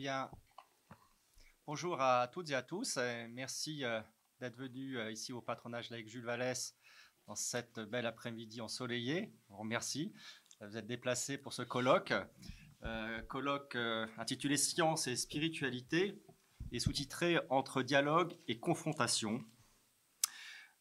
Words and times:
bien, 0.00 0.30
bonjour 1.66 2.00
à 2.00 2.26
toutes 2.32 2.48
et 2.48 2.54
à 2.54 2.62
tous. 2.62 2.98
merci 3.32 3.84
euh, 3.84 4.00
d'être 4.40 4.56
venus 4.56 4.96
euh, 4.96 5.12
ici 5.12 5.30
au 5.30 5.42
patronage 5.42 5.90
laïque 5.90 6.08
Jules 6.08 6.24
Vallès 6.24 6.74
dans 7.26 7.34
cette 7.34 7.78
belle 7.80 8.06
après-midi 8.06 8.62
ensoleillée. 8.62 9.30
On 9.50 9.58
remercie. 9.58 10.14
Vous 10.62 10.78
êtes 10.78 10.86
déplacés 10.86 11.36
pour 11.36 11.52
ce 11.52 11.60
colloque. 11.60 12.14
Euh, 12.82 13.20
colloque 13.24 13.76
intitulé 14.16 14.56
Science 14.56 15.06
et 15.06 15.16
spiritualité 15.16 16.18
et 16.72 16.80
sous-titré 16.80 17.38
Entre 17.50 17.82
dialogue 17.82 18.34
et 18.48 18.58
confrontation. 18.58 19.44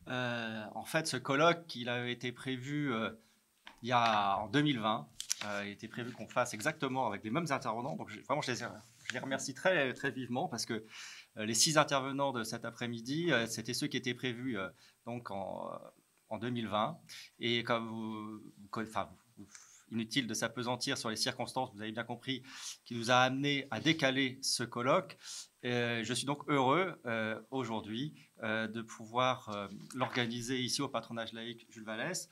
en 0.07 0.85
fait, 0.85 1.07
ce 1.07 1.17
colloque, 1.17 1.75
il 1.75 1.89
avait 1.89 2.13
été 2.13 2.31
prévu 2.31 2.93
il 3.81 3.89
y 3.89 3.91
a 3.91 4.37
en 4.37 4.47
2020 4.47 5.09
euh, 5.45 5.63
il 5.65 5.71
était 5.71 5.87
prévu 5.87 6.11
qu'on 6.11 6.27
fasse 6.27 6.53
exactement 6.53 7.07
avec 7.07 7.23
les 7.23 7.29
mêmes 7.29 7.47
intervenants. 7.49 7.95
Donc 7.95 8.11
vraiment, 8.27 8.41
je 8.41 8.51
les, 8.51 8.63
remercie 9.17 9.53
très, 9.53 9.93
très 9.93 10.11
vivement 10.11 10.47
parce 10.47 10.65
que 10.65 10.85
euh, 11.37 11.45
les 11.45 11.55
six 11.55 11.77
intervenants 11.77 12.31
de 12.31 12.43
cet 12.43 12.65
après-midi, 12.65 13.31
euh, 13.31 13.47
c'était 13.47 13.73
ceux 13.73 13.87
qui 13.87 13.97
étaient 13.97 14.13
prévus 14.13 14.57
donc 15.05 15.31
en, 15.31 15.71
en, 16.29 16.37
2020. 16.37 16.99
Et 17.39 17.63
comme 17.63 17.87
vous, 17.87 18.43
enfin, 18.75 19.09
inutile 19.91 20.27
de 20.27 20.35
s'apesantir 20.35 20.97
sur 20.97 21.09
les 21.09 21.15
circonstances, 21.15 21.71
vous 21.73 21.81
avez 21.81 21.91
bien 21.91 22.03
compris, 22.03 22.43
qui 22.85 22.93
nous 22.93 23.09
a 23.09 23.15
amené 23.15 23.67
à 23.71 23.79
décaler 23.79 24.37
ce 24.43 24.63
colloque. 24.63 25.17
je 25.63 26.13
suis 26.13 26.27
donc 26.27 26.43
heureux 26.47 27.01
aujourd'hui 27.49 28.13
de 28.43 28.81
pouvoir 28.83 29.69
l'organiser 29.95 30.59
ici 30.59 30.83
au 30.83 30.89
patronage 30.89 31.33
laïque 31.33 31.65
Jules 31.71 31.85
Vallès. 31.85 32.29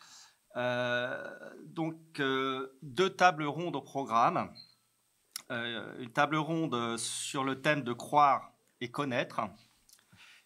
Euh, 0.58 1.32
donc, 1.68 1.96
euh, 2.20 2.76
deux 2.82 3.12
tables 3.12 3.46
rondes 3.46 3.76
au 3.76 3.82
programme. 3.82 4.52
Euh, 5.50 5.96
une 6.00 6.12
table 6.12 6.36
ronde 6.36 6.98
sur 6.98 7.44
le 7.46 7.62
thème 7.62 7.84
de 7.84 7.94
croire 7.94 8.52
et 8.82 8.92
connaître, 8.92 9.42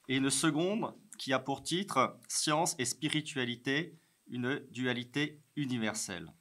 et 0.08 0.18
une 0.18 0.30
seconde 0.30 0.94
qui 1.18 1.34
a 1.34 1.40
pour 1.40 1.64
titre 1.64 2.20
Science 2.28 2.76
et 2.78 2.86
spiritualité, 2.86 3.98
une 4.28 4.60
dualité 4.70 5.42
universelle. 5.56 6.32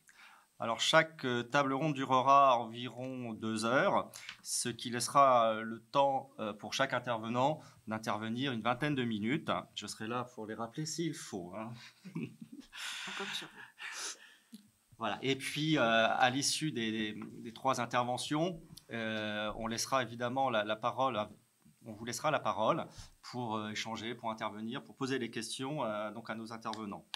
Alors 0.59 0.79
chaque 0.79 1.27
table 1.51 1.73
ronde 1.73 1.95
durera 1.95 2.59
environ 2.59 3.33
deux 3.33 3.65
heures, 3.65 4.11
ce 4.43 4.69
qui 4.69 4.91
laissera 4.91 5.55
le 5.63 5.81
temps 5.81 6.31
pour 6.59 6.75
chaque 6.75 6.93
intervenant 6.93 7.63
d'intervenir 7.87 8.53
une 8.53 8.61
vingtaine 8.61 8.95
de 8.95 9.05
minutes. 9.05 9.51
Je 9.75 9.87
serai 9.87 10.07
là 10.07 10.25
pour 10.35 10.47
les 10.47 10.55
rappeler 10.55 10.85
s'il 10.85 11.15
faut. 11.15 11.55
Hein. 11.57 11.73
Et 15.23 15.37
puis, 15.37 15.79
euh, 15.79 15.83
à 15.83 16.31
l'issue 16.31 16.73
des, 16.73 17.19
trois 17.55 17.81
interventions, 17.81 18.61
euh, 18.91 19.53
on 19.57 19.67
laissera 19.67 20.03
évidemment 20.03 20.51
la, 20.51 20.77
parole, 20.77 21.19
on 21.87 21.93
vous 21.93 22.05
laissera 22.05 22.31
la 22.31 22.41
parole 22.41 22.87
pour 23.23 23.57
euh, 23.57 23.71
échanger, 23.71 24.15
pour 24.15 24.31
intervenir, 24.31 24.83
pour 24.83 24.97
poser 24.97 25.19
des 25.19 25.31
questions 25.31 25.83
donc 26.13 26.29
à 26.31 26.35
nos 26.35 26.53
intervenants. 26.53 27.07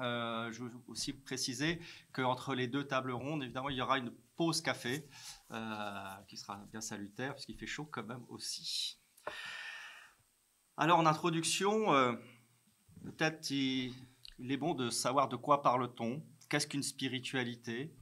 je 0.00 0.62
veux 0.62 0.70
aussi 0.88 1.12
préciser 1.12 1.80
qu'entre 2.12 2.54
les 2.54 2.66
deux 2.66 2.84
tables 2.84 3.12
rondes, 3.12 3.42
évidemment, 3.42 3.70
il 3.70 3.76
y 3.76 3.82
aura 3.82 3.98
une 3.98 4.12
pause 4.36 4.60
café 4.60 5.08
qui 6.26 6.36
sera 6.36 6.56
bien 6.70 6.80
salutaire 6.80 7.34
puisqu'il 7.34 7.56
fait 7.56 7.66
chaud 7.66 7.88
quand 7.90 8.04
même 8.04 8.24
aussi. 8.28 8.98
Alors, 10.76 10.98
en 10.98 11.06
introduction, 11.06 11.86
peut-être 13.04 13.50
il 13.50 13.94
est 14.50 14.56
bon 14.56 14.74
de 14.74 14.90
savoir 14.90 15.28
de 15.28 15.36
quoi 15.36 15.62
parle-t-on 15.62 16.20
Qu'est-ce 16.54 16.68
qu'une 16.68 16.84
spiritualité? 16.84 17.92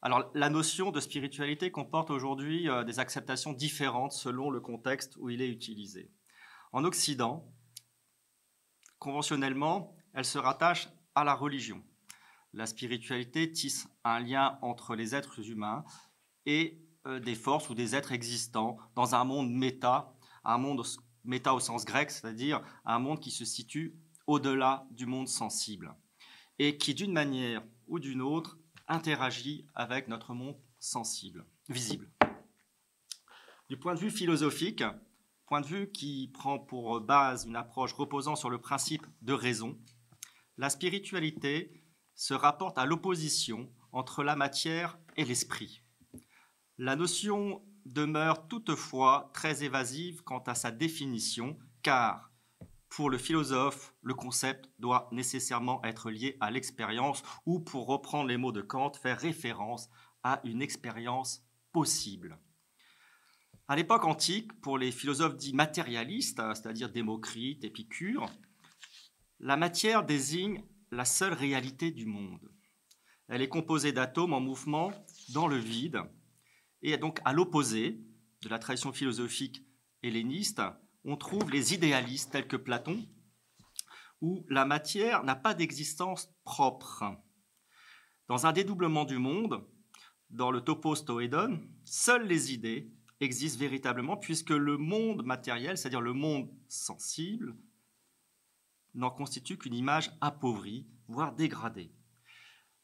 Alors, 0.00 0.32
la 0.34 0.50
notion 0.50 0.90
de 0.90 0.98
spiritualité 0.98 1.70
comporte 1.70 2.10
aujourd'hui 2.10 2.68
euh, 2.68 2.82
des 2.82 2.98
acceptations 2.98 3.52
différentes 3.52 4.10
selon 4.10 4.50
le 4.50 4.60
contexte 4.60 5.16
où 5.18 5.30
il 5.30 5.40
est 5.40 5.48
utilisé. 5.48 6.10
En 6.72 6.82
Occident, 6.82 7.48
conventionnellement, 8.98 9.94
elle 10.14 10.24
se 10.24 10.36
rattache 10.36 10.88
à 11.14 11.22
la 11.22 11.34
religion. 11.34 11.84
La 12.54 12.66
spiritualité 12.66 13.52
tisse 13.52 13.86
un 14.02 14.18
lien 14.18 14.58
entre 14.60 14.96
les 14.96 15.14
êtres 15.14 15.48
humains 15.48 15.84
et 16.44 16.84
euh, 17.06 17.20
des 17.20 17.36
forces 17.36 17.70
ou 17.70 17.76
des 17.76 17.94
êtres 17.94 18.10
existants 18.10 18.78
dans 18.96 19.14
un 19.14 19.22
monde 19.22 19.48
méta, 19.48 20.12
un 20.42 20.58
monde 20.58 20.84
méta 21.22 21.54
au 21.54 21.60
sens 21.60 21.84
grec, 21.84 22.10
c'est-à-dire 22.10 22.64
un 22.84 22.98
monde 22.98 23.20
qui 23.20 23.30
se 23.30 23.44
situe 23.44 23.96
au-delà 24.26 24.88
du 24.90 25.06
monde 25.06 25.28
sensible 25.28 25.94
et 26.64 26.76
qui, 26.76 26.94
d'une 26.94 27.12
manière 27.12 27.64
ou 27.88 27.98
d'une 27.98 28.22
autre, 28.22 28.56
interagit 28.86 29.66
avec 29.74 30.06
notre 30.06 30.32
monde 30.32 30.56
sensible, 30.78 31.44
visible. 31.68 32.08
Du 33.68 33.76
point 33.76 33.94
de 33.96 33.98
vue 33.98 34.12
philosophique, 34.12 34.84
point 35.46 35.60
de 35.60 35.66
vue 35.66 35.90
qui 35.90 36.30
prend 36.32 36.60
pour 36.60 37.00
base 37.00 37.46
une 37.46 37.56
approche 37.56 37.92
reposant 37.94 38.36
sur 38.36 38.48
le 38.48 38.60
principe 38.60 39.04
de 39.22 39.32
raison, 39.32 39.76
la 40.56 40.70
spiritualité 40.70 41.82
se 42.14 42.32
rapporte 42.32 42.78
à 42.78 42.86
l'opposition 42.86 43.68
entre 43.90 44.22
la 44.22 44.36
matière 44.36 45.00
et 45.16 45.24
l'esprit. 45.24 45.82
La 46.78 46.94
notion 46.94 47.64
demeure 47.86 48.46
toutefois 48.46 49.32
très 49.34 49.64
évasive 49.64 50.22
quant 50.22 50.44
à 50.46 50.54
sa 50.54 50.70
définition, 50.70 51.58
car 51.82 52.31
pour 52.94 53.08
le 53.08 53.16
philosophe, 53.16 53.94
le 54.02 54.12
concept 54.12 54.68
doit 54.78 55.08
nécessairement 55.12 55.82
être 55.82 56.10
lié 56.10 56.36
à 56.40 56.50
l'expérience 56.50 57.22
ou, 57.46 57.58
pour 57.58 57.86
reprendre 57.86 58.28
les 58.28 58.36
mots 58.36 58.52
de 58.52 58.60
Kant, 58.60 58.92
faire 58.92 59.18
référence 59.18 59.88
à 60.22 60.40
une 60.44 60.60
expérience 60.60 61.42
possible. 61.72 62.38
À 63.66 63.76
l'époque 63.76 64.04
antique, 64.04 64.52
pour 64.60 64.76
les 64.76 64.92
philosophes 64.92 65.36
dits 65.36 65.54
matérialistes, 65.54 66.42
c'est-à-dire 66.54 66.90
Démocrite, 66.90 67.64
Épicure, 67.64 68.26
la 69.40 69.56
matière 69.56 70.04
désigne 70.04 70.62
la 70.90 71.06
seule 71.06 71.32
réalité 71.32 71.92
du 71.92 72.04
monde. 72.04 72.52
Elle 73.28 73.40
est 73.40 73.48
composée 73.48 73.92
d'atomes 73.92 74.34
en 74.34 74.40
mouvement 74.40 74.92
dans 75.32 75.46
le 75.46 75.56
vide, 75.56 76.02
et 76.82 76.98
donc 76.98 77.20
à 77.24 77.32
l'opposé 77.32 78.02
de 78.42 78.48
la 78.50 78.58
tradition 78.58 78.92
philosophique 78.92 79.64
helléniste, 80.02 80.60
on 81.04 81.16
trouve 81.16 81.50
les 81.50 81.74
idéalistes 81.74 82.32
tels 82.32 82.46
que 82.46 82.56
Platon, 82.56 83.04
où 84.20 84.46
la 84.48 84.64
matière 84.64 85.24
n'a 85.24 85.34
pas 85.34 85.54
d'existence 85.54 86.32
propre. 86.44 87.04
Dans 88.28 88.46
un 88.46 88.52
dédoublement 88.52 89.04
du 89.04 89.18
monde, 89.18 89.66
dans 90.30 90.50
le 90.50 90.60
topos 90.60 91.04
toédon, 91.04 91.60
seules 91.84 92.26
les 92.26 92.52
idées 92.52 92.92
existent 93.20 93.58
véritablement 93.58 94.16
puisque 94.16 94.50
le 94.50 94.78
monde 94.78 95.24
matériel, 95.24 95.76
c'est-à-dire 95.76 96.00
le 96.00 96.12
monde 96.12 96.50
sensible, 96.68 97.56
n'en 98.94 99.10
constitue 99.10 99.58
qu'une 99.58 99.74
image 99.74 100.10
appauvrie, 100.20 100.86
voire 101.08 101.34
dégradée. 101.34 101.92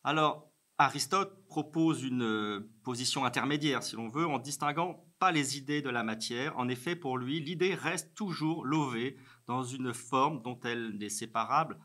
Alors, 0.05 0.51
Aristote 0.81 1.45
propose 1.47 2.05
une 2.05 2.65
position 2.85 3.25
intermédiaire, 3.25 3.83
si 3.83 3.97
l'on 3.97 4.09
veut, 4.09 4.27
en 4.27 4.39
distinguant 4.39 5.05
pas 5.19 5.33
les 5.33 5.59
idées 5.59 5.83
de 5.83 5.91
la 5.91 6.05
matière. 6.05 6.57
En 6.57 6.69
effet, 6.69 6.95
pour 6.95 7.19
lui, 7.19 7.41
l'idée 7.41 7.75
reste 7.75 8.15
toujours 8.15 8.65
lovée 8.65 9.19
dans 9.49 9.65
une 9.65 9.93
forme 9.93 10.41
dont 10.41 10.59
elle 10.63 10.97
n'est 10.97 11.09
séparable 11.09 11.81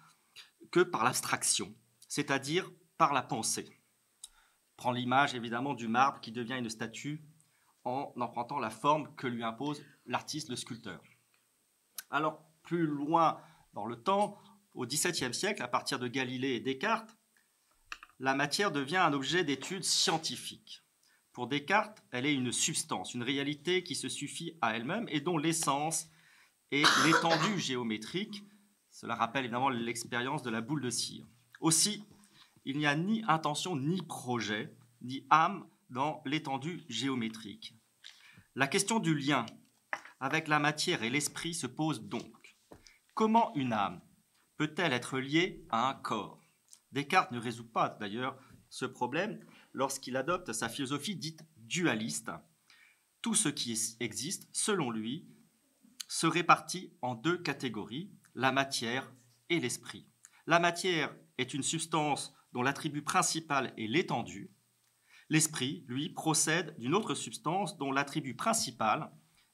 que 0.69 0.81
par 0.81 1.03
l'abstraction, 1.03 1.73
c'est-à-dire 2.07 2.69
par 2.99 3.13
la 3.13 3.23
pensée. 3.23 3.81
Prend 4.77 4.91
l'image 4.91 5.33
évidemment 5.33 5.73
du 5.73 5.87
marbre 5.87 6.19
qui 6.21 6.31
devient 6.31 6.59
une 6.59 6.69
statue 6.69 7.25
en 7.85 8.13
empruntant 8.17 8.59
la 8.59 8.69
forme 8.69 9.13
que 9.15 9.25
lui 9.25 9.43
impose 9.43 9.83
l'artiste, 10.05 10.49
le 10.49 10.55
sculpteur. 10.55 11.01
Alors, 12.11 12.45
plus 12.61 12.85
loin 12.85 13.41
dans 13.73 13.87
le 13.87 13.95
temps, 13.95 14.37
au 14.75 14.85
XVIIe 14.85 15.33
siècle, 15.33 15.63
à 15.63 15.67
partir 15.67 15.97
de 15.97 16.07
Galilée 16.07 16.53
et 16.53 16.59
Descartes, 16.59 17.17
la 18.23 18.35
matière 18.35 18.71
devient 18.71 18.95
un 18.95 19.11
objet 19.11 19.43
d'étude 19.43 19.83
scientifique. 19.83 20.81
Pour 21.33 21.47
Descartes, 21.47 22.01
elle 22.11 22.25
est 22.25 22.33
une 22.33 22.53
substance, 22.53 23.13
une 23.13 23.21
réalité 23.21 23.83
qui 23.83 23.95
se 23.95 24.07
suffit 24.07 24.57
à 24.61 24.77
elle-même 24.77 25.07
et 25.09 25.19
dont 25.19 25.37
l'essence 25.37 26.07
est 26.71 26.87
l'étendue 27.05 27.59
géométrique. 27.59 28.45
Cela 28.91 29.15
rappelle 29.15 29.43
évidemment 29.43 29.67
l'expérience 29.67 30.41
de 30.41 30.49
la 30.49 30.61
boule 30.61 30.79
de 30.79 30.89
cire. 30.89 31.27
Aussi, 31.59 32.05
il 32.63 32.77
n'y 32.77 32.85
a 32.85 32.95
ni 32.95 33.25
intention, 33.27 33.75
ni 33.75 34.01
projet, 34.01 34.73
ni 35.01 35.27
âme 35.29 35.67
dans 35.89 36.21
l'étendue 36.25 36.85
géométrique. 36.87 37.75
La 38.55 38.67
question 38.67 38.99
du 38.99 39.13
lien 39.13 39.45
avec 40.21 40.47
la 40.47 40.59
matière 40.59 41.03
et 41.03 41.09
l'esprit 41.09 41.53
se 41.53 41.67
pose 41.67 42.01
donc. 42.01 42.55
Comment 43.15 43.53
une 43.55 43.73
âme 43.73 43.99
peut-elle 44.55 44.93
être 44.93 45.19
liée 45.19 45.65
à 45.69 45.89
un 45.89 45.93
corps? 45.93 46.42
Descartes 46.93 47.31
ne 47.31 47.39
résout 47.39 47.67
pas 47.67 47.89
d'ailleurs 47.89 48.37
ce 48.69 48.85
problème 48.85 49.43
lorsqu'il 49.73 50.15
adopte 50.15 50.53
sa 50.53 50.69
philosophie 50.69 51.15
dite 51.15 51.43
dualiste. 51.57 52.31
Tout 53.21 53.33
ce 53.33 53.49
qui 53.49 53.97
existe, 53.99 54.47
selon 54.53 54.91
lui, 54.91 55.27
se 56.07 56.27
répartit 56.27 56.93
en 57.01 57.15
deux 57.15 57.37
catégories, 57.37 58.11
la 58.35 58.51
matière 58.51 59.11
et 59.49 59.59
l'esprit. 59.59 60.07
La 60.45 60.59
matière 60.59 61.15
est 61.39 61.55
une 61.55 61.63
substance 61.63 62.33
dont 62.51 62.61
l'attribut 62.61 63.01
principal 63.01 63.73
est 63.77 63.87
l'étendue. 63.87 64.51
L'esprit, 65.29 65.83
lui, 65.87 66.09
procède 66.09 66.77
d'une 66.77 66.93
autre 66.93 67.15
substance 67.15 67.77
dont 67.77 67.91
l'attribut 67.91 68.35
principal 68.35 69.11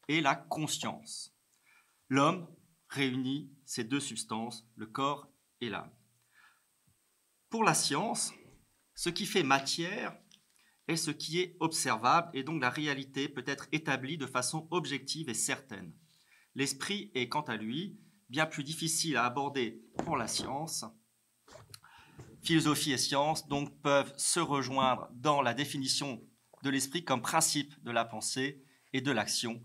est 0.10 0.20
la 0.20 0.36
conscience. 0.36 1.34
L'homme 2.10 2.48
réunit 2.90 3.54
ces 3.66 3.86
deux 3.86 4.00
substances, 4.02 4.68
le 4.76 4.88
corps 4.88 5.32
et 5.62 5.70
l'âme. 5.70 5.92
Pour 7.50 7.64
la 7.64 7.74
science, 7.74 8.32
ce 8.94 9.10
qui 9.10 9.26
fait 9.26 9.42
matière 9.42 10.16
est 10.88 10.96
ce 10.96 11.10
qui 11.10 11.40
est 11.40 11.56
observable 11.60 12.30
et 12.34 12.44
donc 12.44 12.62
la 12.62 12.70
réalité 12.70 13.28
peut 13.28 13.44
être 13.48 13.68
établie 13.72 14.18
de 14.18 14.28
façon 14.28 14.68
objective 14.70 15.30
et 15.30 15.34
certaine. 15.34 15.92
L'esprit 16.54 17.12
est 17.16 17.28
quant 17.28 17.42
à 17.42 17.58
lui 17.58 18.00
bien 18.30 18.46
plus 18.46 18.64
difficile 18.64 19.18
à 19.18 19.26
aborder 19.26 19.82
pour 20.06 20.16
la 20.16 20.28
science. 20.28 20.86
Philosophie 22.44 22.92
et 22.92 22.98
science 22.98 23.48
donc 23.48 23.82
peuvent 23.82 24.14
se 24.18 24.40
rejoindre 24.40 25.10
dans 25.14 25.42
la 25.42 25.56
définition 25.56 26.22
de 26.64 26.70
l'esprit 26.70 27.04
comme 27.04 27.22
principe 27.22 27.82
de 27.84 27.92
la 27.92 28.06
pensée 28.06 28.64
et 28.94 29.02
de 29.02 29.12
l'action 29.12 29.64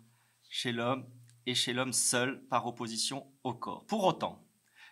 chez 0.49 0.73
l'homme 0.73 1.07
et 1.47 1.55
chez 1.55 1.75
l'homme 1.75 1.93
seul 1.93 2.47
par 2.49 2.67
opposition 2.67 3.31
au 3.43 3.53
corps. 3.53 3.85
Pour 3.87 4.05
autant, 4.05 4.44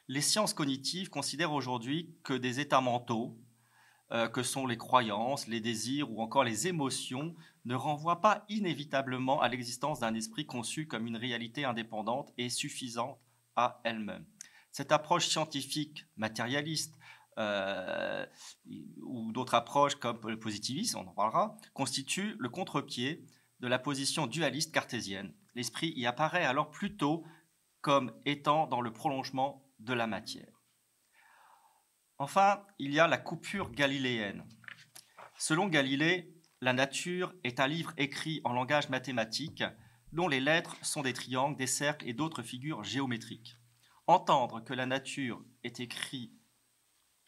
les 0.09 0.21
sciences 0.21 0.55
cognitives 0.55 1.11
considèrent 1.11 1.53
aujourd'hui 1.53 2.15
que 2.23 2.35
des 2.35 2.61
états 2.61 2.81
mentaux, 2.81 3.39
euh, 4.13 4.29
que 4.29 4.43
sont 4.43 4.67
les 4.67 4.77
croyances, 4.77 5.47
les 5.47 5.61
désirs 5.61 6.11
ou 6.11 6.21
encore 6.21 6.45
les 6.45 6.67
émotions, 6.69 7.35
ne 7.65 7.75
renvoient 7.75 8.21
pas 8.21 8.45
inévitablement 8.49 9.41
à 9.41 9.49
l'existence 9.49 10.01
d'un 10.01 10.15
esprit 10.15 10.45
conçu 10.45 10.87
comme 10.87 11.07
une 11.07 11.17
réalité 11.17 11.65
indépendante 11.65 12.33
et 12.37 12.51
suffisante 12.51 13.19
à 13.57 13.81
elle-même. 13.85 14.27
Cette 14.71 14.93
approche 14.93 15.29
scientifique 15.29 16.07
matérialiste 16.17 16.99
euh, 17.39 18.27
ou 19.03 19.33
d'autres 19.33 19.55
approches 19.55 19.95
comme 19.95 20.19
le 20.29 20.39
positivisme, 20.39 20.99
on 20.99 21.09
en 21.09 21.15
parlera, 21.15 21.57
constitue 21.73 22.37
le 22.39 22.49
contre-pied 22.49 23.25
de 23.61 23.69
la 23.69 23.79
position 23.79 24.27
dualiste 24.27 24.73
cartésienne. 24.75 25.33
L'esprit 25.55 25.93
y 25.97 26.07
apparaît 26.07 26.45
alors 26.45 26.71
plutôt 26.71 27.25
comme 27.81 28.13
étant 28.27 28.67
dans 28.67 28.81
le 28.81 28.93
prolongement 28.93 29.62
de 29.85 29.93
la 29.93 30.07
matière. 30.07 30.63
Enfin, 32.19 32.65
il 32.79 32.93
y 32.93 33.01
a 33.01 33.09
la 33.09 33.19
coupure 33.19 33.71
galiléenne. 33.71 34.47
Selon 35.39 35.67
Galilée, 35.67 36.33
la 36.61 36.73
nature 36.73 37.35
est 37.43 37.59
un 37.59 37.67
livre 37.67 37.93
écrit 37.97 38.41
en 38.45 38.53
langage 38.53 38.89
mathématique 38.89 39.65
dont 40.13 40.29
les 40.29 40.41
lettres 40.41 40.77
sont 40.85 41.03
des 41.03 41.15
triangles, 41.15 41.57
des 41.57 41.67
cercles 41.67 42.09
et 42.09 42.13
d'autres 42.13 42.43
figures 42.43 42.85
géométriques. 42.85 43.57
Entendre 44.07 44.63
que 44.63 44.75
la 44.75 44.87
nature 44.87 45.45
est 45.65 45.81
écrite 45.81 46.33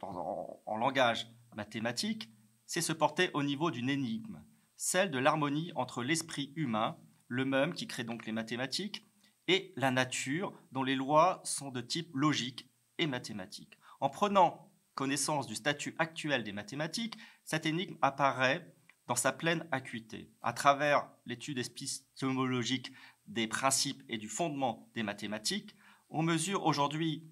en, 0.02 0.62
en 0.64 0.76
langage 0.76 1.26
mathématique, 1.56 2.30
c'est 2.66 2.80
se 2.80 2.92
porter 2.92 3.30
au 3.34 3.42
niveau 3.42 3.70
d'une 3.70 3.90
énigme, 3.90 4.44
celle 4.76 5.10
de 5.10 5.18
l'harmonie 5.18 5.72
entre 5.74 6.02
l'esprit 6.02 6.52
humain, 6.56 6.98
le 7.26 7.44
même 7.44 7.74
qui 7.74 7.86
crée 7.86 8.04
donc 8.04 8.26
les 8.26 8.32
mathématiques, 8.32 9.06
et 9.48 9.72
la 9.76 9.90
nature, 9.90 10.52
dont 10.72 10.82
les 10.82 10.94
lois 10.94 11.40
sont 11.44 11.70
de 11.70 11.80
type 11.80 12.10
logique 12.14 12.68
et 12.98 13.06
mathématique. 13.06 13.78
En 14.00 14.08
prenant 14.08 14.70
connaissance 14.94 15.46
du 15.46 15.54
statut 15.54 15.94
actuel 15.98 16.44
des 16.44 16.52
mathématiques, 16.52 17.18
cette 17.44 17.66
énigme 17.66 17.96
apparaît 18.00 18.74
dans 19.06 19.16
sa 19.16 19.32
pleine 19.32 19.66
acuité. 19.70 20.30
À 20.42 20.52
travers 20.52 21.08
l'étude 21.26 21.58
épistémologique 21.58 22.92
des 23.26 23.46
principes 23.46 24.02
et 24.08 24.18
du 24.18 24.28
fondement 24.28 24.88
des 24.94 25.02
mathématiques, 25.02 25.76
on 26.10 26.22
mesure 26.22 26.64
aujourd'hui 26.64 27.28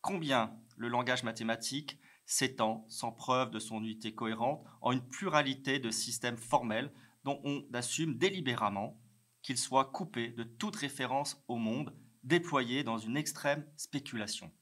combien 0.00 0.56
le 0.76 0.88
langage 0.88 1.22
mathématique 1.22 1.98
s'étend, 2.24 2.84
sans 2.88 3.12
preuve 3.12 3.50
de 3.50 3.58
son 3.58 3.80
unité 3.80 4.14
cohérente, 4.14 4.64
en 4.80 4.92
une 4.92 5.06
pluralité 5.06 5.78
de 5.78 5.90
systèmes 5.90 6.36
formels 6.36 6.92
dont 7.24 7.40
on 7.44 7.64
assume 7.72 8.16
délibérément 8.16 8.98
qu'ils 9.42 9.58
soient 9.58 9.86
coupés 9.86 10.28
de 10.28 10.44
toute 10.44 10.76
référence 10.76 11.42
au 11.48 11.56
monde, 11.56 11.94
déployés 12.22 12.84
dans 12.84 12.98
une 12.98 13.16
extrême 13.16 13.66
spéculation. 13.76 14.52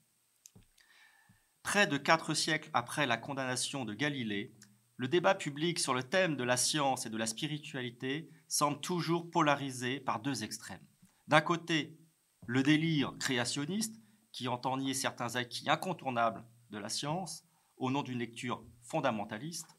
Près 1.63 1.87
de 1.87 1.99
quatre 1.99 2.35
siècles 2.35 2.71
après 2.73 3.07
la 3.07 3.19
condamnation 3.19 3.85
de 3.85 3.93
Galilée, 3.93 4.55
le 4.97 5.09
débat 5.09 5.35
public 5.35 5.79
sur 5.79 5.95
le 5.95 6.03
thème 6.03 6.37
de 6.37 6.45
la 6.45 6.57
science 6.57 7.07
et 7.07 7.11
de 7.11 7.17
la 7.17 7.27
spiritualité 7.27 8.31
semble 8.49 8.81
toujours 8.81 9.31
polarisé 9.31 10.01
par 10.01 10.21
deux 10.21 10.43
extrêmes. 10.45 10.85
D'un 11.29 11.41
côté, 11.41 11.99
le 12.47 12.63
délire 12.63 13.15
créationniste, 13.19 14.01
qui 14.33 14.49
entend 14.49 14.77
nier 14.77 14.95
certains 14.95 15.37
acquis 15.37 15.69
incontournables 15.69 16.45
de 16.71 16.79
la 16.79 16.89
science 16.89 17.45
au 17.77 17.91
nom 17.91 18.03
d'une 18.03 18.19
lecture 18.19 18.65
fondamentaliste. 18.83 19.77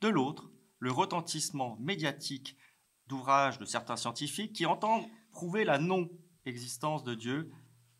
De 0.00 0.08
l'autre, 0.08 0.50
le 0.78 0.90
retentissement 0.90 1.76
médiatique 1.80 2.56
d'ouvrages 3.06 3.58
de 3.58 3.64
certains 3.64 3.96
scientifiques 3.96 4.52
qui 4.52 4.66
entendent 4.66 5.06
prouver 5.30 5.64
la 5.64 5.78
non-existence 5.78 7.04
de 7.04 7.14
Dieu 7.14 7.50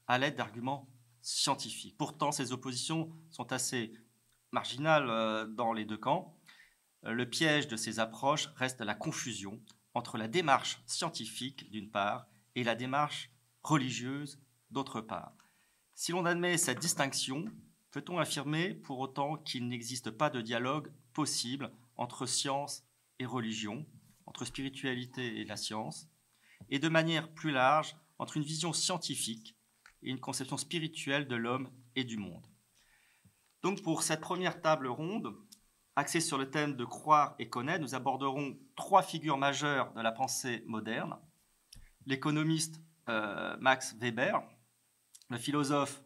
à 0.07 0.19
l'aide 0.19 0.37
d'arguments 0.37 0.89
scientifiques. 1.21 1.97
Pourtant, 1.97 2.33
ces 2.33 2.53
oppositions 2.53 3.11
sont 3.31 3.53
assez 3.53 3.93
marginales 4.53 5.09
euh, 5.09 5.47
dans 5.47 5.73
les 5.73 5.85
deux 5.85 5.97
camps. 5.97 6.37
Euh, 7.05 7.13
le 7.13 7.29
piège 7.29 7.69
de 7.69 7.77
ces 7.77 7.99
approches 7.99 8.49
reste 8.57 8.81
la 8.81 8.95
confusion 8.95 9.61
entre 9.95 10.19
la 10.19 10.29
démarche 10.29 10.83
scientifique 10.87 11.71
d'une 11.71 11.91
part 11.91 12.27
et 12.55 12.65
la 12.65 12.75
démarche 12.75 13.31
religieuse 13.63 14.39
d'autre 14.71 15.01
part. 15.01 15.33
Si 15.95 16.13
l'on 16.13 16.25
admet 16.25 16.59
cette 16.59 16.81
distinction, 16.81 17.47
peut-on 17.91 18.19
affirmer 18.19 18.75
pour 18.75 18.99
autant 18.99 19.37
qu'il 19.37 19.69
n'existe 19.69 20.11
pas 20.11 20.31
de 20.31 20.41
dialogue 20.41 20.93
possible 21.13 21.71
entre 21.97 22.27
science 22.27 22.85
et 23.21 23.27
religion, 23.27 23.87
entre 24.27 24.45
spiritualité 24.45 25.41
et 25.41 25.45
la 25.45 25.57
science, 25.57 26.09
et 26.71 26.79
de 26.79 26.89
manière 26.89 27.33
plus 27.33 27.51
large 27.51 27.97
entre 28.19 28.37
une 28.37 28.43
vision 28.43 28.73
scientifique 28.73 29.57
et 30.03 30.11
une 30.11 30.21
conception 30.21 30.57
spirituelle 30.57 31.29
de 31.29 31.37
l'homme 31.37 31.71
et 31.97 32.05
du 32.05 32.17
monde 32.17 32.47
Donc 33.63 33.83
pour 33.83 34.03
cette 34.03 34.21
première 34.21 34.61
table 34.61 34.87
ronde, 34.87 35.35
Axé 35.97 36.21
sur 36.21 36.39
le 36.39 36.51
thème 36.51 36.75
de 36.75 36.85
croire 36.85 37.37
et 37.39 37.49
connaître, 37.49 37.81
nous 37.81 37.95
aborderons 37.95 38.59
trois 38.75 39.03
figures 39.03 39.39
majeures 39.39 39.93
de 39.93 40.01
la 40.01 40.11
pensée 40.11 40.65
moderne. 40.67 41.17
L'économiste 42.07 42.81
euh, 43.09 43.57
Max 43.61 43.95
Weber, 44.01 44.43
le 45.31 45.39
philosophe 45.39 46.03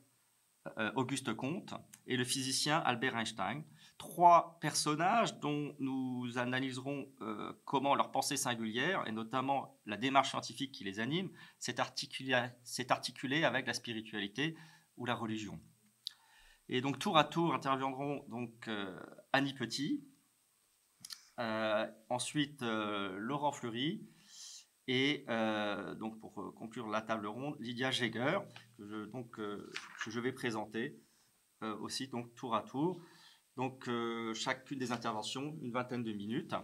euh, 0.76 0.92
Auguste 0.94 1.32
Comte 1.32 1.72
et 2.06 2.18
le 2.18 2.24
physicien 2.24 2.78
Albert 2.80 3.16
Einstein. 3.16 3.64
Trois 3.98 4.58
personnages 4.60 5.40
dont 5.40 5.74
nous 5.80 6.38
analyserons 6.38 7.12
euh, 7.20 7.52
comment 7.64 7.96
leur 7.96 8.12
pensée 8.12 8.36
singulière, 8.36 9.04
et 9.08 9.12
notamment 9.12 9.76
la 9.86 9.96
démarche 9.96 10.30
scientifique 10.30 10.70
qui 10.70 10.84
les 10.84 11.00
anime, 11.00 11.30
s'est 11.58 11.80
articulée 11.80 13.44
avec 13.44 13.66
la 13.66 13.74
spiritualité 13.74 14.56
ou 14.96 15.04
la 15.04 15.16
religion. 15.16 15.60
Et 16.68 16.80
donc 16.80 17.00
tour 17.00 17.18
à 17.18 17.24
tour 17.24 17.52
interviendront 17.54 18.24
donc 18.28 18.68
euh, 18.68 19.00
Annie 19.32 19.54
Petit, 19.54 20.04
euh, 21.40 21.90
ensuite 22.08 22.62
Laurent 22.62 23.50
Fleury 23.50 24.06
et 24.86 25.26
donc 25.98 26.18
pour 26.20 26.54
conclure 26.54 26.88
la 26.88 27.02
table 27.02 27.26
ronde 27.26 27.56
Lydia 27.60 27.90
Jäger 27.90 28.38
que 28.78 28.86
je, 28.86 29.04
que 29.34 30.10
je 30.10 30.20
vais 30.20 30.32
présenter 30.32 30.98
aussi 31.60 32.08
donc 32.08 32.34
tour 32.34 32.54
à 32.54 32.62
tour. 32.62 33.00
Donc 33.58 33.90
chacune 34.34 34.78
des 34.78 34.92
interventions 34.92 35.58
une 35.60 35.72
vingtaine 35.72 36.04
de 36.04 36.12
minutes. 36.12 36.54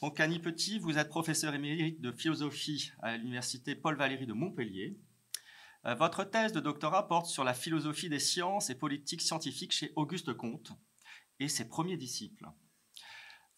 Donc 0.00 0.18
Annie 0.18 0.38
Petit, 0.38 0.78
vous 0.78 0.98
êtes 0.98 1.08
professeur 1.08 1.54
émérite 1.54 2.00
de 2.00 2.10
philosophie 2.10 2.92
à 3.02 3.16
l'université 3.16 3.74
Paul 3.74 3.96
Valéry 3.96 4.26
de 4.26 4.32
Montpellier. 4.32 4.98
Euh, 5.86 5.94
votre 5.94 6.24
thèse 6.24 6.52
de 6.52 6.60
doctorat 6.60 7.08
porte 7.08 7.26
sur 7.26 7.44
la 7.44 7.54
philosophie 7.54 8.08
des 8.08 8.20
sciences 8.20 8.70
et 8.70 8.76
politiques 8.76 9.20
scientifiques 9.20 9.72
chez 9.72 9.92
Auguste 9.96 10.32
Comte 10.32 10.72
et 11.40 11.48
ses 11.48 11.68
premiers 11.68 11.96
disciples. 11.96 12.46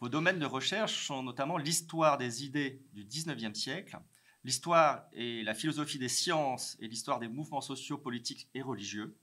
Vos 0.01 0.09
domaines 0.09 0.39
de 0.39 0.47
recherche 0.47 1.07
sont 1.07 1.23
notamment 1.23 1.59
l'histoire 1.59 2.19
des 2.19 2.45
idées 2.45 2.83
du 2.93 3.05
XIXe 3.05 3.59
siècle, 3.59 3.99
l'histoire 4.43 5.07
et 5.13 5.43
la 5.45 5.55
philosophie 5.55 5.99
des 5.99 6.09
sciences 6.09 6.79
et 6.81 6.89
l'histoire 6.89 7.21
des 7.21 7.29
mouvements 7.29 7.61
sociaux, 7.61 7.99
politiques 7.99 8.49
et 8.55 8.63
religieux. 8.63 9.19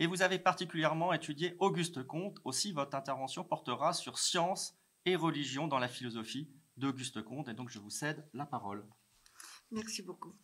Et 0.00 0.06
vous 0.06 0.22
avez 0.22 0.38
particulièrement 0.38 1.12
étudié 1.12 1.56
Auguste 1.58 2.02
Comte. 2.04 2.38
Aussi, 2.44 2.72
votre 2.72 2.96
intervention 2.96 3.44
portera 3.44 3.92
sur 3.92 4.18
science 4.18 4.74
et 5.04 5.14
religion 5.14 5.68
dans 5.68 5.78
la 5.78 5.88
philosophie 5.88 6.50
d'Auguste 6.78 7.22
Comte. 7.22 7.48
Et 7.48 7.54
donc, 7.54 7.68
je 7.68 7.78
vous 7.78 7.90
cède 7.90 8.26
la 8.32 8.46
parole. 8.46 8.88
Merci 9.70 10.00
beaucoup. 10.00 10.34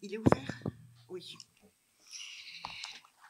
Il 0.00 0.14
est 0.14 0.18
ouvert? 0.18 0.62
Oui. 1.10 1.36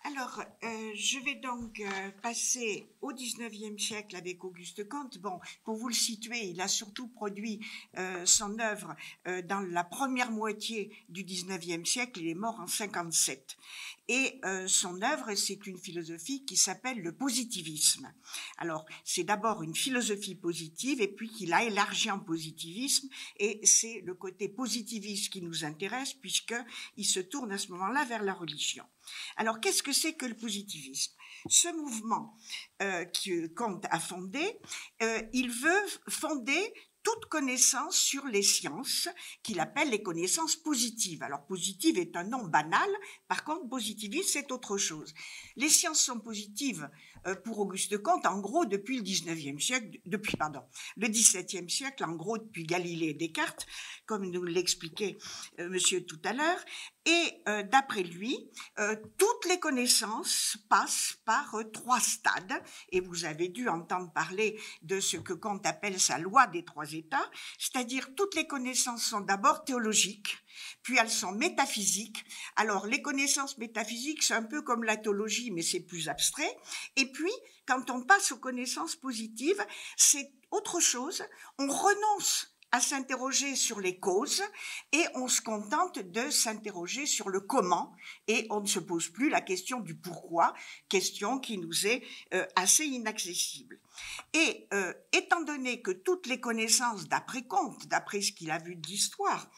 Alors, 0.06 0.42
euh, 0.62 0.90
je 0.94 1.18
vais 1.20 1.36
donc 1.36 1.80
euh, 1.80 2.10
passer 2.20 2.86
au 3.00 3.10
19e 3.14 3.78
siècle 3.78 4.16
avec 4.16 4.44
Auguste 4.44 4.86
Comte. 4.86 5.16
Bon, 5.16 5.40
pour 5.64 5.76
vous 5.76 5.88
le 5.88 5.94
situer, 5.94 6.44
il 6.44 6.60
a 6.60 6.68
surtout 6.68 7.08
produit 7.08 7.64
euh, 7.96 8.26
son 8.26 8.58
œuvre 8.58 8.94
dans 9.44 9.60
la 9.60 9.82
première 9.82 10.30
moitié 10.30 10.94
du 11.08 11.24
19e 11.24 11.86
siècle. 11.86 12.20
Il 12.20 12.28
est 12.28 12.34
mort 12.34 12.60
en 12.60 12.66
57. 12.66 13.56
Et 14.08 14.38
son 14.66 15.00
œuvre, 15.00 15.34
c'est 15.34 15.66
une 15.66 15.78
philosophie 15.78 16.44
qui 16.44 16.56
s'appelle 16.56 17.00
le 17.00 17.12
positivisme. 17.12 18.12
Alors, 18.58 18.84
c'est 19.04 19.24
d'abord 19.24 19.62
une 19.62 19.74
philosophie 19.74 20.34
positive 20.34 21.00
et 21.00 21.08
puis 21.08 21.30
qu'il 21.30 21.54
a 21.54 21.64
élargi 21.64 22.10
en 22.10 22.18
positivisme. 22.18 23.08
Et 23.38 23.60
c'est 23.64 24.02
le 24.04 24.14
côté 24.14 24.50
positiviste 24.50 25.32
qui 25.32 25.40
nous 25.40 25.64
intéresse 25.64 26.12
puisqu'il 26.12 27.06
se 27.06 27.20
tourne 27.20 27.52
à 27.52 27.58
ce 27.58 27.72
moment-là 27.72 28.04
vers 28.04 28.22
la 28.22 28.34
religion. 28.34 28.84
Alors, 29.36 29.60
qu'est-ce 29.60 29.82
que 29.82 29.92
c'est 29.92 30.14
que 30.14 30.26
le 30.26 30.36
positivisme? 30.36 31.12
Ce 31.48 31.68
mouvement 31.76 32.36
que 32.78 33.46
Kant 33.48 33.80
a 33.90 34.00
fondé, 34.00 34.58
il 35.32 35.50
veut 35.50 35.86
fonder 36.08 36.72
toute 37.02 37.26
connaissance 37.26 37.98
sur 37.98 38.24
les 38.24 38.42
sciences 38.42 39.08
qu'il 39.42 39.60
appelle 39.60 39.90
les 39.90 40.02
connaissances 40.02 40.56
positives. 40.56 41.22
Alors 41.22 41.44
positive 41.44 41.98
est 41.98 42.16
un 42.16 42.24
nom 42.24 42.44
banal, 42.44 42.88
par 43.28 43.44
contre 43.44 43.68
positiviste 43.68 44.30
c'est 44.30 44.50
autre 44.50 44.78
chose. 44.78 45.12
Les 45.56 45.68
sciences 45.68 46.00
sont 46.00 46.18
positives 46.18 46.88
pour 47.44 47.58
Auguste 47.58 47.98
Comte 47.98 48.26
en 48.26 48.38
gros 48.38 48.64
depuis 48.64 48.98
le 48.98 49.02
19e 49.02 49.60
siècle, 49.60 49.98
depuis 50.06 50.36
pardon, 50.36 50.62
le 50.96 51.08
17e 51.08 51.68
siècle 51.68 52.04
en 52.04 52.12
gros 52.12 52.38
depuis 52.38 52.64
Galilée 52.64 53.08
et 53.08 53.14
Descartes, 53.14 53.66
comme 54.06 54.30
nous 54.30 54.44
l'expliquait 54.44 55.16
monsieur 55.58 56.04
tout 56.04 56.20
à 56.24 56.32
l'heure, 56.32 56.60
et 57.06 57.42
euh, 57.48 57.62
d'après 57.62 58.02
lui, 58.02 58.50
euh, 58.78 58.96
toutes 59.18 59.44
les 59.46 59.60
connaissances 59.60 60.56
passent 60.70 61.18
par 61.26 61.54
euh, 61.54 61.64
trois 61.64 62.00
stades. 62.00 62.62
Et 62.90 63.00
vous 63.00 63.26
avez 63.26 63.48
dû 63.48 63.68
entendre 63.68 64.10
parler 64.12 64.58
de 64.82 65.00
ce 65.00 65.18
que 65.18 65.34
Kant 65.34 65.60
appelle 65.64 66.00
sa 66.00 66.18
loi 66.18 66.46
des 66.46 66.64
trois 66.64 66.92
états, 66.92 67.30
c'est-à-dire 67.58 68.14
toutes 68.16 68.34
les 68.34 68.46
connaissances 68.46 69.04
sont 69.04 69.20
d'abord 69.20 69.64
théologiques, 69.64 70.38
puis 70.82 70.96
elles 70.98 71.10
sont 71.10 71.32
métaphysiques. 71.32 72.24
Alors 72.56 72.86
les 72.86 73.02
connaissances 73.02 73.58
métaphysiques, 73.58 74.22
c'est 74.22 74.34
un 74.34 74.42
peu 74.42 74.62
comme 74.62 74.84
la 74.84 74.96
théologie, 74.96 75.50
mais 75.50 75.62
c'est 75.62 75.80
plus 75.80 76.08
abstrait. 76.08 76.56
Et 76.96 77.10
puis, 77.10 77.32
quand 77.66 77.90
on 77.90 78.02
passe 78.02 78.32
aux 78.32 78.38
connaissances 78.38 78.96
positives, 78.96 79.64
c'est 79.96 80.32
autre 80.50 80.80
chose. 80.80 81.24
On 81.58 81.68
renonce 81.68 82.54
à 82.74 82.80
s'interroger 82.80 83.54
sur 83.54 83.78
les 83.78 84.00
causes 84.00 84.42
et 84.90 85.04
on 85.14 85.28
se 85.28 85.40
contente 85.40 86.00
de 86.00 86.28
s'interroger 86.28 87.06
sur 87.06 87.28
le 87.28 87.38
comment 87.38 87.94
et 88.26 88.48
on 88.50 88.62
ne 88.62 88.66
se 88.66 88.80
pose 88.80 89.10
plus 89.10 89.30
la 89.30 89.40
question 89.40 89.78
du 89.78 89.94
pourquoi, 89.94 90.52
question 90.88 91.38
qui 91.38 91.58
nous 91.58 91.86
est 91.86 92.02
euh, 92.34 92.44
assez 92.56 92.84
inaccessible. 92.84 93.78
Et 94.32 94.66
euh, 94.74 94.92
étant 95.12 95.42
donné 95.42 95.82
que 95.82 95.92
toutes 95.92 96.26
les 96.26 96.40
connaissances 96.40 97.06
d'après 97.06 97.42
Comte, 97.42 97.86
d'après 97.86 98.20
ce 98.20 98.32
qu'il 98.32 98.50
a 98.50 98.58
vu 98.58 98.74
de 98.74 98.88
l'histoire, 98.88 99.48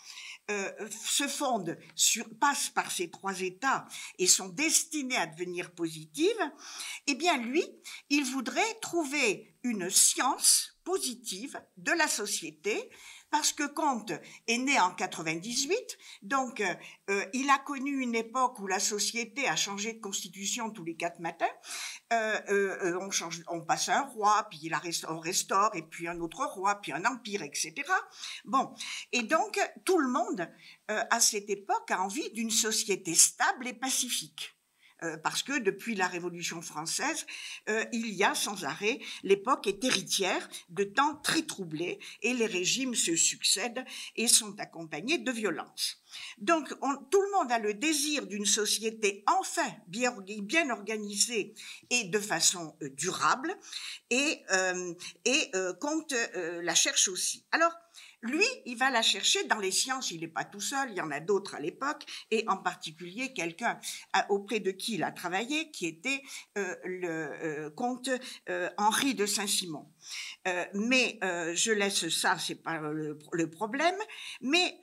euh, 0.51 0.89
se 0.91 1.27
fondent 1.27 1.77
sur, 1.95 2.25
passent 2.39 2.71
par 2.71 2.91
ces 2.93 3.11
trois 3.11 3.41
états 3.41 3.87
et 4.19 4.27
sont 4.27 4.49
destinées 4.49 5.17
à 5.17 5.27
devenir 5.27 5.73
positives, 5.73 6.53
eh 7.07 7.15
bien 7.15 7.37
lui, 7.39 7.65
il 8.11 8.25
voudrait 8.25 8.75
trouver 8.81 9.57
une 9.65 9.91
science 9.91 10.79
positive 10.85 11.61
de 11.77 11.91
la 11.91 12.07
société 12.07 12.91
parce 13.31 13.53
que 13.53 13.67
Comte 13.67 14.13
est 14.47 14.59
né 14.59 14.79
en 14.81 14.91
98, 14.91 15.99
donc 16.23 16.61
euh, 16.61 16.75
euh, 17.11 17.25
il 17.33 17.51
a 17.51 17.59
connu 17.59 18.01
une 18.01 18.15
époque 18.15 18.59
où 18.61 18.67
la 18.67 18.81
société 18.81 19.49
a 19.49 19.57
changé 19.57 19.95
de 19.95 20.01
constitution 20.01 20.71
tous 20.71 20.85
les 20.85 20.97
quatre 20.97 21.21
matins. 21.21 21.47
Euh, 22.13 22.99
on, 23.01 23.11
change, 23.11 23.43
on 23.49 23.61
passe 23.61 23.89
un 23.89 24.03
roi, 24.03 24.47
puis 24.51 24.71
on 25.09 25.19
restaure, 25.19 25.75
et 25.75 25.83
puis 25.83 26.09
un 26.09 26.21
autre 26.21 26.45
roi, 26.45 26.77
puis 26.81 26.93
un 26.93 27.05
empire, 27.05 27.43
etc. 27.43 27.75
Bon, 28.45 28.75
et 29.13 29.23
donc 29.23 29.59
tout 29.85 29.99
le 29.99 30.09
monde 30.09 30.49
à 30.89 31.21
cette 31.21 31.51
époque 31.51 31.91
a 31.91 32.01
envie 32.01 32.31
d'une 32.33 32.51
société 32.51 33.15
stable 33.15 33.67
et 33.67 33.75
pacifique. 33.75 34.56
Euh, 35.03 35.19
parce 35.19 35.43
que 35.43 35.59
depuis 35.59 35.95
la 35.95 36.07
Révolution 36.07 36.63
française, 36.63 37.27
euh, 37.69 37.85
il 37.93 38.09
y 38.15 38.25
a 38.25 38.35
sans 38.35 38.65
arrêt, 38.65 38.99
l'époque 39.25 39.67
est 39.67 39.85
héritière 39.85 40.49
de 40.71 40.85
temps 40.85 41.17
très 41.17 41.43
troublés 41.43 41.99
et 42.23 42.33
les 42.33 42.47
régimes 42.47 42.95
se 42.95 43.15
succèdent 43.15 43.85
et 44.17 44.27
sont 44.27 44.59
accompagnés 44.59 45.19
de 45.19 45.31
violences. 45.31 46.03
Donc 46.39 46.69
tout 47.11 47.21
le 47.21 47.33
monde 47.33 47.53
a 47.53 47.59
le 47.59 47.75
désir 47.75 48.27
d'une 48.27 48.47
société 48.47 49.23
enfin 49.27 49.69
bien, 49.87 50.15
organisée 50.71 51.53
et 51.91 52.05
de 52.05 52.19
façon 52.19 52.75
euh, 52.83 52.89
durable 52.91 53.55
et, 54.09 54.43
et 55.25 55.53
compte 55.81 56.15
la 56.35 56.75
cherche 56.75 57.09
aussi. 57.09 57.45
Alors, 57.53 57.73
lui, 58.27 58.45
il 58.67 58.77
va 58.77 58.91
la 58.91 59.03
chercher 59.03 59.45
dans 59.45 59.59
les 59.59 59.71
sciences. 59.71 60.11
Il 60.11 60.21
n'est 60.21 60.29
pas 60.29 60.45
tout 60.45 60.61
seul, 60.61 60.91
il 60.91 60.97
y 60.97 61.01
en 61.01 61.11
a 61.11 61.21
d'autres 61.21 61.55
à 61.55 61.61
l'époque, 61.61 62.05
et 62.31 62.45
en 62.49 62.57
particulier 62.57 63.33
quelqu'un 63.33 63.79
auprès 64.29 64.61
de 64.61 64.71
qui 64.71 64.95
il 64.95 65.03
a 65.03 65.13
travaillé, 65.13 65.71
qui 65.71 65.87
était 65.87 66.23
euh, 66.59 66.77
le 66.85 67.09
euh, 67.09 67.71
comte 67.71 68.11
euh, 68.49 68.69
Henri 68.77 69.15
de 69.15 69.27
Saint-Simon. 69.27 69.87
mais 70.75 71.19
je 71.23 71.73
laisse 71.73 72.09
ça, 72.09 72.39
c'est 72.39 72.63
pas 72.63 72.79
le, 72.79 73.19
le, 73.33 73.51
problème. 73.51 73.97
Mais 74.41 74.79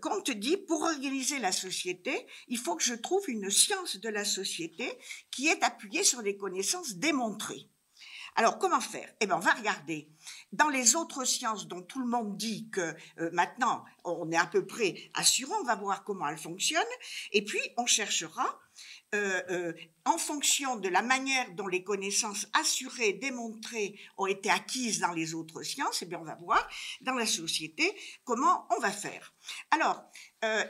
Comte 0.00 0.30
dit, 0.30 0.56
pour 0.56 0.82
organiser 0.82 1.38
la 1.38 1.52
société, 1.52 2.26
il 2.48 2.58
faut 2.58 2.76
que 2.76 2.82
je 2.82 2.94
trouve 2.94 3.28
une 3.28 3.50
science 3.50 3.96
de 3.96 4.08
la 4.08 4.24
société 4.24 4.90
qui 5.30 5.48
est 5.48 5.62
appuyée 5.62 6.04
sur 6.04 6.22
des 6.22 6.36
connaissances 6.36 6.94
démontrées. 6.94 7.68
Alors, 8.38 8.58
comment 8.58 8.80
faire? 8.80 9.12
Eh 9.20 9.26
bien, 9.26 9.36
on 9.36 9.40
va 9.40 9.52
regarder 9.52 10.08
dans 10.52 10.68
les 10.68 10.96
autres 10.96 11.24
sciences 11.24 11.68
dont 11.68 11.82
tout 11.82 12.00
le 12.00 12.06
monde 12.06 12.36
dit 12.36 12.68
que 12.70 12.94
euh, 13.18 13.30
maintenant 13.32 13.84
on 14.04 14.30
est 14.30 14.36
à 14.36 14.46
peu 14.46 14.66
près 14.66 15.10
assurant, 15.14 15.56
on 15.60 15.64
va 15.64 15.76
voir 15.76 16.04
comment 16.04 16.28
elles 16.28 16.38
fonctionnent, 16.38 16.82
et 17.32 17.44
puis 17.44 17.60
on 17.76 17.86
cherchera 17.86 18.58
euh, 19.14 19.42
euh, 19.50 19.72
en 20.04 20.16
fonction 20.16 20.76
de 20.76 20.88
la 20.88 21.02
manière 21.02 21.50
dont 21.54 21.66
les 21.66 21.82
connaissances 21.82 22.46
assurées, 22.54 23.14
démontrées 23.14 23.98
ont 24.16 24.26
été 24.26 24.48
acquises 24.50 25.00
dans 25.00 25.12
les 25.12 25.34
autres 25.34 25.62
sciences, 25.62 26.02
eh 26.02 26.06
bien 26.06 26.18
on 26.18 26.24
va 26.24 26.36
voir 26.36 26.66
dans 27.02 27.14
la 27.14 27.26
société 27.26 27.94
comment 28.24 28.66
on 28.76 28.80
va 28.80 28.90
faire. 28.90 29.34
Alors, 29.70 30.02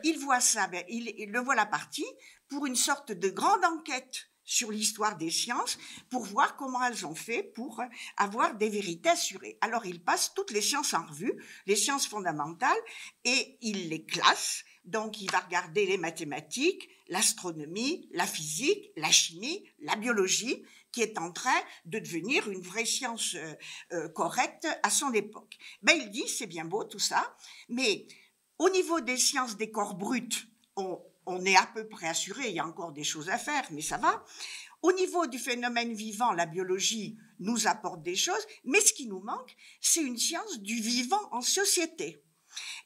il 0.03 0.19
voit 0.19 0.41
ça, 0.41 0.67
ben, 0.67 0.83
il, 0.89 1.13
il 1.19 1.31
le 1.31 1.41
voit 1.41 1.55
la 1.55 1.67
partie 1.67 2.07
pour 2.49 2.67
une 2.67 2.77
sorte 2.77 3.13
de 3.13 3.29
grande 3.29 3.65
enquête 3.65 4.28
sur 4.49 4.71
l'histoire 4.71 5.19
des 5.19 5.31
sciences 5.31 5.79
pour 6.09 6.25
voir 6.25 6.57
comment 6.57 6.83
elles 6.83 7.07
ont 7.07 7.15
fait 7.15 7.43
pour 7.43 7.83
avoir 8.17 8.57
des 8.57 8.71
vérités 8.71 9.11
assurées. 9.11 9.59
Alors 9.61 9.85
il 9.85 10.03
passe 10.03 10.33
toutes 10.35 10.53
les 10.53 10.63
sciences 10.63 10.95
en 10.95 11.05
revue, 11.05 11.35
les 11.67 11.77
sciences 11.77 12.07
fondamentales, 12.07 12.79
et 13.25 13.59
il 13.61 13.91
les 13.91 14.07
classe. 14.07 14.65
Donc 14.85 15.21
il 15.21 15.31
va 15.31 15.41
regarder 15.41 15.85
les 15.85 15.99
mathématiques, 15.99 16.89
l'astronomie, 17.09 18.09
la 18.13 18.27
physique, 18.27 18.91
la 18.97 19.11
chimie, 19.11 19.69
la 19.81 19.97
biologie, 19.97 20.65
qui 20.93 21.03
est 21.03 21.19
en 21.19 21.31
train 21.31 21.61
de 21.85 21.99
devenir 21.99 22.49
une 22.49 22.63
vraie 22.63 22.87
science 22.87 23.35
euh, 23.35 23.55
euh, 23.93 24.09
correcte 24.09 24.67
à 24.83 24.89
son 24.89 25.13
époque. 25.13 25.59
Ben, 25.83 25.93
il 25.93 26.11
dit, 26.11 26.27
c'est 26.27 26.47
bien 26.47 26.65
beau 26.65 26.85
tout 26.85 26.99
ça, 26.99 27.37
mais 27.69 28.07
au 28.59 28.71
niveau 28.71 29.03
des 29.03 29.19
sciences 29.19 29.59
des 29.59 29.71
corps 29.71 29.95
bruts, 29.95 30.49
on, 30.77 30.99
on 31.29 31.45
est 31.45 31.57
à 31.57 31.67
peu 31.67 31.87
près 31.89 32.09
assuré, 32.09 32.49
il 32.49 32.55
y 32.55 32.59
a 32.59 32.67
encore 32.67 32.93
des 32.93 33.05
choses 33.05 33.29
à 33.29 33.39
faire, 33.39 33.67
mais 33.71 33.83
ça 33.83 33.99
va. 33.99 34.25
Au 34.83 34.93
niveau 34.93 35.27
du 35.27 35.39
phénomène 35.39 35.93
vivant, 35.93 36.33
la 36.33 36.47
biologie 36.47 37.19
nous 37.41 37.67
apporte 37.67 38.03
des 38.03 38.17
choses, 38.17 38.47
mais 38.65 38.81
ce 38.81 38.93
qui 38.93 39.07
nous 39.07 39.21
manque, 39.21 39.57
c'est 39.81 40.03
une 40.03 40.19
science 40.19 40.61
du 40.61 40.81
vivant 40.81 41.21
en 41.33 41.41
société. 41.41 42.23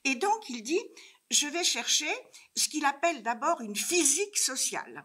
Et 0.04 0.14
donc, 0.14 0.48
il 0.48 0.62
dit, 0.62 0.80
je 1.30 1.46
vais 1.46 1.64
chercher 1.64 2.10
ce 2.56 2.68
qu'il 2.68 2.84
appelle 2.84 3.22
d'abord 3.22 3.60
une 3.60 3.76
physique 3.76 4.36
sociale. 4.38 5.04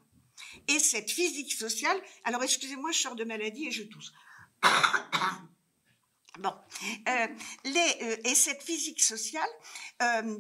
Et 0.68 0.80
cette 0.80 1.12
physique 1.12 1.54
sociale, 1.54 2.02
alors 2.24 2.44
excusez-moi, 2.44 2.92
je 2.92 3.00
sors 3.00 3.16
de 3.16 3.24
maladie 3.24 3.68
et 3.68 3.72
je 3.72 3.84
tousse. 3.84 4.12
Bon, 6.40 6.54
euh, 7.08 7.28
les, 7.66 7.98
euh, 8.02 8.18
et 8.26 8.36
cette 8.36 8.62
physique 8.62 9.02
sociale, 9.02 9.50
euh, 10.02 10.40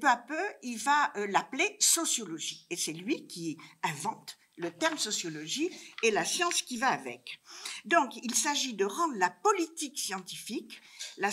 peu 0.00 0.08
à 0.08 0.16
peu, 0.16 0.42
il 0.62 0.76
va 0.78 1.12
l'appeler 1.28 1.76
sociologie. 1.80 2.66
Et 2.70 2.76
c'est 2.76 2.92
lui 2.92 3.26
qui 3.26 3.56
invente 3.82 4.36
le 4.56 4.70
terme 4.70 4.98
sociologie 4.98 5.70
et 6.02 6.10
la 6.10 6.24
science 6.24 6.62
qui 6.62 6.76
va 6.76 6.88
avec. 6.88 7.40
Donc, 7.84 8.16
il 8.22 8.34
s'agit 8.34 8.74
de 8.74 8.84
rendre 8.84 9.16
la 9.16 9.30
politique 9.30 9.98
scientifique, 9.98 10.80
euh, 11.18 11.30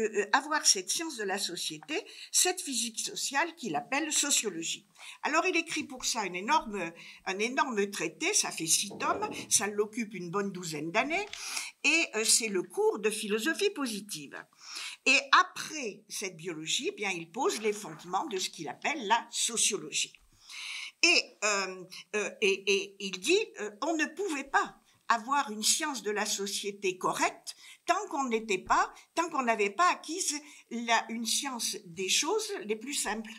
euh, 0.00 0.26
avoir 0.32 0.66
cette 0.66 0.90
science 0.90 1.16
de 1.16 1.24
la 1.24 1.38
société, 1.38 2.00
cette 2.30 2.60
physique 2.60 3.00
sociale 3.00 3.54
qu'il 3.56 3.76
appelle 3.76 4.12
sociologie. 4.12 4.86
Alors, 5.22 5.46
il 5.46 5.56
écrit 5.56 5.84
pour 5.84 6.04
ça 6.04 6.26
énorme, 6.26 6.92
un 7.26 7.38
énorme 7.38 7.90
traité, 7.90 8.32
ça 8.34 8.50
fait 8.50 8.66
six 8.66 8.90
tomes, 8.98 9.28
ça 9.48 9.66
l'occupe 9.66 10.14
une 10.14 10.30
bonne 10.30 10.52
douzaine 10.52 10.90
d'années, 10.90 11.26
et 11.84 12.06
euh, 12.14 12.24
c'est 12.24 12.48
le 12.48 12.62
cours 12.62 12.98
de 12.98 13.10
philosophie 13.10 13.70
positive. 13.70 14.36
Et 15.06 15.18
après 15.40 16.02
cette 16.08 16.36
biologie, 16.36 16.88
eh 16.92 16.96
bien, 16.96 17.10
il 17.10 17.30
pose 17.30 17.60
les 17.62 17.72
fondements 17.72 18.26
de 18.26 18.38
ce 18.38 18.50
qu'il 18.50 18.68
appelle 18.68 19.06
la 19.06 19.26
sociologie. 19.30 20.19
Et, 21.02 21.38
et, 22.42 22.96
il 23.00 23.20
dit, 23.20 23.38
on 23.82 23.96
ne 23.96 24.04
pouvait 24.06 24.44
pas 24.44 24.76
avoir 25.08 25.50
une 25.50 25.62
science 25.62 26.02
de 26.02 26.10
la 26.10 26.26
société 26.26 26.98
correcte 26.98 27.56
tant 27.86 28.06
qu'on 28.10 28.28
n'était 28.28 28.58
pas, 28.58 28.92
tant 29.14 29.28
qu'on 29.28 29.42
n'avait 29.42 29.70
pas 29.70 29.90
acquise 29.90 30.34
une 30.70 31.26
science 31.26 31.76
des 31.86 32.08
choses 32.08 32.52
les 32.64 32.76
plus 32.76 32.94
simples. 32.94 33.32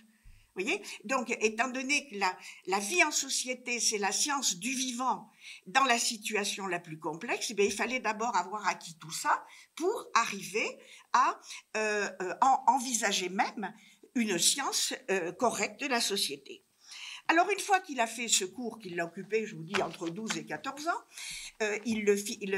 Voyez? 0.54 0.82
Donc, 1.06 1.30
étant 1.40 1.70
donné 1.70 2.10
que 2.10 2.18
la, 2.18 2.80
vie 2.80 3.04
en 3.04 3.12
société, 3.12 3.80
c'est 3.80 3.98
la 3.98 4.12
science 4.12 4.58
du 4.58 4.72
vivant 4.72 5.30
dans 5.66 5.86
la 5.86 5.98
situation 5.98 6.68
la 6.68 6.80
plus 6.80 7.00
complexe, 7.00 7.54
eh 7.58 7.66
il 7.66 7.72
fallait 7.72 8.02
d'abord 8.02 8.36
avoir 8.36 8.68
acquis 8.68 8.98
tout 9.00 9.12
ça 9.12 9.46
pour 9.76 10.08
arriver 10.14 10.78
à 11.14 11.40
euh, 11.78 12.10
euh, 12.22 12.34
envisager 12.68 13.30
même 13.30 13.74
une 14.16 14.38
science 14.38 14.94
euh, 15.10 15.32
correcte 15.32 15.80
de 15.80 15.88
la 15.88 16.02
société. 16.02 16.66
Alors, 17.32 17.50
une 17.50 17.62
fois 17.62 17.80
qu'il 17.80 18.02
a 18.02 18.08
fait 18.08 18.28
ce 18.28 18.44
cours, 18.44 18.78
qu'il 18.78 18.98
l'a 18.98 19.06
occupé, 19.06 19.46
je 19.46 19.56
vous 19.56 19.64
dis, 19.64 19.82
entre 19.82 20.10
12 20.10 20.36
et 20.36 20.46
14 20.46 20.90
ans, 20.90 21.02
euh, 21.62 21.78
il 21.86 22.04
le, 22.04 22.16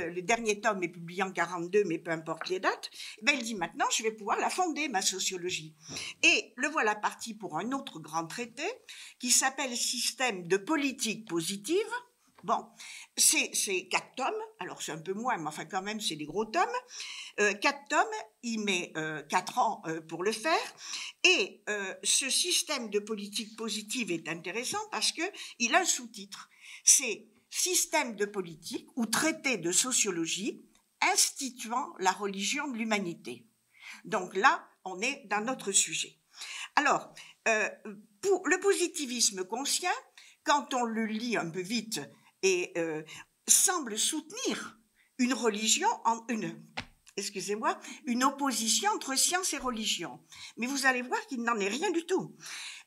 le, 0.09 0.21
dernier 0.23 0.61
tome 0.61 0.81
est 0.81 0.87
publié 0.87 1.21
en 1.21 1.31
42, 1.31 1.83
mais 1.83 1.99
peu 1.99 2.09
importe 2.09 2.49
les 2.49 2.59
dates, 2.59 2.89
eh 3.19 3.23
ben, 3.23 3.35
il 3.37 3.43
dit 3.43 3.53
maintenant, 3.53 3.85
je 3.95 4.01
vais 4.01 4.09
pouvoir 4.09 4.39
la 4.39 4.49
fonder, 4.49 4.87
ma 4.87 5.03
sociologie. 5.03 5.75
Et 6.23 6.53
le 6.55 6.69
voilà 6.69 6.95
parti 6.95 7.35
pour 7.35 7.59
un 7.59 7.71
autre 7.71 7.99
grand 7.99 8.25
traité 8.25 8.63
qui 9.19 9.29
s'appelle 9.29 9.77
Système 9.77 10.47
de 10.47 10.57
politique 10.57 11.27
positive, 11.27 11.77
Bon, 12.43 12.67
c'est 13.15 13.87
quatre 13.87 14.15
tomes, 14.15 14.41
alors 14.59 14.81
c'est 14.81 14.91
un 14.91 14.97
peu 14.97 15.13
moins, 15.13 15.37
mais 15.37 15.47
enfin 15.47 15.63
quand 15.63 15.81
même 15.81 16.01
c'est 16.01 16.17
des 16.17 16.25
gros 16.25 16.43
tomes. 16.43 16.75
Euh, 17.39 17.53
quatre 17.53 17.87
tomes, 17.87 18.05
il 18.41 18.59
met 18.59 18.91
euh, 18.97 19.23
quatre 19.23 19.59
ans 19.59 19.81
euh, 19.87 20.01
pour 20.01 20.25
le 20.25 20.33
faire, 20.33 20.75
et 21.23 21.63
ce 22.03 22.29
système 22.29 22.89
de 22.89 22.99
politique 22.99 23.55
positive 23.55 24.11
est 24.11 24.27
intéressant 24.27 24.81
parce 24.91 25.13
que 25.13 25.21
il 25.59 25.73
a 25.73 25.79
un 25.79 25.85
sous-titre. 25.85 26.49
C'est 26.83 27.29
système 27.49 28.17
de 28.17 28.25
politique 28.25 28.87
ou 28.97 29.05
traité 29.05 29.57
de 29.57 29.71
sociologie 29.71 30.65
instituant 31.13 31.93
la 31.99 32.11
religion 32.11 32.67
de 32.67 32.77
l'humanité. 32.77 33.47
Donc 34.03 34.35
là, 34.35 34.67
on 34.83 34.99
est 34.99 35.23
dans 35.27 35.39
notre 35.39 35.71
sujet. 35.71 36.19
Alors, 36.75 37.13
le 37.45 38.59
positivisme 38.59 39.45
conscient, 39.45 39.91
quand 40.43 40.73
on 40.73 40.83
le 40.83 41.05
lit 41.05 41.37
un 41.37 41.49
peu 41.49 41.61
vite, 41.61 42.01
et 42.43 42.73
euh, 42.77 43.01
semble 43.47 43.97
soutenir 43.97 44.77
une 45.17 45.33
religion, 45.33 45.87
en, 46.05 46.25
une, 46.27 46.61
excusez-moi, 47.17 47.79
une 48.05 48.23
opposition 48.23 48.91
entre 48.91 49.15
science 49.15 49.53
et 49.53 49.57
religion. 49.57 50.19
Mais 50.57 50.67
vous 50.67 50.85
allez 50.85 51.01
voir 51.01 51.25
qu'il 51.27 51.41
n'en 51.41 51.57
est 51.57 51.69
rien 51.69 51.91
du 51.91 52.05
tout. 52.05 52.35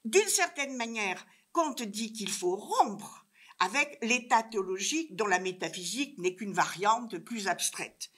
D'une 0.04 0.28
certaine 0.28 0.76
manière, 0.76 1.26
Comte 1.52 1.82
dit 1.82 2.12
qu'il 2.12 2.30
faut 2.30 2.56
rompre 2.56 3.26
avec 3.58 3.98
l'état 4.02 4.42
théologique 4.42 5.16
dont 5.16 5.26
la 5.26 5.38
métaphysique 5.38 6.18
n'est 6.18 6.36
qu'une 6.36 6.52
variante 6.52 7.18
plus 7.18 7.48
abstraite. 7.48 8.10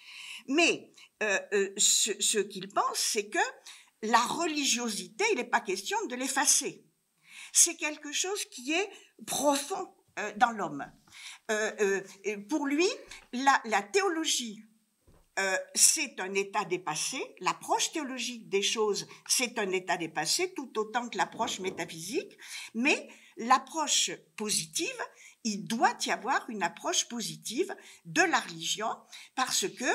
Mais 0.49 0.93
euh, 1.23 1.39
euh, 1.53 1.73
ce, 1.77 2.21
ce 2.21 2.39
qu'il 2.39 2.69
pense, 2.69 2.99
c'est 2.99 3.29
que 3.29 3.39
la 4.03 4.19
religiosité, 4.19 5.25
il 5.33 5.37
n'est 5.37 5.45
pas 5.45 5.61
question 5.61 5.97
de 6.07 6.17
l'effacer. 6.17 6.85
C'est 7.53 7.77
quelque 7.77 8.13
chose 8.13 8.45
qui 8.47 8.73
est 8.73 8.91
profond 9.27 9.95
dans 10.37 10.51
l'homme. 10.51 10.85
Euh, 11.51 12.03
euh, 12.27 12.37
pour 12.49 12.67
lui, 12.67 12.87
la, 13.33 13.83
théologie, 13.83 14.63
euh, 15.39 15.57
c'est 15.75 16.21
un 16.21 16.35
état 16.35 16.65
dépassé. 16.65 17.19
L'approche 17.41 17.93
théologique 17.93 18.49
des 18.49 18.63
choses, 18.63 19.07
c'est 19.27 19.59
un 19.59 19.71
état 19.71 19.97
dépassé, 19.97 20.53
tout 20.55 20.71
autant 20.79 21.09
que 21.09 21.17
l'approche 21.17 21.61
métaphysique. 21.61 22.37
Mais 22.75 23.09
l'approche 23.39 24.11
positive, 24.37 25.01
il 25.45 25.67
doit 25.67 25.97
y 26.05 26.11
avoir 26.11 26.45
une 26.51 26.63
approche 26.63 27.09
positive 27.09 27.75
de 28.05 28.23
la 28.23 28.41
religion 28.41 28.91
parce 29.37 29.67
que 29.69 29.87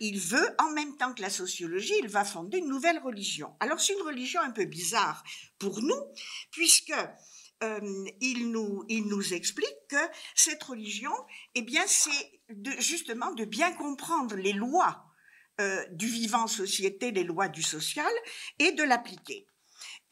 il 0.00 0.18
veut, 0.18 0.56
en 0.58 0.70
même 0.72 0.96
temps 0.96 1.12
que 1.12 1.22
la 1.22 1.30
sociologie, 1.30 1.94
il 2.00 2.08
va 2.08 2.24
fonder 2.24 2.58
une 2.58 2.68
nouvelle 2.68 2.98
religion. 2.98 3.54
Alors 3.60 3.78
c'est 3.78 3.92
une 3.92 4.06
religion 4.06 4.40
un 4.40 4.50
peu 4.50 4.64
bizarre 4.64 5.22
pour 5.58 5.80
nous, 5.82 6.02
puisque 6.50 6.94
euh, 7.62 8.04
il, 8.20 8.50
nous, 8.50 9.34
explique 9.34 9.88
que 9.88 9.96
cette 10.34 10.62
religion, 10.62 11.12
eh 11.54 11.62
bien, 11.62 11.82
c'est 11.86 12.40
justement 12.78 13.32
de 13.32 13.44
bien 13.44 13.72
comprendre 13.72 14.36
les 14.36 14.52
lois 14.52 15.04
euh, 15.60 15.84
du 15.90 16.06
vivant 16.06 16.46
société, 16.46 17.10
les 17.10 17.24
lois 17.24 17.48
du 17.48 17.62
social, 17.62 18.12
et 18.58 18.72
de 18.72 18.82
l'appliquer. 18.84 19.46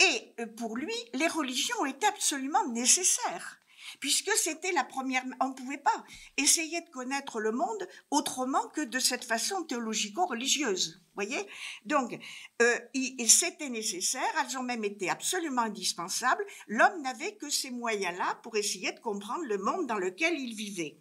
Et 0.01 0.35
euh, 0.41 0.47
pour 0.57 0.77
lui, 0.77 0.95
les 1.15 1.29
religions 1.29 1.87
étaient 1.87 2.07
absolument 2.07 2.67
nécessaires 2.69 3.61
puisque 4.01 4.31
c'était 4.33 4.73
la 4.73 4.85
première. 4.85 5.25
On 5.41 5.49
ne 5.49 5.55
pouvait 5.55 5.79
pas 5.79 6.05
essayer 6.37 6.81
de 6.81 6.91
connaître 6.91 7.41
le 7.41 7.53
monde 7.53 7.89
autrement 8.11 8.69
que 8.69 8.83
de 8.83 8.99
cette 8.99 9.25
façon 9.25 9.65
théologico-religieuse. 9.65 11.03
Voyez? 11.15 11.47
Donc, 11.87 12.19
euh, 12.61 12.79
c'était 13.27 13.71
nécessaire, 13.71 14.23
elles 14.39 14.59
ont 14.59 14.63
même 14.63 14.85
été 14.85 15.09
absolument 15.09 15.63
indispensables. 15.63 16.45
L'homme 16.67 17.01
n'avait 17.03 17.37
que 17.37 17.49
ces 17.49 17.71
moyens-là 17.71 18.39
pour 18.43 18.57
essayer 18.57 18.93
de 18.93 19.01
comprendre 19.01 19.45
le 19.45 19.57
monde 19.57 19.87
dans 19.87 19.99
lequel 19.99 20.39
il 20.39 20.55
vivait. 20.55 20.99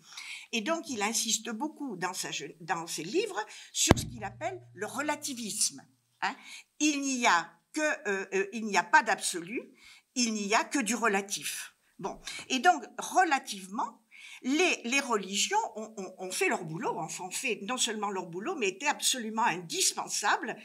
Et 0.53 0.61
donc, 0.61 0.89
il 0.89 1.01
insiste 1.01 1.49
beaucoup 1.49 1.97
dans, 1.97 2.13
ses 2.13 3.03
livres 3.03 3.45
sur 3.73 3.97
ce 3.99 4.05
qu'il 4.05 4.23
appelle 4.23 4.61
le 4.73 4.85
relativisme. 4.85 5.81
Hein. 6.21 6.33
il 6.79 7.01
n'y 7.01 7.27
a 7.27 7.51
euh, 7.77 8.25
euh, 8.33 8.47
il 8.53 8.65
n'y 8.65 8.77
a 8.77 8.83
pas 8.83 9.03
d'absolu, 9.03 9.73
il 10.15 10.33
n'y 10.33 10.55
a 10.55 10.63
que 10.63 10.79
du 10.79 10.95
relatif. 10.95 11.74
Bon. 11.99 12.19
Et 12.49 12.59
donc, 12.59 12.83
relativement, 12.97 14.01
les, 14.45 14.99
religions 14.99 15.57
ont, 15.75 16.31
fait 16.31 16.49
leur 16.49 16.63
boulot, 16.63 16.97
enfin, 16.99 17.25
ont 17.25 17.31
fait 17.31 17.59
non 17.63 17.77
seulement 17.77 18.11
leur 18.11 18.27
boulot, 18.27 18.55
mais 18.55 18.69
étaient 18.69 18.87
absolument 18.87 19.43
indispensables. 19.43 20.55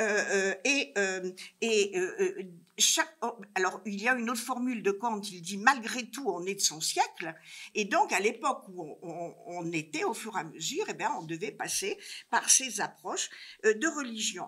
Euh, 0.00 0.54
euh, 0.96 1.32
et 1.60 1.92
euh, 1.96 2.42
chaque, 2.78 3.14
oh, 3.22 3.38
alors, 3.54 3.82
il 3.84 4.00
y 4.00 4.08
a 4.08 4.14
une 4.14 4.30
autre 4.30 4.40
formule 4.40 4.82
de 4.82 4.92
Kant, 4.92 5.20
il 5.20 5.42
dit 5.42 5.58
malgré 5.58 6.08
tout, 6.08 6.24
on 6.26 6.46
est 6.46 6.54
de 6.54 6.60
son 6.60 6.80
siècle. 6.80 7.34
Et 7.74 7.84
donc, 7.84 8.12
à 8.12 8.20
l'époque 8.20 8.64
où 8.68 8.96
on, 9.02 9.34
on, 9.46 9.72
était, 9.72 10.04
au 10.04 10.14
fur 10.14 10.34
et 10.36 10.40
à 10.40 10.44
mesure, 10.44 10.86
eh 10.88 10.94
bien, 10.94 11.12
on 11.18 11.22
devait 11.22 11.52
passer 11.52 11.98
par 12.30 12.48
ces 12.48 12.80
approches 12.80 13.28
de 13.64 13.96
religion. 13.96 14.46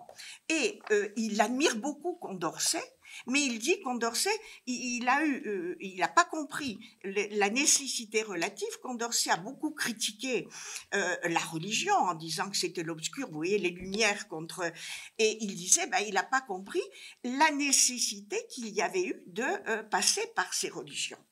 Et 0.49 0.79
il 1.17 1.39
admire 1.39 1.75
beaucoup 1.75 2.15
Condorcet 2.15 2.83
mais 3.27 3.41
il 3.41 3.59
dit 3.59 3.79
Condorcet, 3.81 4.29
il, 4.65 5.07
a 5.07 5.23
eu, 5.25 5.43
euh, 5.47 5.75
il 5.79 5.97
n'a 5.97 6.07
pas 6.07 6.25
compris 6.25 6.79
la 7.03 7.49
nécessité 7.49 8.21
relative. 8.23 8.79
Condorcet 8.81 9.29
a 9.29 9.37
beaucoup 9.37 9.71
critiqué 9.71 10.47
euh, 10.93 11.15
la 11.23 11.39
religion 11.39 11.93
en 11.93 12.13
disant 12.13 12.49
que 12.49 12.57
c'était 12.57 12.83
l'obscur, 12.83 13.27
vous 13.27 13.35
voyez, 13.35 13.57
les 13.57 13.69
lumières 13.69 14.27
contre. 14.27 14.71
Et 15.17 15.37
il 15.41 15.55
disait, 15.55 15.87
ben, 15.87 15.99
il 16.07 16.13
n'a 16.13 16.23
pas 16.23 16.41
compris 16.41 16.81
la 17.23 17.51
nécessité 17.51 18.37
qu'il 18.49 18.69
y 18.69 18.81
avait 18.81 19.05
eu 19.05 19.23
de 19.27 19.43
euh, 19.43 19.83
passer 19.83 20.25
par 20.35 20.53
ces 20.53 20.69
religions. 20.69 21.23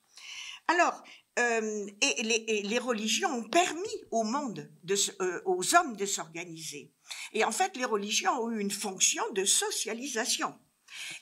Alors, 0.67 1.03
et 1.37 2.63
les, 2.63 2.79
religions 2.79 3.29
ont 3.29 3.47
permis 3.47 3.87
au 4.11 4.23
monde, 4.23 4.69
de, 4.83 4.95
aux 5.45 5.73
hommes 5.73 5.95
de 5.95 6.05
s'organiser. 6.05 6.91
Et 7.31 7.45
en 7.45 7.51
fait, 7.53 7.77
les 7.77 7.85
religions 7.85 8.33
ont 8.41 8.51
eu 8.51 8.59
une 8.59 8.71
fonction 8.71 9.23
de 9.31 9.45
socialisation. 9.45 10.53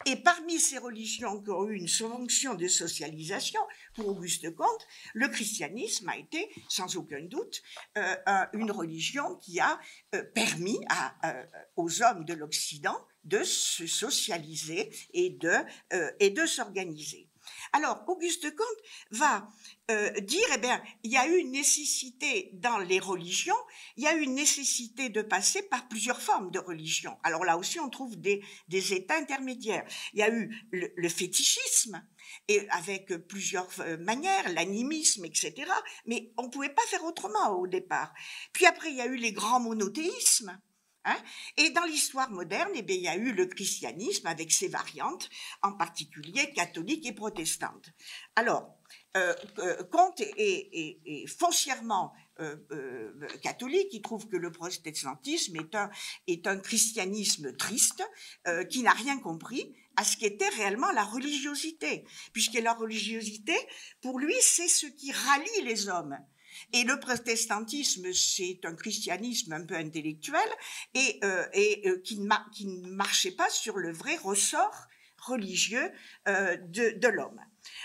Et 0.05 0.17
parmi 0.17 0.59
ces 0.59 0.77
religions 0.77 1.41
qui 1.41 1.49
ont 1.49 1.67
eu 1.67 1.75
une 1.75 1.87
fonction 1.87 2.55
de 2.55 2.67
socialisation, 2.67 3.61
pour 3.93 4.07
Auguste 4.09 4.53
Comte, 4.55 4.87
le 5.13 5.27
christianisme 5.27 6.07
a 6.09 6.17
été, 6.17 6.49
sans 6.69 6.95
aucun 6.95 7.21
doute, 7.21 7.61
euh, 7.97 8.15
une 8.53 8.71
religion 8.71 9.35
qui 9.35 9.59
a 9.59 9.79
euh, 10.15 10.23
permis 10.23 10.79
euh, 11.25 11.43
aux 11.75 12.03
hommes 12.03 12.25
de 12.25 12.33
l'Occident 12.33 12.97
de 13.23 13.43
se 13.43 13.87
socialiser 13.87 14.89
et 15.13 15.29
de 15.31 16.45
s'organiser. 16.45 17.26
Alors, 17.77 18.03
Auguste 18.07 18.55
Comte 18.55 18.67
va 19.11 19.47
euh, 19.91 20.09
dire, 20.21 20.47
eh 20.51 20.57
bien, 20.57 20.81
il 21.03 21.11
y 21.11 21.17
a 21.17 21.27
eu 21.27 21.37
une 21.37 21.51
nécessité 21.51 22.49
dans 22.53 22.79
les 22.79 22.97
religions, 22.97 23.55
il 23.97 24.03
y 24.03 24.07
a 24.07 24.15
eu 24.15 24.21
une 24.21 24.33
nécessité 24.33 25.09
de 25.09 25.21
passer 25.21 25.61
par 25.61 25.87
plusieurs 25.87 26.19
formes 26.19 26.49
de 26.49 26.57
religion. 26.57 27.15
Alors 27.21 27.45
là 27.45 27.55
aussi, 27.55 27.79
on 27.79 27.91
trouve 27.91 28.15
des, 28.19 28.41
états 28.67 29.17
intermédiaires. 29.17 29.85
Il 30.13 30.19
y 30.19 30.23
a 30.23 30.33
eu 30.33 30.59
le, 30.71 31.07
fétichisme, 31.09 32.03
et 32.47 32.67
avec 32.71 33.15
plusieurs 33.27 33.69
euh, 33.81 33.95
manières, 33.97 34.49
l'animisme, 34.53 35.25
etc. 35.25 35.53
Mais 36.07 36.31
on 36.37 36.45
ne 36.45 36.49
pouvait 36.49 36.73
pas 36.73 36.81
faire 36.87 37.03
autrement 37.03 37.51
au 37.59 37.67
départ. 37.67 38.11
Puis 38.53 38.65
après, 38.65 38.89
il 38.89 38.95
y 38.95 39.01
a 39.01 39.05
eu 39.05 39.17
les 39.17 39.33
grands 39.33 39.59
monothéismes 39.59 40.59
Hein. 41.09 41.17
et 41.55 41.69
dans 41.69 41.85
l'histoire 41.85 42.29
moderne, 42.31 42.69
eh 42.75 42.81
bien, 42.81 42.95
il 42.97 43.01
y 43.01 43.07
a 43.07 43.15
eu 43.15 43.31
le 43.31 43.45
christianisme 43.45 44.27
avec 44.27 44.51
ses 44.51 44.67
variantes, 44.67 45.29
en 45.61 45.71
particulier 45.71 46.51
catholique 46.51 47.05
et 47.05 47.13
protestante. 47.13 47.89
Alors, 48.35 48.77
euh, 49.15 49.33
euh, 49.59 49.83
Comte 49.83 50.21
est, 50.21 51.27
foncièrement 51.27 52.13
euh, 52.39 52.57
catholique, 53.41 53.87
il 53.91 54.01
trouve 54.01 54.27
que 54.27 54.35
le 54.35 54.51
protestantisme 54.51 55.55
est 55.55 55.75
un, 55.75 55.89
est 56.27 56.45
un 56.45 56.57
christianisme 56.57 57.55
triste, 57.55 58.03
qui 58.69 58.83
n'a 58.83 58.91
rien 58.91 59.17
compris 59.17 59.73
à 59.95 60.03
ce 60.03 60.17
qu'était 60.17 60.49
réellement 60.49 60.91
la 60.91 61.03
religiosité, 61.03 62.05
puisque 62.33 62.59
la 62.59 62.73
religiosité, 62.73 63.55
pour 64.01 64.19
lui, 64.19 64.35
c'est 64.41 64.67
ce 64.67 64.85
qui 64.87 65.11
rallie 65.11 65.61
les 65.63 65.89
hommes. 65.89 66.17
Et 66.73 66.83
le 66.83 66.99
protestantisme, 66.99 68.11
c'est 68.13 68.59
un 68.63 68.75
christianisme 68.75 69.53
un 69.53 69.65
peu 69.65 69.75
intellectuel 69.75 70.49
et, 70.93 71.19
euh, 71.23 71.45
euh, 71.55 72.01
qui, 72.03 72.19
ne 72.19 72.89
marchait 72.89 73.31
pas 73.31 73.49
sur 73.49 73.77
le 73.77 73.91
vrai 73.91 74.15
ressort 74.17 74.87
religieux 75.17 75.91
euh, 76.27 76.57
de, 76.57 76.97
de 76.97 77.07
l'homme. 77.07 77.41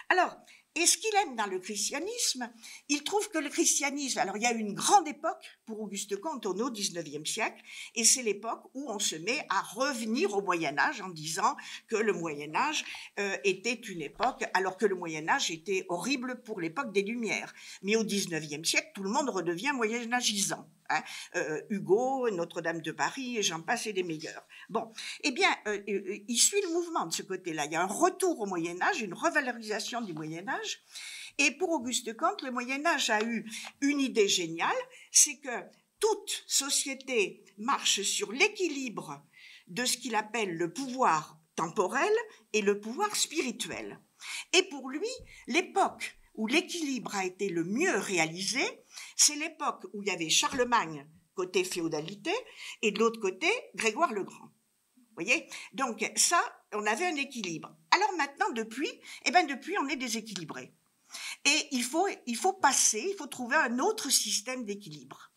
Alors, 0.08 0.36
et 0.74 0.86
ce 0.86 0.96
qu'il 0.96 1.14
aime 1.16 1.36
dans 1.36 1.46
le 1.46 1.58
christianisme, 1.58 2.50
il 2.88 3.04
trouve 3.04 3.28
que 3.28 3.38
le 3.38 3.50
christianisme, 3.50 4.18
alors 4.18 4.38
il 4.38 4.42
y 4.42 4.46
a 4.46 4.52
une 4.52 4.72
grande 4.72 5.06
époque 5.06 5.58
pour 5.66 5.80
Auguste 5.80 6.16
Comte 6.16 6.46
au 6.46 6.54
XIXe 6.54 7.28
siècle, 7.28 7.62
et 7.94 8.04
c'est 8.04 8.22
l'époque 8.22 8.64
où 8.74 8.90
on 8.90 8.98
se 8.98 9.16
met 9.16 9.46
à 9.48 9.62
revenir 9.62 10.34
au 10.34 10.42
Moyen 10.42 10.76
Âge 10.78 11.00
en 11.00 11.08
disant 11.08 11.56
que 11.88 11.96
le 11.96 12.12
Moyen 12.12 12.54
Âge 12.54 12.84
euh, 13.18 13.36
était 13.44 13.74
une 13.74 14.02
époque, 14.02 14.44
alors 14.54 14.76
que 14.76 14.86
le 14.86 14.94
Moyen 14.94 15.28
Âge 15.28 15.50
était 15.50 15.86
horrible 15.88 16.42
pour 16.42 16.60
l'époque 16.60 16.92
des 16.92 17.02
Lumières. 17.02 17.52
Mais 17.82 17.96
au 17.96 18.04
XIXe 18.04 18.68
siècle, 18.68 18.90
tout 18.94 19.02
le 19.02 19.10
monde 19.10 19.30
redevient 19.30 19.72
moyen-âgisant. 19.72 20.68
Hein. 20.90 21.02
Euh, 21.36 21.60
Hugo, 21.70 22.28
Notre-Dame 22.30 22.80
de 22.80 22.92
Paris, 22.92 23.38
et 23.38 23.42
j'en 23.42 23.60
passe 23.60 23.86
et 23.86 23.92
des 23.92 24.02
meilleurs. 24.02 24.46
Bon, 24.68 24.92
eh 25.22 25.30
bien, 25.30 25.48
euh, 25.66 25.80
il 25.86 26.38
suit 26.38 26.60
le 26.62 26.72
mouvement 26.72 27.06
de 27.06 27.12
ce 27.12 27.22
côté-là. 27.22 27.66
Il 27.66 27.72
y 27.72 27.76
a 27.76 27.82
un 27.82 27.86
retour 27.86 28.40
au 28.40 28.46
Moyen 28.46 28.80
Âge, 28.82 29.00
une 29.00 29.14
revalorisation 29.14 30.00
du 30.02 30.12
Moyen 30.12 30.48
Âge. 30.48 30.82
Et 31.38 31.52
pour 31.52 31.70
Auguste 31.70 32.16
Comte, 32.16 32.42
le 32.42 32.50
Moyen 32.50 32.84
Âge 32.86 33.10
a 33.10 33.22
eu 33.22 33.50
une 33.80 34.00
idée 34.00 34.28
géniale, 34.28 34.70
c'est 35.10 35.38
que 35.38 35.64
toute 35.98 36.44
société 36.46 37.44
marche 37.58 38.02
sur 38.02 38.32
l'équilibre 38.32 39.24
de 39.68 39.84
ce 39.84 39.96
qu'il 39.96 40.14
appelle 40.14 40.56
le 40.56 40.72
pouvoir 40.72 41.38
temporel 41.54 42.12
et 42.52 42.62
le 42.62 42.80
pouvoir 42.80 43.14
spirituel. 43.14 44.00
Et 44.52 44.62
pour 44.64 44.90
lui, 44.90 45.08
l'époque 45.46 46.18
où 46.34 46.46
l'équilibre 46.46 47.14
a 47.14 47.24
été 47.24 47.48
le 47.48 47.64
mieux 47.64 47.96
réalisé, 47.96 48.62
c'est 49.16 49.36
l'époque 49.36 49.84
où 49.92 50.02
il 50.02 50.08
y 50.08 50.12
avait 50.12 50.30
Charlemagne 50.30 51.06
côté 51.34 51.64
féodalité 51.64 52.32
et 52.82 52.90
de 52.90 52.98
l'autre 52.98 53.20
côté 53.20 53.48
Grégoire 53.74 54.12
le 54.12 54.24
Grand. 54.24 54.50
Vous 54.96 55.24
voyez? 55.24 55.46
Donc 55.72 56.04
ça, 56.16 56.40
on 56.72 56.86
avait 56.86 57.06
un 57.06 57.16
équilibre. 57.16 57.76
Alors 57.90 58.12
maintenant, 58.16 58.50
depuis, 58.50 58.90
eh 59.24 59.30
ben 59.30 59.46
depuis, 59.46 59.76
on 59.78 59.88
est 59.88 59.96
déséquilibré. 59.96 60.72
Et 61.44 61.68
il 61.72 61.84
faut, 61.84 62.06
il 62.26 62.36
faut 62.36 62.52
passer, 62.52 63.04
il 63.10 63.16
faut 63.16 63.26
trouver 63.26 63.56
un 63.56 63.78
autre 63.78 64.10
système 64.10 64.64
d'équilibre. 64.64 65.30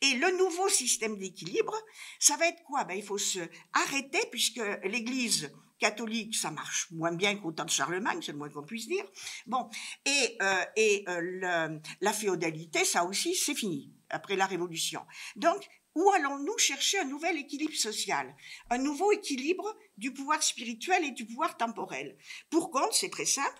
Et 0.00 0.14
le 0.14 0.36
nouveau 0.36 0.68
système 0.68 1.16
d'équilibre, 1.16 1.74
ça 2.20 2.36
va 2.36 2.46
être 2.48 2.62
quoi? 2.64 2.84
Ben, 2.84 2.94
Il 2.94 3.02
faut 3.02 3.18
se 3.18 3.40
arrêter 3.72 4.20
puisque 4.30 4.62
l'Église 4.84 5.50
catholique, 5.78 6.36
ça 6.36 6.50
marche 6.50 6.90
moins 6.90 7.12
bien 7.12 7.36
qu'au 7.36 7.52
temps 7.52 7.64
de 7.64 7.70
Charlemagne, 7.70 8.20
c'est 8.22 8.32
le 8.32 8.38
moins 8.38 8.48
qu'on 8.48 8.62
puisse 8.62 8.88
dire. 8.88 9.04
Bon, 9.46 9.68
et, 10.04 10.36
euh, 10.42 10.64
et 10.76 11.04
euh, 11.08 11.78
la 12.00 12.12
féodalité, 12.12 12.84
ça 12.84 13.04
aussi, 13.04 13.34
c'est 13.34 13.54
fini 13.54 13.92
après 14.10 14.36
la 14.36 14.46
Révolution. 14.46 15.04
Donc, 15.36 15.68
où 15.94 16.10
allons-nous 16.12 16.58
chercher 16.58 17.00
un 17.00 17.04
nouvel 17.04 17.36
équilibre 17.38 17.74
social, 17.74 18.34
un 18.70 18.78
nouveau 18.78 19.10
équilibre 19.10 19.76
du 19.96 20.12
pouvoir 20.12 20.42
spirituel 20.42 21.04
et 21.04 21.10
du 21.10 21.26
pouvoir 21.26 21.56
temporel 21.56 22.16
Pour 22.50 22.70
compte, 22.70 22.92
c'est 22.92 23.10
très 23.10 23.26
simple, 23.26 23.58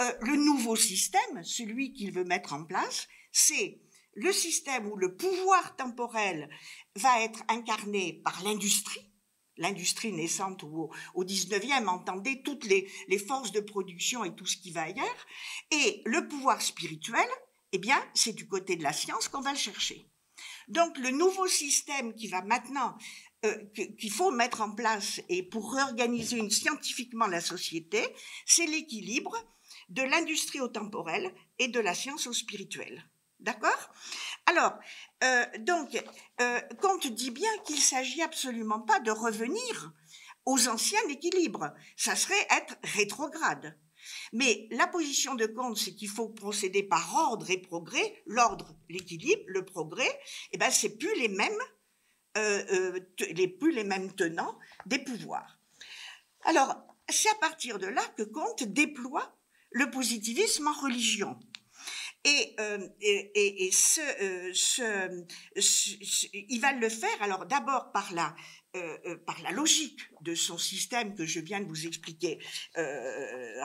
euh, 0.00 0.12
le 0.20 0.36
nouveau 0.36 0.76
système, 0.76 1.42
celui 1.42 1.92
qu'il 1.92 2.12
veut 2.12 2.24
mettre 2.24 2.52
en 2.52 2.64
place, 2.64 3.08
c'est 3.32 3.80
le 4.14 4.32
système 4.32 4.86
où 4.86 4.96
le 4.96 5.16
pouvoir 5.16 5.76
temporel 5.76 6.48
va 6.96 7.22
être 7.22 7.42
incarné 7.48 8.20
par 8.24 8.42
l'industrie, 8.42 9.10
l'industrie 9.56 10.12
naissante 10.12 10.62
au, 10.64 10.90
au 11.14 11.24
19e, 11.24 11.88
entendez 11.88 12.42
toutes 12.42 12.64
les, 12.64 12.88
forces 13.18 13.52
de 13.52 13.60
production 13.60 14.24
et 14.24 14.34
tout 14.34 14.46
ce 14.46 14.56
qui 14.56 14.70
va 14.70 14.82
ailleurs, 14.82 15.26
et 15.70 16.02
le 16.04 16.26
pouvoir 16.28 16.62
spirituel, 16.62 17.28
eh 17.72 17.78
bien, 17.78 18.00
c'est 18.14 18.32
du 18.32 18.48
côté 18.48 18.76
de 18.76 18.82
la 18.82 18.92
science 18.92 19.28
qu'on 19.28 19.40
va 19.40 19.52
le 19.52 19.58
chercher. 19.58 20.08
Donc, 20.68 20.96
le 20.98 21.10
nouveau 21.10 21.46
système 21.46 22.14
qui 22.14 22.28
va 22.28 22.42
maintenant, 22.42 22.96
euh, 23.44 23.64
qu'il 23.98 24.10
faut 24.10 24.30
mettre 24.30 24.62
en 24.62 24.74
place 24.74 25.20
et 25.28 25.42
pour 25.42 25.74
réorganiser 25.74 26.50
scientifiquement 26.50 27.26
la 27.26 27.40
société, 27.40 28.04
c'est 28.46 28.66
l'équilibre 28.66 29.36
de 29.88 30.02
l'industrie 30.02 30.60
au 30.60 30.68
temporel 30.68 31.32
et 31.58 31.68
de 31.68 31.80
la 31.80 31.94
science 31.94 32.26
au 32.26 32.32
spirituel. 32.32 33.08
D'accord? 33.40 33.92
Alors, 34.46 34.74
euh, 35.22 35.44
donc, 35.60 35.96
euh, 36.40 36.60
Comte 36.80 37.06
dit 37.06 37.30
bien 37.30 37.50
qu'il 37.64 37.78
s'agit 37.78 38.22
absolument 38.22 38.80
pas 38.80 38.98
de 39.00 39.12
revenir 39.12 39.92
aux 40.44 40.68
anciens 40.68 41.06
équilibres. 41.08 41.72
Ça 41.96 42.16
serait 42.16 42.46
être 42.50 42.76
rétrograde. 42.82 43.78
Mais 44.32 44.66
la 44.70 44.86
position 44.86 45.34
de 45.34 45.46
Comte, 45.46 45.76
c'est 45.76 45.94
qu'il 45.94 46.08
faut 46.08 46.28
procéder 46.28 46.82
par 46.82 47.14
ordre 47.14 47.50
et 47.50 47.58
progrès. 47.58 48.22
L'ordre, 48.26 48.74
l'équilibre, 48.88 49.42
le 49.46 49.64
progrès, 49.64 50.20
eh 50.52 50.58
ben, 50.58 50.70
c'est 50.70 50.96
plus 50.96 51.14
les 51.16 51.28
mêmes, 51.28 51.60
euh, 52.38 52.98
les 53.30 53.48
plus 53.48 53.72
les 53.72 53.84
mêmes 53.84 54.12
tenants 54.14 54.58
des 54.86 54.98
pouvoirs. 54.98 55.58
Alors, 56.44 56.74
c'est 57.08 57.30
à 57.30 57.34
partir 57.36 57.78
de 57.78 57.86
là 57.86 58.02
que 58.16 58.22
Comte 58.22 58.64
déploie 58.64 59.37
le 59.70 59.90
positivisme 59.90 60.66
en 60.66 60.80
religion. 60.80 61.38
Et, 62.24 62.56
euh, 62.58 62.88
et, 63.00 63.66
et, 63.66 63.72
ce, 63.72 64.00
euh, 64.00 64.52
ce, 64.52 65.24
il 66.34 66.60
va 66.60 66.72
le 66.72 66.88
faire 66.88 67.22
alors 67.22 67.46
d'abord 67.46 67.92
par 67.92 68.12
la, 68.12 68.34
euh, 68.76 69.16
par 69.24 69.40
la 69.42 69.52
logique 69.52 70.00
de 70.22 70.34
son 70.34 70.58
système 70.58 71.14
que 71.14 71.24
je 71.24 71.38
viens 71.38 71.60
de 71.60 71.68
vous 71.68 71.86
expliquer 71.86 72.38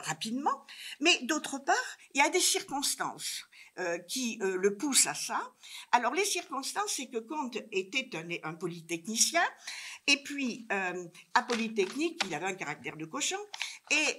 rapidement, 0.02 0.66
mais 1.00 1.18
d'autre 1.22 1.58
part, 1.58 1.98
il 2.14 2.18
y 2.18 2.24
a 2.24 2.30
des 2.30 2.40
circonstances 2.40 3.44
qui 4.08 4.38
le 4.40 4.76
poussent 4.76 5.08
à 5.08 5.14
ça. 5.14 5.52
Alors 5.90 6.14
les 6.14 6.24
circonstances, 6.24 6.92
c'est 6.94 7.08
que 7.08 7.18
Comte 7.18 7.58
était 7.72 8.08
un 8.44 8.54
polytechnicien, 8.54 9.42
et 10.06 10.22
puis 10.22 10.66
euh, 10.72 11.04
à 11.34 11.42
Polytechnique, 11.42 12.22
il 12.26 12.34
avait 12.34 12.46
un 12.46 12.54
caractère 12.54 12.96
de 12.96 13.04
cochon, 13.04 13.38
et 13.90 14.18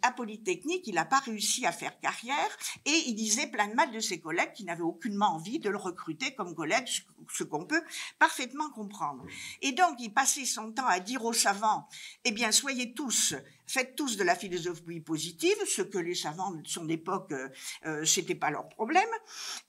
à 0.00 0.10
Polytechnique, 0.10 0.86
il 0.86 0.94
n'a 0.94 1.04
pas 1.04 1.18
réussi 1.18 1.66
à 1.66 1.72
faire 1.72 2.00
carrière, 2.00 2.56
et 2.86 3.02
il 3.06 3.14
disait 3.14 3.46
plein 3.46 3.68
de 3.68 3.74
mal 3.74 3.92
de 3.92 4.00
ses 4.00 4.20
collègues 4.20 4.52
qui 4.54 4.64
n'avaient 4.64 4.80
aucunement 4.82 5.34
envie 5.34 5.58
de 5.58 5.68
le 5.68 5.76
recruter 5.76 6.34
comme 6.34 6.54
collègue, 6.54 6.88
ce 7.30 7.44
qu'on 7.44 7.66
peut 7.66 7.82
parfaitement 8.18 8.70
comprendre. 8.70 9.24
Et 9.60 9.72
donc, 9.72 9.96
il 10.00 10.14
passait 10.14 10.46
son 10.46 10.72
temps 10.72 10.86
à 10.86 10.98
dire 10.98 11.24
aux 11.24 11.34
savants, 11.34 11.88
eh 12.24 12.32
bien, 12.32 12.52
soyez 12.52 12.94
tous 12.94 13.34
faites 13.72 13.96
tous 13.96 14.18
de 14.18 14.24
la 14.24 14.34
philosophie 14.34 15.00
positive, 15.00 15.56
ce 15.66 15.80
que 15.80 15.96
les 15.96 16.14
savants 16.14 16.50
de 16.50 16.66
son 16.66 16.88
époque, 16.90 17.32
euh, 17.32 17.48
euh, 17.86 18.04
c'était 18.04 18.34
pas 18.34 18.50
leur 18.50 18.68
problème. 18.68 19.08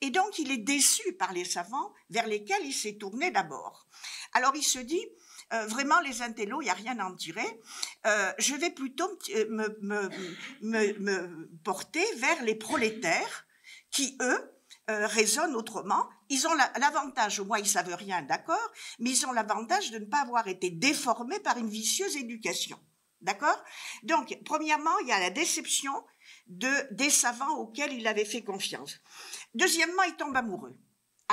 Et 0.01 0.09
donc, 0.09 0.39
il 0.39 0.51
est 0.51 0.57
déçu 0.57 1.13
par 1.13 1.31
les 1.31 1.45
savants 1.45 1.93
vers 2.09 2.27
lesquels 2.27 2.65
il 2.65 2.73
s'est 2.73 2.95
tourné 2.95 3.31
d'abord. 3.31 3.87
Alors, 4.33 4.55
il 4.55 4.63
se 4.63 4.79
dit, 4.79 5.05
euh, 5.53 5.65
vraiment, 5.67 5.99
les 6.01 6.21
intellos, 6.21 6.61
il 6.61 6.65
n'y 6.65 6.71
a 6.71 6.75
rien 6.75 6.97
à 6.99 7.05
en 7.05 7.15
tirer. 7.15 7.61
Euh, 8.05 8.31
je 8.39 8.55
vais 8.55 8.71
plutôt 8.71 9.09
me, 9.49 10.09
me, 10.61 11.49
porter 11.63 12.05
vers 12.17 12.43
les 12.43 12.55
prolétaires 12.55 13.45
qui, 13.91 14.17
eux, 14.21 14.53
euh, 14.89 15.07
raisonnent 15.07 15.55
autrement. 15.55 16.09
Ils 16.29 16.47
ont 16.47 16.53
l'avantage, 16.53 17.39
au 17.39 17.45
moins 17.45 17.59
ils 17.59 17.67
savent 17.67 17.93
rien, 17.93 18.21
d'accord, 18.23 18.71
mais 18.99 19.11
ils 19.11 19.25
ont 19.25 19.31
l'avantage 19.31 19.91
de 19.91 19.99
ne 19.99 20.05
pas 20.05 20.21
avoir 20.21 20.47
été 20.47 20.71
déformés 20.71 21.39
par 21.39 21.57
une 21.57 21.69
vicieuse 21.69 22.17
éducation. 22.17 22.79
D'accord? 23.21 23.63
Donc, 24.03 24.37
premièrement, 24.43 24.97
il 24.99 25.07
y 25.07 25.13
a 25.13 25.19
la 25.19 25.29
déception 25.29 25.93
de, 26.47 26.93
des 26.93 27.09
savants 27.09 27.57
auxquels 27.57 27.93
il 27.93 28.07
avait 28.07 28.25
fait 28.25 28.41
confiance. 28.41 28.99
Deuxièmement, 29.53 30.03
il 30.03 30.15
tombe 30.15 30.35
amoureux. 30.35 30.75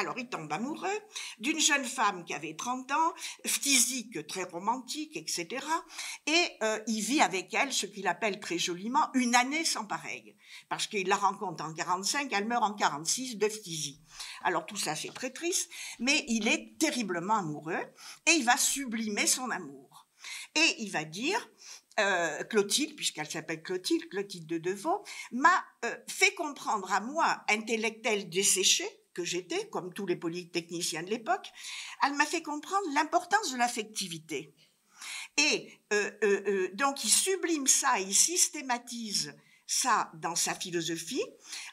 Alors, 0.00 0.18
il 0.18 0.30
tombe 0.30 0.50
amoureux 0.50 0.98
d'une 1.40 1.60
jeune 1.60 1.84
femme 1.84 2.24
qui 2.24 2.32
avait 2.32 2.56
30 2.56 2.90
ans, 2.92 3.12
physique 3.44 4.26
très 4.26 4.44
romantique, 4.44 5.14
etc. 5.14 5.62
Et 6.26 6.48
euh, 6.62 6.80
il 6.86 7.02
vit 7.02 7.20
avec 7.20 7.52
elle 7.52 7.70
ce 7.70 7.84
qu'il 7.84 8.06
appelle 8.06 8.40
très 8.40 8.56
joliment 8.56 9.10
une 9.12 9.34
année 9.34 9.62
sans 9.62 9.84
pareil. 9.84 10.34
Parce 10.70 10.86
qu'il 10.86 11.06
la 11.06 11.16
rencontre 11.16 11.62
en 11.62 11.74
45, 11.74 12.32
elle 12.32 12.46
meurt 12.46 12.62
en 12.62 12.72
46 12.72 13.36
de 13.36 13.46
phtisie. 13.46 14.00
Alors, 14.42 14.64
tout 14.64 14.78
ça, 14.78 14.96
c'est 14.96 15.12
très 15.12 15.30
triste, 15.30 15.70
mais 15.98 16.24
il 16.28 16.48
est 16.48 16.78
terriblement 16.78 17.36
amoureux 17.36 17.84
et 18.26 18.32
il 18.32 18.44
va 18.46 18.56
sublimer 18.56 19.26
son 19.26 19.50
amour. 19.50 20.08
Et 20.54 20.76
il 20.78 20.90
va 20.90 21.04
dire, 21.04 21.46
euh, 21.98 22.42
Clotilde, 22.44 22.96
puisqu'elle 22.96 23.30
s'appelle 23.30 23.62
Clotilde, 23.62 24.08
Clotilde 24.08 24.46
de 24.46 24.56
Deveau, 24.56 25.04
m'a 25.30 25.62
euh, 25.84 25.94
fait 26.08 26.32
comprendre 26.34 26.90
à 26.90 27.00
moi, 27.00 27.42
intellectuel 27.50 28.30
desséché, 28.30 28.88
que 29.14 29.24
j'étais, 29.24 29.68
comme 29.68 29.92
tous 29.92 30.06
les 30.06 30.16
polytechniciens 30.16 31.02
de 31.02 31.10
l'époque, 31.10 31.50
elle 32.04 32.14
m'a 32.14 32.26
fait 32.26 32.42
comprendre 32.42 32.86
l'importance 32.94 33.52
de 33.52 33.58
l'affectivité. 33.58 34.54
Et 35.36 35.72
euh, 35.92 36.10
euh, 36.22 36.42
euh, 36.46 36.70
donc 36.74 37.04
il 37.04 37.10
sublime 37.10 37.66
ça, 37.66 37.98
il 38.00 38.14
systématise 38.14 39.34
ça 39.66 40.10
dans 40.14 40.34
sa 40.34 40.54
philosophie 40.54 41.24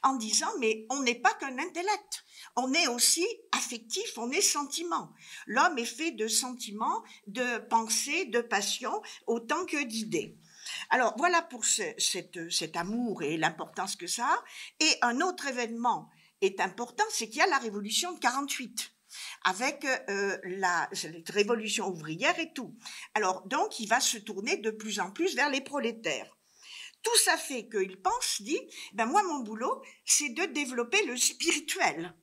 en 0.04 0.15
disant 0.15 0.52
mais 0.60 0.86
on 0.91 1.02
n'est 1.02 1.19
pas 1.19 1.34
qu'un 1.34 1.58
intellect, 1.58 2.23
on 2.56 2.73
est 2.73 2.88
aussi 2.88 3.26
affectif, 3.52 4.17
on 4.17 4.32
est 4.32 4.41
sentiment. 4.41 5.12
L'homme 5.47 5.78
est 5.80 5.86
fait 5.86 6.12
de 6.12 6.28
sentiments, 6.28 7.04
de 7.26 7.58
pensées, 7.58 8.26
de 8.26 8.41
passions, 8.41 9.02
autant 9.26 9.65
que 9.65 9.84
d'idées. 9.84 10.38
Alors 10.89 11.15
voilà 11.17 11.41
pour 11.41 11.65
cet 11.65 12.76
amour 12.76 13.23
et 13.23 13.38
l'importance 13.38 13.95
que 13.95 14.08
ça 14.08 14.28
a. 14.28 14.43
Et 14.80 14.97
un 15.02 15.21
autre 15.21 15.47
événement 15.47 16.10
est 16.41 16.60
important, 16.60 17.04
c'est 17.10 17.28
qu'il 17.30 17.38
y 17.38 17.41
a 17.41 17.47
la 17.47 17.58
révolution 17.58 18.12
de 18.13 18.19
48 18.19 18.91
avec 19.43 19.86
euh, 19.86 20.38
la, 20.43 20.89
révolution 21.30 21.88
ouvrière 21.88 22.38
et 22.39 22.52
tout. 22.54 22.76
Alors 23.13 23.47
donc 23.47 23.80
il 23.80 23.88
va 23.88 24.00
se 24.00 24.17
tourner 24.17 24.58
de 24.58 24.71
plus 24.71 25.00
en 25.00 25.12
plus 25.12 25.36
vers 25.36 25.50
les 25.50 25.62
prolétaires. 25.62 26.38
Tout 27.04 27.17
ça 27.23 27.38
fait 27.38 27.69
qu'il 27.69 28.02
pense, 28.02 28.41
dit, 28.41 28.60
ben 28.93 29.06
moi 29.06 29.23
mon 29.23 29.39
boulot, 29.39 29.82
c'est 30.06 30.30
de 30.30 30.45
développer 30.45 31.06
le 31.06 31.15
spirituel. 31.15 32.13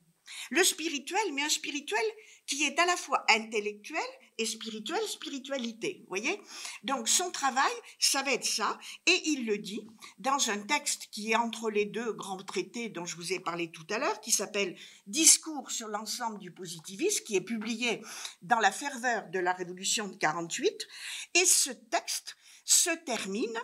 Le 0.51 0.63
spirituel, 0.63 1.33
mais 1.33 1.43
un 1.43 1.49
spirituel 1.49 2.03
qui 2.45 2.63
est 2.63 2.77
à 2.79 2.85
la 2.85 2.97
fois 2.97 3.23
intellectuel 3.29 4.01
et 4.37 4.45
spirituel, 4.45 5.01
spiritualité. 5.07 6.05
voyez? 6.07 6.41
Donc 6.83 7.07
son 7.07 7.31
travail, 7.31 7.71
ça 7.99 8.23
va 8.23 8.33
être 8.33 8.45
ça, 8.45 8.77
et 9.05 9.21
il 9.29 9.45
le 9.45 9.57
dit 9.57 9.87
dans 10.19 10.49
un 10.49 10.59
texte 10.59 11.07
qui 11.11 11.31
est 11.31 11.35
entre 11.35 11.69
les 11.69 11.85
deux 11.85 12.13
grands 12.13 12.43
traités 12.43 12.89
dont 12.89 13.05
je 13.05 13.15
vous 13.15 13.33
ai 13.33 13.39
parlé 13.39 13.71
tout 13.71 13.85
à 13.89 13.97
l'heure, 13.97 14.19
qui 14.21 14.31
s'appelle 14.31 14.77
Discours 15.07 15.71
sur 15.71 15.87
l'ensemble 15.87 16.39
du 16.39 16.51
positivisme, 16.51 17.23
qui 17.23 17.35
est 17.35 17.41
publié 17.41 18.01
dans 18.41 18.59
la 18.59 18.71
ferveur 18.71 19.27
de 19.29 19.39
la 19.39 19.53
Révolution 19.53 20.07
de 20.07 20.15
48, 20.15 20.87
et 21.35 21.45
ce 21.45 21.71
texte 21.71 22.35
se 22.65 22.89
termine 23.05 23.57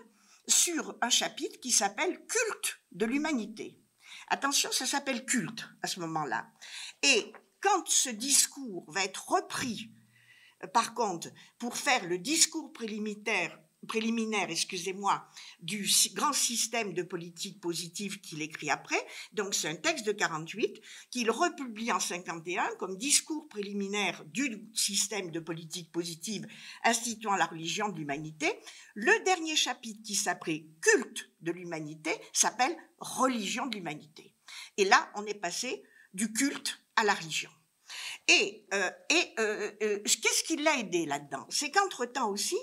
sur 0.48 0.98
un 1.02 1.10
chapitre 1.10 1.60
qui 1.60 1.72
s'appelle 1.72 2.26
Culte 2.26 2.80
de 2.92 3.06
l'humanité. 3.06 3.78
Attention, 4.28 4.72
ça 4.72 4.86
s'appelle 4.86 5.26
culte 5.26 5.68
à 5.82 5.88
ce 5.88 6.00
moment-là. 6.00 6.48
Et 7.04 7.34
quand 7.60 7.88
ce 7.88 8.10
discours 8.10 8.86
va 8.88 9.04
être 9.04 9.30
repris, 9.30 9.92
par 10.68 10.94
contre, 10.94 11.30
pour 11.58 11.78
faire 11.78 12.06
le 12.08 12.18
discours 12.18 12.72
préliminaire, 12.74 13.60
excusez-moi, 14.50 15.28
du 15.62 15.90
grand 16.14 16.34
système 16.34 16.94
de 16.94 17.04
politique 17.04 17.60
positive 17.60 18.22
qu'il 18.22 18.42
écrit 18.42 18.70
après. 18.70 19.04
Donc, 19.34 19.56
c'est 19.56 19.70
un 19.70 19.76
texte 19.76 20.06
de 20.06 20.12
48 20.12 20.82
qu'il 21.10 21.32
republie 21.32 21.92
en 21.92 22.00
51 22.00 22.76
comme 22.78 22.98
discours 22.98 23.48
préliminaire 23.50 24.24
du 24.26 24.70
système 24.74 25.32
de 25.32 25.40
politique 25.40 25.92
positive 25.92 26.46
instituant 26.84 27.36
la 27.36 27.46
religion 27.46 27.90
de 27.90 27.98
l'humanité. 27.98 28.52
Le 28.94 29.24
dernier 29.26 29.56
chapitre 29.56 30.02
qui 30.04 30.16
s'appelait 30.16 30.68
Culte 30.82 31.30
de 31.42 31.52
l'humanité 31.52 32.12
s'appelle 32.34 32.76
religion 33.00 33.66
de 33.68 33.76
l'humanité. 33.76 34.36
Et 34.78 34.86
là, 34.86 35.12
on 35.16 35.26
est 35.26 35.34
passé 35.34 35.84
du 36.14 36.32
culte 36.34 36.80
à 36.96 37.04
la 37.04 37.14
religion. 37.14 37.50
Et, 38.32 38.66
euh, 38.74 38.90
euh, 39.40 39.72
euh, 39.84 40.00
qu'est-ce 40.04 40.44
qui 40.46 40.56
l'a 40.56 40.78
aidé 40.78 41.06
là-dedans? 41.06 41.46
C'est 41.50 41.70
qu'entre-temps 41.70 42.30
aussi, 42.30 42.58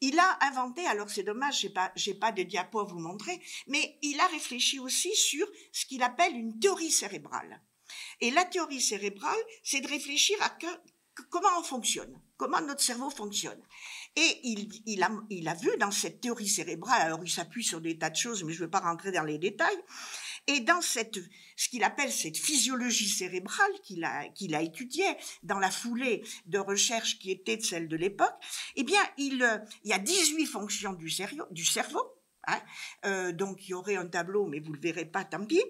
il 0.00 0.18
a 0.18 0.38
inventé, 0.40 0.86
alors 0.86 1.10
c'est 1.10 1.22
dommage, 1.22 1.60
j'ai 1.60 1.68
pas, 1.68 1.92
j'ai 1.96 2.14
pas 2.14 2.32
de 2.32 2.42
diapo 2.42 2.80
à 2.80 2.84
vous 2.84 2.98
montrer, 2.98 3.38
mais 3.66 3.98
il 4.00 4.18
a 4.20 4.26
réfléchi 4.28 4.78
aussi 4.78 5.14
sur 5.14 5.46
ce 5.70 5.84
qu'il 5.84 6.02
appelle 6.02 6.34
une 6.34 6.58
théorie 6.58 6.90
cérébrale. 6.90 7.60
Et 8.22 8.30
la 8.30 8.46
théorie 8.46 8.80
cérébrale, 8.80 9.38
c'est 9.62 9.82
de 9.82 9.88
réfléchir 9.88 10.38
à 10.40 10.56
comment 11.28 11.58
on 11.58 11.62
fonctionne, 11.62 12.18
comment 12.38 12.62
notre 12.62 12.82
cerveau 12.82 13.10
fonctionne. 13.10 13.60
Et 14.16 14.40
il, 14.44 15.02
a, 15.02 15.10
il 15.28 15.46
a 15.46 15.54
vu 15.54 15.70
dans 15.78 15.90
cette 15.90 16.22
théorie 16.22 16.48
cérébrale, 16.48 17.02
alors 17.02 17.20
il 17.22 17.30
s'appuie 17.30 17.64
sur 17.64 17.82
des 17.82 17.98
tas 17.98 18.10
de 18.10 18.16
choses, 18.16 18.44
mais 18.44 18.52
je 18.54 18.60
ne 18.60 18.64
veux 18.64 18.70
pas 18.70 18.80
rentrer 18.80 19.12
dans 19.12 19.24
les 19.24 19.38
détails, 19.38 19.78
et 20.46 20.60
dans 20.60 20.80
cette, 20.80 21.18
ce 21.56 21.68
qu'il 21.68 21.84
appelle 21.84 22.12
cette 22.12 22.36
physiologie 22.36 23.08
cérébrale 23.08 23.72
qu'il 23.82 24.04
a, 24.04 24.28
qu'il 24.28 24.54
a 24.54 24.62
étudiée 24.62 25.16
dans 25.42 25.58
la 25.58 25.70
foulée 25.70 26.24
de 26.46 26.58
recherches 26.58 27.18
qui 27.18 27.30
étaient 27.30 27.60
celles 27.60 27.88
de 27.88 27.96
l'époque, 27.96 28.34
eh 28.76 28.82
bien, 28.82 29.02
il, 29.18 29.46
il 29.84 29.90
y 29.90 29.92
a 29.92 29.98
18 29.98 30.46
fonctions 30.46 30.92
du 30.92 31.10
cerveau, 31.10 31.44
du 31.50 31.64
cerveau 31.64 32.22
Hein 32.46 32.60
euh, 33.04 33.32
donc 33.32 33.68
il 33.68 33.70
y 33.70 33.74
aurait 33.74 33.96
un 33.96 34.06
tableau, 34.06 34.46
mais 34.46 34.60
vous 34.60 34.72
le 34.72 34.80
verrez 34.80 35.04
pas, 35.04 35.24
tant 35.24 35.44
pis. 35.44 35.62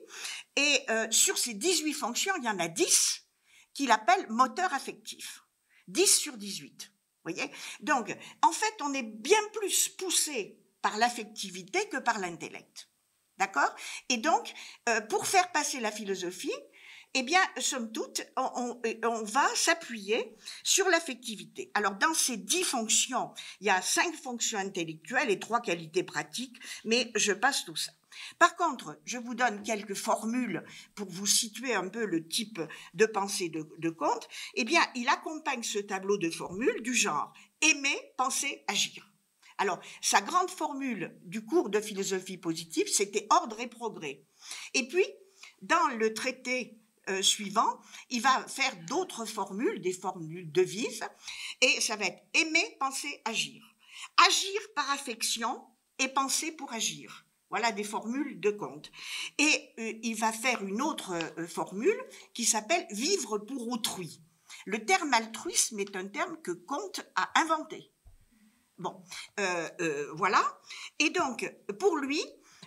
Et 0.56 0.80
euh, 0.90 1.06
sur 1.10 1.36
ces 1.36 1.54
18 1.54 1.92
fonctions, 1.92 2.32
il 2.38 2.44
y 2.44 2.48
en 2.48 2.58
a 2.58 2.68
10 2.68 3.26
qu'il 3.74 3.90
appelle 3.90 4.26
moteur 4.28 4.72
affectif. 4.72 5.44
10 5.88 6.06
sur 6.06 6.36
18. 6.36 6.92
Voyez? 7.24 7.50
Donc, 7.80 8.14
en 8.42 8.52
fait, 8.52 8.74
on 8.80 8.92
est 8.94 9.02
bien 9.02 9.38
plus 9.52 9.90
poussé 9.90 10.58
par 10.80 10.96
l'affectivité 10.96 11.88
que 11.88 11.98
par 11.98 12.18
l'intellect. 12.18 12.88
D'accord? 13.38 13.74
Et 14.08 14.18
donc, 14.18 14.52
euh, 14.88 15.00
pour 15.02 15.26
faire 15.26 15.50
passer 15.52 15.80
la 15.80 15.90
philosophie, 15.90 16.52
eh 17.14 17.22
bien, 17.22 17.40
somme 17.58 17.92
toute, 17.92 18.22
on, 18.36 18.80
on 19.04 19.22
va 19.22 19.46
s'appuyer 19.54 20.34
sur 20.64 20.88
l'affectivité. 20.88 21.70
Alors, 21.74 21.94
dans 21.96 22.14
ces 22.14 22.38
dix 22.38 22.64
fonctions, 22.64 23.32
il 23.60 23.66
y 23.66 23.70
a 23.70 23.82
cinq 23.82 24.14
fonctions 24.14 24.58
intellectuelles 24.58 25.30
et 25.30 25.38
trois 25.38 25.60
qualités 25.60 26.04
pratiques, 26.04 26.56
mais 26.84 27.10
je 27.14 27.32
passe 27.32 27.64
tout 27.64 27.76
ça. 27.76 27.92
Par 28.38 28.56
contre, 28.56 28.98
je 29.04 29.18
vous 29.18 29.34
donne 29.34 29.62
quelques 29.62 29.94
formules 29.94 30.64
pour 30.94 31.08
vous 31.10 31.26
situer 31.26 31.74
un 31.74 31.88
peu 31.88 32.06
le 32.06 32.26
type 32.26 32.60
de 32.94 33.06
pensée 33.06 33.48
de, 33.48 33.68
de 33.78 33.90
Comte. 33.90 34.28
Eh 34.54 34.64
bien, 34.64 34.82
il 34.94 35.08
accompagne 35.08 35.62
ce 35.62 35.78
tableau 35.78 36.16
de 36.16 36.30
formules 36.30 36.82
du 36.82 36.94
genre 36.94 37.32
aimer, 37.60 38.12
penser, 38.16 38.64
agir. 38.68 39.11
Alors, 39.62 39.78
sa 40.00 40.20
grande 40.20 40.50
formule 40.50 41.16
du 41.22 41.46
cours 41.46 41.70
de 41.70 41.80
philosophie 41.80 42.36
positive, 42.36 42.88
c'était 42.88 43.28
ordre 43.30 43.60
et 43.60 43.68
progrès. 43.68 44.24
Et 44.74 44.88
puis, 44.88 45.06
dans 45.60 45.86
le 45.96 46.12
traité 46.14 46.80
euh, 47.08 47.22
suivant, 47.22 47.78
il 48.10 48.22
va 48.22 48.44
faire 48.48 48.74
d'autres 48.88 49.24
formules, 49.24 49.80
des 49.80 49.92
formules 49.92 50.50
devises, 50.50 51.04
et 51.60 51.80
ça 51.80 51.94
va 51.94 52.06
être 52.06 52.24
aimer, 52.34 52.76
penser, 52.80 53.22
agir. 53.24 53.62
Agir 54.26 54.60
par 54.74 54.90
affection 54.90 55.64
et 56.00 56.08
penser 56.08 56.50
pour 56.50 56.72
agir. 56.72 57.24
Voilà 57.48 57.70
des 57.70 57.84
formules 57.84 58.40
de 58.40 58.50
Comte. 58.50 58.90
Et 59.38 59.74
euh, 59.78 59.92
il 60.02 60.16
va 60.16 60.32
faire 60.32 60.64
une 60.64 60.82
autre 60.82 61.12
euh, 61.38 61.46
formule 61.46 62.02
qui 62.34 62.46
s'appelle 62.46 62.84
vivre 62.90 63.38
pour 63.38 63.68
autrui. 63.68 64.20
Le 64.66 64.84
terme 64.84 65.14
altruisme 65.14 65.78
est 65.78 65.94
un 65.94 66.08
terme 66.08 66.36
que 66.42 66.50
Comte 66.50 67.08
a 67.14 67.30
inventé. 67.40 67.91
Bon, 68.82 69.00
euh, 69.38 70.12
voilà. 70.14 70.42
Et 70.98 71.10
donc, 71.10 71.48
pour 71.78 71.96
lui, 71.96 72.20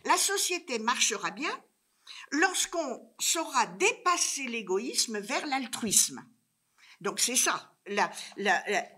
la 0.05 0.15
société 0.15 0.79
marchera 0.79 1.31
bien 1.31 1.51
lorsqu'on 2.31 3.13
saura 3.19 3.65
dépasser 3.65 4.43
l'égoïsme 4.43 5.19
vers 5.19 5.45
l'altruisme. 5.47 6.25
Donc 7.01 7.19
c'est 7.19 7.35
ça. 7.35 7.75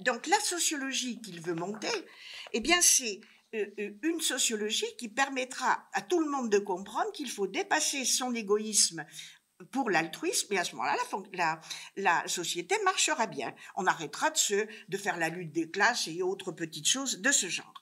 donc 0.01 0.27
la 0.27 0.39
sociologie 0.41 1.19
qu'il 1.21 1.41
veut 1.41 1.55
monter, 1.55 2.05
eh 2.53 2.59
bien 2.59 2.79
c'est 2.81 3.19
euh, 3.55 3.65
euh, 3.79 3.91
une 4.03 4.19
sociologie 4.19 4.95
qui 4.99 5.09
permettra 5.09 5.87
à 5.93 6.01
tout 6.01 6.19
le 6.19 6.29
monde 6.29 6.51
de 6.51 6.59
comprendre 6.59 7.11
qu'il 7.13 7.31
faut 7.31 7.47
dépasser 7.47 8.05
son 8.05 8.35
égoïsme 8.35 9.05
pour 9.71 9.89
l'altruisme, 9.89 10.53
et 10.53 10.59
à 10.59 10.63
ce 10.63 10.75
moment-là, 10.75 11.59
la, 11.95 12.27
société 12.27 12.75
marchera 12.83 13.27
bien. 13.27 13.53
On 13.75 13.85
arrêtera 13.85 14.29
de, 14.29 14.67
de 14.87 14.97
faire 14.97 15.17
la 15.17 15.29
lutte 15.29 15.51
des 15.51 15.69
classes 15.69 16.07
et 16.07 16.21
autres 16.21 16.51
petites 16.51 16.87
choses 16.87 17.19
de 17.19 17.31
ce 17.31 17.47
genre. 17.47 17.73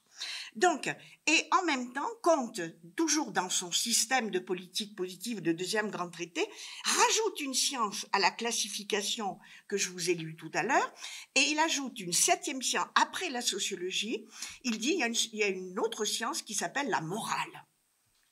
Donc, 0.55 0.87
et 1.27 1.49
en 1.51 1.65
même 1.65 1.91
temps, 1.91 2.09
Comte, 2.21 2.61
toujours 2.95 3.31
dans 3.31 3.49
son 3.49 3.71
système 3.71 4.31
de 4.31 4.39
politique 4.39 4.95
positive 4.95 5.41
de 5.41 5.51
deuxième 5.51 5.91
grand 5.91 6.09
traité, 6.09 6.47
rajoute 6.83 7.41
une 7.41 7.53
science 7.53 8.05
à 8.13 8.19
la 8.19 8.31
classification 8.31 9.37
que 9.67 9.77
je 9.77 9.89
vous 9.89 10.09
ai 10.09 10.13
lue 10.13 10.35
tout 10.35 10.51
à 10.53 10.63
l'heure, 10.63 10.93
et 11.35 11.41
il 11.41 11.59
ajoute 11.59 11.99
une 11.99 12.13
septième 12.13 12.61
science 12.61 12.87
après 12.95 13.29
la 13.29 13.41
sociologie. 13.41 14.25
Il 14.63 14.77
dit 14.77 14.97
il 14.97 15.37
y 15.37 15.43
a 15.43 15.47
une, 15.47 15.79
autre 15.79 16.05
science 16.05 16.41
qui 16.41 16.53
s'appelle 16.53 16.89
la 16.89 17.01
morale. 17.01 17.65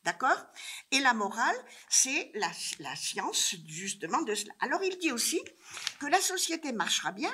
D'accord? 0.03 0.45
Et 0.91 0.99
la 0.99 1.13
morale, 1.13 1.55
c'est 1.89 2.31
la, 2.35 2.51
science 2.95 3.55
justement 3.65 4.21
de 4.21 4.35
cela. 4.35 4.53
Alors 4.59 4.83
il 4.83 4.97
dit 4.97 5.11
aussi 5.11 5.41
que 5.99 6.07
la 6.07 6.19
société 6.19 6.73
marchera 6.73 7.11
bien 7.11 7.33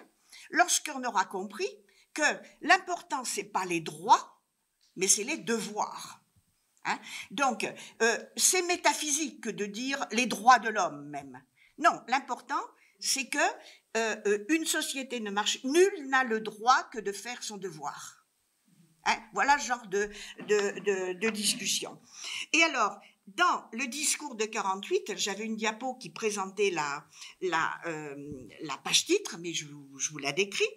lorsqu'on 0.51 1.03
aura 1.03 1.25
compris 1.25 1.69
que 2.13 2.21
l'important, 2.61 3.23
c'est 3.23 3.43
pas 3.43 3.65
les 3.65 3.81
droits, 3.81 4.41
mais 4.95 5.07
c'est 5.07 5.23
les 5.23 5.37
devoirs. 5.37 6.21
Hein? 6.85 6.99
Donc, 7.31 7.67
euh, 8.01 8.17
c'est 8.35 8.61
métaphysique 8.63 9.43
que 9.43 9.49
de 9.49 9.65
dire 9.65 10.05
les 10.11 10.25
droits 10.25 10.59
de 10.59 10.69
l'homme 10.69 11.09
même. 11.09 11.41
Non, 11.77 12.01
l'important, 12.07 12.61
c'est 12.99 13.29
que 13.29 13.37
euh, 13.97 14.15
euh, 14.27 14.45
une 14.49 14.65
société 14.65 15.19
ne 15.19 15.31
marche, 15.31 15.63
nul 15.63 16.07
n'a 16.07 16.23
le 16.23 16.41
droit 16.41 16.83
que 16.91 16.99
de 16.99 17.11
faire 17.11 17.41
son 17.41 17.57
devoir. 17.57 18.18
Hein. 19.09 19.19
voilà 19.33 19.57
ce 19.57 19.67
genre 19.67 19.87
de, 19.87 20.09
de, 20.47 21.13
de, 21.13 21.29
discussion. 21.29 21.99
Et 22.53 22.61
alors, 22.63 22.99
dans 23.27 23.69
le 23.73 23.87
discours 23.87 24.35
de 24.35 24.45
48, 24.45 25.15
j'avais 25.17 25.45
une 25.45 25.55
diapo 25.55 25.95
qui 25.95 26.09
présentait 26.09 26.71
la, 26.71 27.05
la, 27.41 27.79
euh, 27.85 28.15
la 28.61 28.77
page 28.77 29.05
titre, 29.05 29.37
mais 29.39 29.53
je, 29.53 29.65
je, 29.97 30.09
vous 30.11 30.17
la 30.17 30.31
décris, 30.31 30.69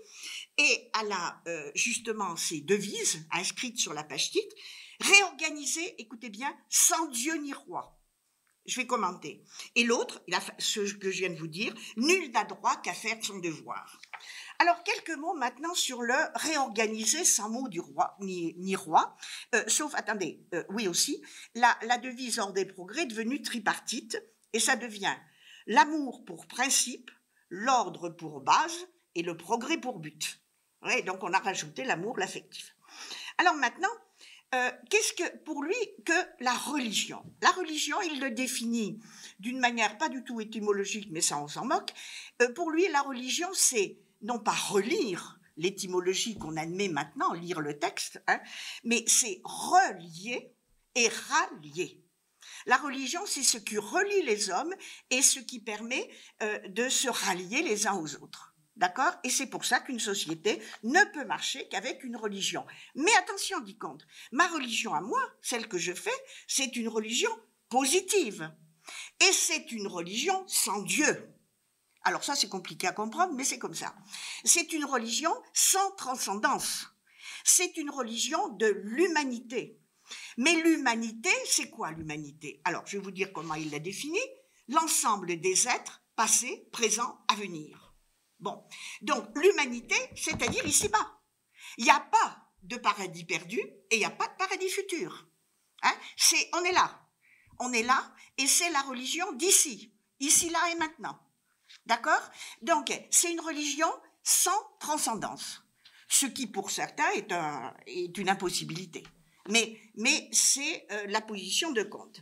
et 0.59 0.91
elle 1.01 1.13
a 1.13 1.43
euh, 1.47 1.71
justement 1.75 2.37
ces 2.37 2.61
devises 2.61 3.27
inscrites 3.31 3.79
sur 3.79 3.95
la 3.95 4.05
page 4.05 4.31
titre, 4.31 4.55
réorganiser, 5.01 5.95
écoutez 6.01 6.31
bien, 6.31 6.55
sans 6.69 7.07
Dieu 7.09 7.35
ni 7.37 7.53
roi. 7.53 7.99
Je 8.65 8.81
vais 8.81 8.87
commenter. 8.87 9.43
Et 9.75 9.83
l'autre, 9.83 10.23
ce 10.59 10.81
que 10.81 11.11
je 11.11 11.19
viens 11.19 11.31
de 11.31 11.39
vous 11.39 11.49
dire, 11.49 11.75
nul 11.97 12.31
n'a 12.31 12.45
droit 12.45 12.77
qu'à 12.77 12.95
faire 12.95 13.19
son 13.23 13.39
devoir. 13.39 14.01
Alors, 14.63 14.85
quelques 14.85 15.19
mots 15.19 15.35
maintenant 15.35 15.75
sur 15.75 16.03
le 16.03 16.15
réorganiser 16.37 17.25
sans 17.25 17.51
mot 17.51 17.67
du 17.67 17.81
roi, 17.81 18.17
ni, 18.21 18.77
roi, 18.77 19.17
euh, 19.57 19.65
sauf, 19.67 19.93
attendez, 19.97 20.47
euh, 20.55 20.63
oui 20.69 20.87
aussi, 20.87 21.21
la, 21.57 21.77
la 21.83 21.99
devise 21.99 22.39
hors 22.39 22.53
des 22.53 22.65
progrès 22.65 23.07
devenue 23.07 23.43
tripartite, 23.43 24.23
et 24.53 24.61
ça 24.61 24.77
devient 24.77 25.17
l'amour 25.67 26.25
pour 26.25 26.47
principe, 26.47 27.11
l'ordre 27.51 28.09
pour 28.11 28.41
base 28.41 28.87
et 29.17 29.23
le 29.25 29.37
progrès 29.37 29.79
pour 29.79 29.99
but. 29.99 30.41
Donc 31.07 31.25
on 31.25 31.33
a 31.33 31.39
rajouté 31.39 31.83
l'amour, 31.83 32.17
l'affectif. 32.17 32.77
Alors 33.39 33.55
maintenant, 33.55 33.89
euh, 34.55 34.71
qu'est-ce 34.91 35.15
que 35.15 35.39
pour 35.39 35.65
lui 35.65 35.75
que 36.07 36.13
la 36.39 36.53
religion? 36.53 37.25
La 37.41 37.51
religion, 37.51 38.01
il 38.03 38.21
le 38.21 38.31
définit 38.31 39.01
d'une 39.41 39.59
manière 39.59 39.99
pas 39.99 40.09
du 40.09 40.23
tout 40.23 40.41
étymologique, 40.41 41.09
mais 41.11 41.21
ça 41.21 41.39
on 41.39 41.49
s'en 41.49 41.65
moque. 41.65 41.93
Pour 42.55 42.71
lui, 42.71 42.87
la 42.89 43.03
religion, 43.03 43.49
c'est 43.55 43.99
non 44.23 44.39
pas 44.39 44.53
relire 44.53 45.39
l'étymologie 45.57 46.39
qu'on 46.39 46.57
admet 46.57 46.89
maintenant, 46.89 47.33
lire 47.33 47.61
le 47.61 47.79
texte, 47.79 48.23
hein, 48.27 48.41
mais 48.85 49.05
c'est 49.07 49.41
relier 49.45 50.55
et 50.95 51.09
rallier. 51.09 52.03
La 52.67 52.77
religion, 52.77 53.21
c'est 53.27 53.43
ce 53.43 53.59
qui 53.59 53.79
relie 53.79 54.23
les 54.23 54.51
hommes 54.51 54.75
et 55.11 55.23
ce 55.23 55.41
qui 55.41 55.61
permet 55.61 56.09
euh, 56.43 56.59
de 56.69 56.89
se 56.89 57.09
rallier 57.09 57.63
les 57.63 57.87
uns 57.87 57.95
aux 57.95 58.17
autres. 58.17 58.55
D'accord? 58.77 59.13
Et 59.23 59.31
c'est 59.31 59.47
pour 59.47 59.65
ça 59.65 59.81
qu'une 59.81 60.01
société 60.01 60.61
ne 60.83 61.05
peut 61.13 61.27
marcher 61.27 61.69
qu'avec 61.69 62.03
une 62.05 62.17
religion. 62.17 62.67
Mais 62.95 63.15
attention, 63.19 63.61
dit 63.61 63.77
compte, 63.77 64.07
ma 64.33 64.47
religion 64.49 64.95
à 64.95 65.01
moi, 65.01 65.23
celle 65.43 65.69
que 65.69 65.79
je 65.79 65.93
fais, 65.93 66.11
c'est 66.49 66.75
une 66.77 66.89
religion 66.89 67.31
positive. 67.69 68.51
Et 69.21 69.33
c'est 69.33 69.73
une 69.73 69.87
religion 69.87 70.43
sans 70.49 70.83
Dieu. 70.83 71.29
Alors 72.05 72.25
ça, 72.25 72.35
c'est 72.35 72.49
compliqué 72.49 72.87
à 72.87 72.93
comprendre, 72.93 73.33
mais 73.35 73.45
c'est 73.45 73.59
comme 73.59 73.75
ça. 73.75 73.95
C'est 74.45 74.73
une 74.73 74.85
religion 74.85 75.33
sans 75.53 75.91
transcendance. 75.93 76.87
C'est 77.45 77.77
une 77.77 77.91
religion 77.91 78.49
de 78.49 78.67
l'humanité. 78.67 79.81
Mais 80.37 80.55
l'humanité, 80.55 81.31
c'est 81.47 81.71
quoi 81.71 81.93
l'humanité? 81.93 82.61
Alors, 82.65 82.87
je 82.87 82.99
vais 82.99 83.03
vous 83.03 83.11
dire 83.11 83.33
comment 83.33 83.55
il 83.55 83.71
l'a 83.71 83.79
défini. 83.79 84.21
L'ensemble 84.69 85.41
des 85.41 85.69
êtres, 85.69 86.03
passés, 86.17 86.69
présents, 86.73 87.19
à 87.29 87.35
venir. 87.35 87.95
Bon, 88.41 88.65
donc 89.03 89.29
l'humanité, 89.37 89.97
c'est-à-dire 90.17 90.67
ici-bas. 90.67 91.21
Il 91.79 91.85
n'y 91.85 91.91
a 91.91 92.01
pas 92.01 92.49
de 92.63 92.77
paradis 92.77 93.25
perdu 93.25 93.59
et 93.59 93.97
il 93.97 93.99
n'y 93.99 94.05
a 94.05 94.11
pas 94.11 94.27
de 94.27 94.37
paradis 94.37 94.69
futur. 94.69 95.29
Hein? 95.83 95.95
C'est, 96.17 96.51
on 96.55 96.65
est 96.65 96.73
là. 96.73 97.07
On 97.61 97.73
est 97.73 97.85
là 97.85 98.13
et 98.39 98.47
c'est 98.47 98.71
la 98.71 98.83
religion 98.83 99.31
d'ici, 99.33 99.95
ici, 100.19 100.51
là 100.51 100.59
et 100.73 100.75
maintenant. 100.75 101.19
D'accord? 101.87 102.23
Donc, 102.63 102.93
c'est 103.11 103.33
une 103.33 103.41
religion 103.41 103.91
sans 104.23 104.59
transcendance, 104.79 105.63
ce 106.09 106.27
qui 106.27 106.47
pour 106.47 106.71
certains 106.71 107.11
est, 107.13 107.33
un, 107.33 107.75
est 107.87 108.17
une 108.19 108.29
impossibilité. 108.29 109.03
Mais, 109.49 109.81
c'est 110.33 110.87
euh, 110.93 111.07
la 111.09 111.21
position 111.21 111.73
de 111.73 111.83
compte. 111.83 112.21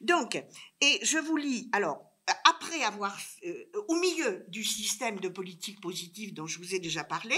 Donc, 0.00 0.42
et 0.80 0.98
je 1.02 1.18
vous 1.18 1.36
lis, 1.36 1.68
alors, 1.72 2.15
après 2.44 2.82
avoir, 2.82 3.16
euh, 3.44 3.64
au 3.88 3.94
milieu 3.96 4.44
du 4.48 4.64
système 4.64 5.20
de 5.20 5.28
politique 5.28 5.80
positive 5.80 6.34
dont 6.34 6.46
je 6.46 6.58
vous 6.58 6.74
ai 6.74 6.78
déjà 6.78 7.04
parlé, 7.04 7.36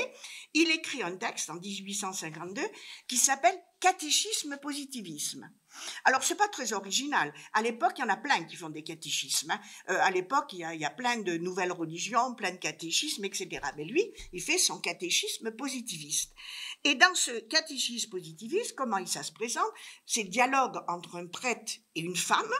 il 0.54 0.70
écrit 0.70 1.02
un 1.02 1.16
texte 1.16 1.50
en 1.50 1.54
1852 1.54 2.62
qui 3.06 3.16
s'appelle 3.16 3.58
Catéchisme 3.80 4.56
positivisme. 4.60 5.48
Alors, 6.04 6.24
c'est 6.24 6.34
pas 6.34 6.48
très 6.48 6.72
original. 6.72 7.32
À 7.52 7.62
l'époque, 7.62 7.92
il 7.96 8.00
y 8.00 8.04
en 8.04 8.08
a 8.08 8.16
plein 8.16 8.42
qui 8.42 8.56
font 8.56 8.70
des 8.70 8.82
catéchismes. 8.82 9.52
Hein. 9.52 9.60
Euh, 9.90 9.98
à 10.00 10.10
l'époque, 10.10 10.52
il, 10.52 10.58
y 10.58 10.84
a 10.84 10.90
plein 10.90 11.18
de 11.18 11.36
nouvelles 11.36 11.70
religions, 11.70 12.34
plein 12.34 12.50
de 12.50 12.56
catéchismes, 12.56 13.24
etc. 13.24 13.48
Mais 13.76 13.84
lui, 13.84 14.02
il 14.32 14.42
fait 14.42 14.58
son 14.58 14.80
catéchisme 14.80 15.52
positiviste. 15.52 16.32
Et 16.82 16.96
dans 16.96 17.14
ce 17.14 17.38
catéchisme 17.46 18.10
positiviste, 18.10 18.74
comment 18.74 19.04
ça 19.06 19.22
se 19.22 19.30
présente? 19.30 19.70
C'est 20.06 20.24
le 20.24 20.28
dialogue 20.28 20.82
entre 20.88 21.14
un 21.14 21.26
prêtre 21.26 21.74
et 21.94 22.00
une 22.00 22.16
femme. 22.16 22.52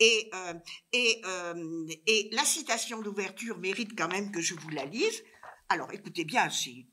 Et, 0.00 0.30
euh, 0.34 0.54
euh, 0.94 1.86
et 2.06 2.28
la 2.32 2.44
citation 2.44 3.00
d'ouverture 3.00 3.58
mérite 3.58 3.96
quand 3.96 4.08
même 4.08 4.30
que 4.30 4.40
je 4.40 4.54
vous 4.54 4.70
la 4.70 4.84
lise. 4.84 5.22
Alors, 5.68 5.92
écoutez 5.92 6.24
bien, 6.24 6.48
c'est 6.50 6.86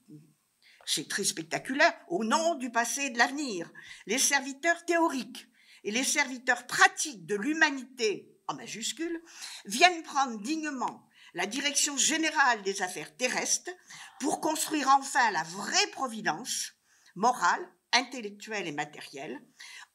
c'est 0.86 1.08
très 1.08 1.24
spectaculaire, 1.24 1.94
au 2.10 2.24
nom 2.24 2.56
du 2.56 2.70
passé 2.70 3.04
et 3.04 3.10
de 3.10 3.18
l'avenir, 3.18 3.72
les 4.06 4.18
serviteurs 4.18 4.84
théoriques 4.86 5.48
et 5.84 5.92
les 5.92 6.04
serviteurs 6.04 6.68
pratiques 6.68 7.26
de 7.26 7.36
l'humanité, 7.36 8.30
en 8.48 8.56
majuscule, 8.56 9.22
viennent 9.66 10.04
prendre 10.04 10.42
dignement 10.42 11.08
la 11.34 11.46
direction 11.46 11.98
générale 11.98 12.62
des 12.64 12.82
affaires 12.82 13.16
terrestres 13.16 13.72
pour 14.20 14.40
construire 14.40 14.88
enfin 14.90 15.32
la 15.32 15.44
vraie 15.44 15.88
providence 15.92 16.74
morale, 17.16 17.66
intellectuelle 17.92 18.68
et 18.68 18.72
matérielle, 18.72 19.42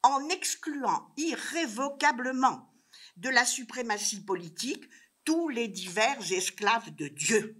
en 0.02 0.28
excluant 0.28 1.12
irrévocablement 1.16 2.72
de 3.16 3.28
la 3.28 3.44
suprématie 3.44 4.24
politique 4.24 4.84
tous 5.24 5.48
les 5.48 5.68
divers 5.68 6.32
esclaves 6.32 6.94
de 6.94 7.08
Dieu, 7.08 7.56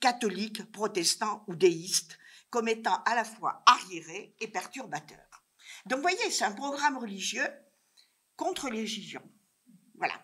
catholiques, 0.00 0.70
protestants 0.72 1.44
ou 1.46 1.54
déistes, 1.54 2.18
comme 2.50 2.68
étant 2.68 3.02
à 3.04 3.14
la 3.14 3.24
fois 3.24 3.62
arriéré 3.66 4.34
et 4.40 4.48
perturbateur. 4.48 5.44
Donc, 5.86 5.98
vous 5.98 6.02
voyez, 6.02 6.30
c'est 6.30 6.44
un 6.44 6.52
programme 6.52 6.96
religieux 6.96 7.48
contre 8.36 8.70
les 8.70 8.80
religions. 8.80 9.28
Voilà. 9.96 10.14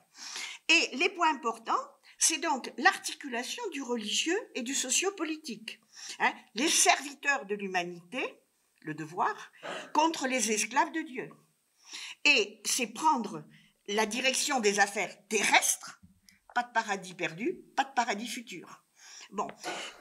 Et 0.68 0.96
les 0.96 1.08
points 1.10 1.34
importants, 1.34 1.84
c'est 2.18 2.38
donc 2.38 2.72
l'articulation 2.78 3.62
du 3.72 3.82
religieux 3.82 4.38
et 4.54 4.62
du 4.62 4.74
sociopolitique. 4.74 5.80
Hein, 6.20 6.32
les 6.54 6.68
serviteurs 6.68 7.46
de 7.46 7.54
l'humanité, 7.54 8.41
le 8.84 8.94
devoir, 8.94 9.34
contre 9.92 10.26
les 10.26 10.52
esclaves 10.52 10.92
de 10.92 11.02
Dieu. 11.02 11.30
Et 12.24 12.60
c'est 12.64 12.86
prendre 12.86 13.44
la 13.88 14.06
direction 14.06 14.60
des 14.60 14.80
affaires 14.80 15.14
terrestres, 15.28 16.00
pas 16.54 16.62
de 16.62 16.72
paradis 16.72 17.14
perdu, 17.14 17.60
pas 17.76 17.84
de 17.84 17.92
paradis 17.94 18.28
futur. 18.28 18.82
Bon. 19.30 19.48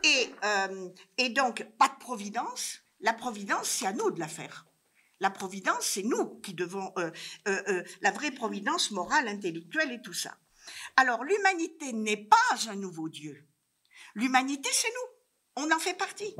Et, 0.03 0.29
euh, 0.43 0.89
donc, 1.29 1.63
pas 1.77 1.87
de 1.87 1.97
providence. 1.99 2.79
La 2.99 3.13
providence, 3.13 3.67
c'est 3.67 3.87
à 3.87 3.93
nous 3.93 4.11
de 4.11 4.19
la 4.19 4.27
faire. 4.27 4.67
La 5.19 5.29
providence, 5.29 5.85
c'est 5.85 6.03
nous 6.03 6.39
qui 6.41 6.53
devons, 6.53 6.91
euh, 6.97 7.11
euh, 7.47 7.83
la 8.01 8.11
vraie 8.11 8.31
providence 8.31 8.91
morale, 8.91 9.27
intellectuelle 9.27 9.91
et 9.91 10.01
tout 10.01 10.13
ça. 10.13 10.37
Alors, 10.97 11.23
l'humanité 11.23 11.93
n'est 11.93 12.25
pas 12.25 12.69
un 12.69 12.75
nouveau 12.75 13.07
Dieu. 13.07 13.47
L'humanité, 14.15 14.69
c'est 14.73 14.89
nous. 14.89 15.63
On 15.63 15.71
en 15.71 15.79
fait 15.79 15.93
partie. 15.93 16.35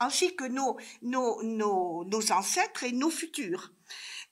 Ainsi 0.00 0.34
que 0.34 0.44
nos, 0.44 2.32
ancêtres 2.32 2.84
et 2.84 2.92
nos 2.92 3.10
futurs. 3.10 3.72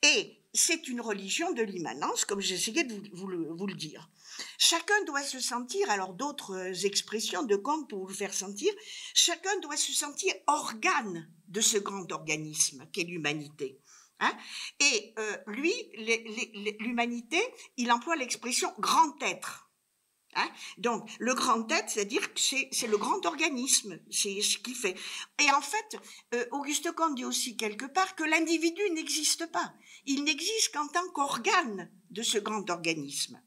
Et 0.02 0.40
c'est 0.54 0.88
une 0.88 1.00
religion 1.00 1.52
de 1.52 1.62
l'immanence, 1.62 2.24
comme 2.24 2.40
j'essayais 2.40 2.84
de 2.84 2.94
vous, 3.14 3.28
le 3.28 3.74
dire. 3.74 4.08
Chacun 4.56 5.04
doit 5.06 5.22
se 5.22 5.40
sentir, 5.40 5.90
alors 5.90 6.14
d'autres 6.14 6.86
expressions 6.86 7.42
de 7.42 7.56
compte 7.56 7.88
pour 7.88 8.06
vous 8.06 8.14
faire 8.14 8.34
sentir, 8.34 8.72
chacun 9.14 9.58
doit 9.60 9.76
se 9.76 9.92
sentir 9.92 10.32
organe 10.46 11.28
de 11.48 11.60
ce 11.60 11.78
grand 11.78 12.10
organisme 12.12 12.86
qu'est 12.92 13.04
l'humanité. 13.04 13.78
Hein 14.20 14.36
Et 14.80 15.14
euh, 15.18 15.36
lui, 15.46 15.72
l'humanité, 16.80 17.40
il 17.76 17.92
emploie 17.92 18.16
l'expression 18.16 18.72
grand 18.78 19.20
être. 19.22 19.67
Hein 20.34 20.48
Donc, 20.76 21.08
le 21.18 21.34
grand 21.34 21.70
être, 21.70 21.90
c'est-à-dire 21.90 22.32
que 22.32 22.40
c'est 22.40 22.86
le 22.86 22.98
grand 22.98 23.24
organisme, 23.26 23.98
c'est 24.10 24.40
ce 24.42 24.58
qu'il 24.58 24.74
fait. 24.74 24.96
Et 25.40 25.50
en 25.50 25.60
fait, 25.60 25.98
euh, 26.34 26.44
Auguste 26.52 26.92
Comte 26.92 27.16
dit 27.16 27.24
aussi 27.24 27.56
quelque 27.56 27.86
part 27.86 28.14
que 28.14 28.24
l'individu 28.24 28.82
n'existe 28.92 29.50
pas. 29.50 29.72
Il 30.06 30.24
n'existe 30.24 30.72
qu'en 30.74 30.86
tant 30.88 31.08
qu'organe 31.14 31.90
de 32.10 32.22
ce 32.22 32.38
grand 32.38 32.68
organisme. 32.70 33.40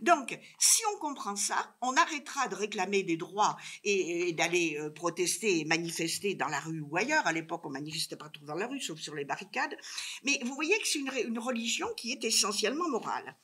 Donc, 0.00 0.38
si 0.58 0.82
on 0.94 0.98
comprend 0.98 1.34
ça, 1.34 1.76
on 1.80 1.96
arrêtera 1.96 2.46
de 2.46 2.54
réclamer 2.54 3.02
des 3.02 3.16
droits 3.16 3.56
et, 3.82 4.32
d'aller 4.32 4.76
euh, 4.78 4.90
protester 4.90 5.58
et 5.58 5.64
manifester 5.64 6.34
dans 6.34 6.46
la 6.46 6.60
rue 6.60 6.80
ou 6.80 6.96
ailleurs. 6.96 7.26
À 7.26 7.32
l'époque, 7.32 7.62
on 7.64 7.70
manifestait 7.70 8.16
pas 8.16 8.28
trop 8.28 8.44
dans 8.44 8.54
la 8.54 8.68
rue, 8.68 8.80
sauf 8.80 9.00
sur 9.00 9.14
les 9.14 9.24
barricades. 9.24 9.76
Mais 10.24 10.38
vous 10.44 10.54
voyez 10.54 10.78
que 10.78 10.86
c'est 10.86 11.00
une, 11.00 11.38
religion 11.38 11.88
qui 11.96 12.12
est 12.12 12.24
essentiellement 12.24 12.88
morale. 12.88 13.36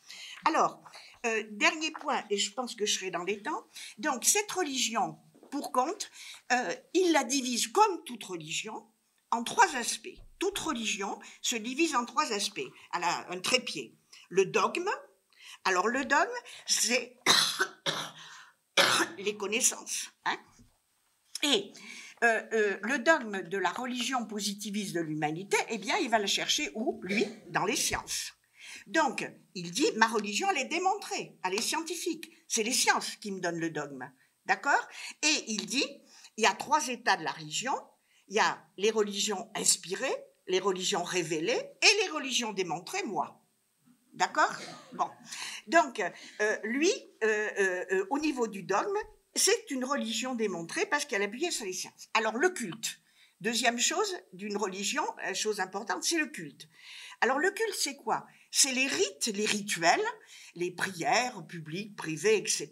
Alors, 0.45 0.81
euh, 1.25 1.45
dernier 1.51 1.91
point, 1.91 2.23
et 2.31 2.37
je 2.37 2.53
pense 2.53 2.75
que 2.75 2.87
je 2.87 2.95
serai 2.95 3.11
dans 3.11 3.25
les 3.25 3.43
temps. 3.43 3.67
Donc, 3.99 4.25
cette 4.25 4.51
religion, 4.53 5.19
pour 5.51 5.73
compte, 5.73 6.11
euh, 6.53 6.75
il 6.93 7.13
la 7.13 7.25
divise 7.25 7.69
comme 7.69 8.05
toute 8.05 8.25
religion 8.25 8.87
en 9.31 9.43
trois 9.43 9.77
aspects. 9.77 10.19
Toute 10.39 10.59
religion 10.59 11.19
se 11.41 11.57
divise 11.57 11.95
en 11.95 12.05
trois 12.05 12.33
aspects, 12.33 12.61
à 12.93 12.99
la, 12.99 13.27
un 13.31 13.41
trépied. 13.41 13.97
le 14.29 14.47
dogme. 14.47 14.91
Alors 15.65 15.89
le 15.89 16.05
dogme, 16.05 16.29
c'est 16.67 17.17
les 19.19 19.37
connaissances. 19.37 20.11
Hein. 20.27 20.37
Et 21.43 21.73
euh, 22.23 22.79
le 22.83 22.99
dogme 22.99 23.43
de 23.43 23.59
la 23.59 23.71
religion 23.71 24.27
positiviste 24.27 24.95
de 24.95 25.01
l'humanité, 25.01 25.57
eh 25.69 25.79
bien, 25.79 25.97
il 25.99 26.11
va 26.11 26.19
le 26.19 26.27
chercher 26.27 26.71
où? 26.75 27.01
Lui, 27.03 27.27
dans 27.49 27.65
les 27.65 27.77
sciences. 27.77 28.34
Donc, 28.87 29.29
il 29.55 29.71
dit, 29.71 29.87
ma 29.97 30.07
religion, 30.07 30.49
elle 30.51 30.59
est 30.59 30.65
démontrée, 30.67 31.39
elle 31.45 31.55
est 31.55 31.63
scientifique. 31.63 32.31
C'est 32.49 32.63
les 32.63 32.73
sciences 32.73 33.17
qui 33.17 33.33
me 33.33 33.41
donnent 33.41 33.61
le 33.61 33.71
dogme. 33.71 34.11
D'accord? 34.47 34.89
Et 35.23 35.45
il 35.49 35.67
dit, 35.67 35.87
il 36.37 36.45
y 36.45 36.47
a 36.47 36.53
trois 36.53 36.89
états 36.89 37.17
de 37.17 37.25
la 37.25 37.33
religion. 37.33 37.75
Il 38.29 38.37
y 38.37 38.41
a 38.41 38.63
les 38.77 38.91
religions 38.91 39.51
inspirées, 39.55 40.15
les 40.47 40.61
religions 40.61 41.03
révélées 41.03 41.53
et 41.83 42.03
les 42.03 42.11
religions 42.11 42.53
démontrées, 42.53 43.03
moi. 43.05 43.41
D'accord? 44.13 44.55
Bon. 44.93 45.09
Donc, 45.67 46.01
euh, 46.41 46.57
lui, 46.65 46.93
au 48.11 48.19
niveau 48.19 48.47
du 48.47 48.63
dogme, 48.63 48.97
c'est 49.35 49.71
une 49.71 49.85
religion 49.85 50.35
démontrée 50.35 50.87
parce 50.87 51.05
qu'elle 51.05 51.23
appuyait 51.23 51.51
sur 51.51 51.65
les 51.65 51.73
sciences. 51.73 52.09
Alors 52.15 52.37
le 52.37 52.51
culte. 52.51 53.01
Deuxième 53.41 53.79
chose 53.79 54.17
d'une 54.33 54.57
religion, 54.57 55.05
euh, 55.27 55.35
chose 55.35 55.61
importante, 55.61 56.05
c'est 56.05 56.19
le 56.19 56.27
culte. 56.27 56.69
Alors 57.21 57.39
le 57.39 57.51
culte, 57.51 57.75
c'est 57.75 57.97
quoi? 57.97 58.27
C'est 58.57 58.71
les 58.71 58.87
rites, 58.87 59.27
les 59.35 59.47
rituels, 59.47 60.05
les 60.55 60.71
prières 60.71 61.45
publiques, 61.45 61.97
privées, 61.97 62.37
etc. 62.37 62.71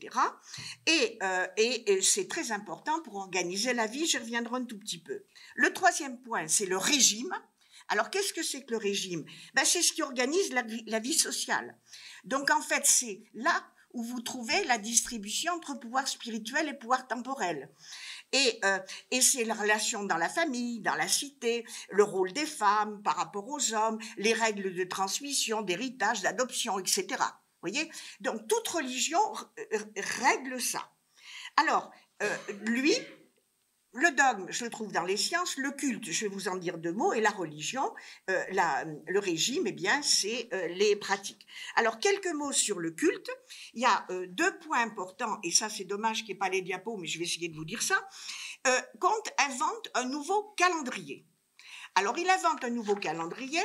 Et, 0.87 1.19
euh, 1.25 1.45
et, 1.57 2.01
c'est 2.03 2.29
très 2.29 2.53
important 2.53 3.03
pour 3.03 3.17
organiser 3.17 3.75
la 3.75 3.89
vie, 3.89 4.07
j'y 4.07 4.19
reviendrai 4.19 4.61
un 4.61 4.65
tout 4.65 4.79
petit 4.79 5.03
peu. 5.03 5.25
Le 5.57 5.73
troisième 5.73 6.21
point, 6.21 6.47
c'est 6.47 6.67
le 6.67 6.77
régime. 6.77 7.37
Alors 7.89 8.11
qu'est-ce 8.11 8.33
que 8.33 8.45
c'est 8.45 8.63
que 8.63 8.71
le 8.71 8.77
régime? 8.77 9.25
Ben, 9.55 9.65
C'est 9.65 9.83
ce 9.83 9.93
qui 9.93 10.03
organise 10.03 10.53
la 10.53 11.01
vie 11.01 11.15
sociale. 11.15 11.77
Donc 12.23 12.53
en 12.53 12.61
fait, 12.61 12.87
c'est 12.87 13.25
là 13.35 13.67
où 13.93 14.03
vous 14.03 14.21
trouvez 14.21 14.65
la 14.65 14.79
distribution 14.79 15.53
entre 15.55 15.75
pouvoir 15.75 16.09
spirituel 16.09 16.69
et 16.69 16.75
pouvoir 16.75 17.07
temporel. 17.09 17.71
Et, 18.33 18.59
euh, 18.65 18.79
et 19.11 19.21
c'est 19.21 19.45
la 19.45 19.55
relation 19.55 20.05
dans 20.05 20.17
la 20.17 20.29
famille, 20.29 20.81
dans 20.81 20.95
la 20.95 21.09
cité, 21.09 21.67
le 21.91 22.03
rôle 22.03 22.33
des 22.33 22.47
femmes 22.47 23.03
par 23.03 23.17
rapport 23.17 23.49
aux 23.49 23.75
hommes, 23.75 23.99
les 24.17 24.33
règles 24.33 24.75
de 24.75 24.85
transmission, 24.85 25.63
d'héritage, 25.63 26.23
d'adoption, 26.23 26.79
etc. 26.79 27.23
voyez? 27.63 27.91
Donc 28.21 28.47
toute 28.49 28.69
religion 28.69 29.21
règle 30.21 30.61
ça. 30.61 30.91
Alors, 31.57 31.91
euh, 32.23 32.37
lui, 32.63 32.95
le 33.95 34.11
dogme, 34.13 34.51
je 34.51 34.65
le 34.65 34.71
trouve 34.71 34.91
dans 34.91 35.03
les 35.03 35.17
sciences, 35.17 35.57
le 35.59 35.71
culte, 35.71 36.11
je 36.11 36.25
vais 36.25 36.35
vous 36.35 36.49
en 36.49 36.57
dire 36.57 36.79
deux 36.79 36.93
mots, 36.93 37.13
et 37.13 37.21
la 37.21 37.31
religion, 37.31 37.93
euh, 38.31 38.43
le 39.07 39.19
régime, 39.19 39.67
eh 39.67 39.73
bien, 39.73 40.01
c'est 40.03 40.49
euh, 40.53 40.69
les 40.69 40.97
pratiques. 40.97 41.47
Alors, 41.77 41.99
quelques 41.99 42.33
mots 42.33 42.53
sur 42.53 42.79
le 42.79 42.91
culte. 42.91 43.31
Il 43.75 43.83
y 43.83 43.85
a 43.85 44.07
euh, 44.11 44.27
deux 44.29 44.59
points 44.59 44.83
importants, 44.83 45.39
et 45.43 45.51
ça, 45.51 45.69
c'est 45.69 45.85
dommage 45.85 46.19
qu'il 46.19 46.29
n'y 46.29 46.33
ait 46.33 46.39
pas 46.39 46.49
les 46.49 46.63
diapos, 46.63 46.97
mais 46.97 47.07
je 47.07 47.19
vais 47.19 47.25
essayer 47.25 47.49
de 47.49 47.57
vous 47.57 47.65
dire 47.65 47.83
ça. 47.83 47.97
Comte 49.01 49.33
invente 49.39 49.89
un 49.95 50.05
nouveau 50.05 50.55
calendrier. 50.57 51.27
Alors, 51.95 52.17
il 52.17 52.29
invente 52.31 52.65
un 52.65 52.71
nouveau 52.71 52.95
calendrier 52.95 53.61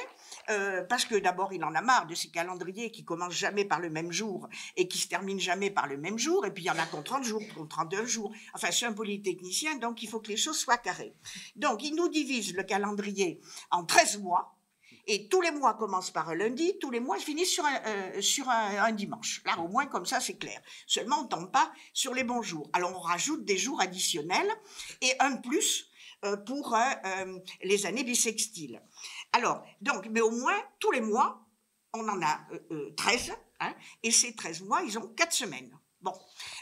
euh, 0.49 0.83
parce 0.83 1.05
que 1.05 1.15
d'abord, 1.15 1.51
il 1.51 1.63
en 1.63 1.75
a 1.75 1.81
marre 1.81 2.07
de 2.07 2.15
ces 2.15 2.29
calendriers 2.29 2.91
qui 2.91 3.03
commencent 3.03 3.33
jamais 3.33 3.65
par 3.65 3.79
le 3.79 3.89
même 3.89 4.11
jour 4.11 4.47
et 4.75 4.87
qui 4.87 4.97
se 4.97 5.07
terminent 5.07 5.39
jamais 5.39 5.69
par 5.69 5.87
le 5.87 5.97
même 5.97 6.17
jour. 6.17 6.45
Et 6.45 6.51
puis, 6.51 6.63
il 6.63 6.67
y 6.67 6.71
en 6.71 6.79
a 6.79 6.85
qu'on 6.85 7.03
30 7.03 7.23
jours, 7.23 7.41
qu'on 7.53 7.65
32 7.65 8.05
jours. 8.05 8.31
Enfin, 8.53 8.69
c'est 8.71 8.85
un 8.85 8.93
polytechnicien, 8.93 9.75
donc 9.75 10.03
il 10.03 10.09
faut 10.09 10.19
que 10.19 10.29
les 10.29 10.37
choses 10.37 10.57
soient 10.57 10.77
carrées. 10.77 11.13
Donc, 11.55 11.83
il 11.83 11.95
nous 11.95 12.07
divise 12.07 12.53
le 12.55 12.63
calendrier 12.63 13.41
en 13.71 13.83
13 13.83 14.19
mois. 14.19 14.53
Et 15.09 15.29
tous 15.29 15.39
les 15.39 15.51
mois 15.51 15.73
commencent 15.73 16.11
par 16.11 16.29
un 16.29 16.35
lundi, 16.35 16.77
tous 16.79 16.91
les 16.91 16.99
mois 16.99 17.17
finissent 17.17 17.53
sur 17.53 17.63
un, 17.63 17.81
euh, 17.85 18.21
sur 18.21 18.49
un, 18.49 18.91
dimanche. 18.91 19.41
Là, 19.45 19.57
au 19.59 19.69
moins, 19.69 19.85
comme 19.85 20.05
ça, 20.05 20.19
c'est 20.19 20.37
clair. 20.37 20.61
Seulement, 20.85 21.19
on 21.19 21.23
ne 21.23 21.29
tombe 21.29 21.51
pas 21.51 21.71
sur 21.93 22.13
les 22.13 22.25
bons 22.25 22.41
jours. 22.41 22.69
Alors, 22.73 22.93
on 22.93 22.99
rajoute 22.99 23.45
des 23.45 23.57
jours 23.57 23.79
additionnels 23.79 24.49
et 25.01 25.13
un 25.21 25.37
plus 25.37 25.89
euh, 26.25 26.35
pour 26.35 26.75
les 27.63 27.85
années 27.85 28.03
bissextiles. 28.03 28.81
Alors, 29.33 29.63
donc, 29.81 30.07
mais 30.09 30.21
au 30.21 30.31
moins, 30.31 30.59
tous 30.79 30.91
les 30.91 31.01
mois, 31.01 31.45
on 31.93 32.07
en 32.07 32.21
a 32.21 32.39
13, 32.97 33.29
euh, 33.29 33.33
euh, 33.33 33.35
hein, 33.61 33.75
et 34.03 34.11
ces 34.11 34.35
13 34.35 34.61
mois, 34.61 34.81
ils 34.83 34.97
ont 34.97 35.07
4 35.07 35.31
semaines. 35.31 35.77
Bon, 36.01 36.13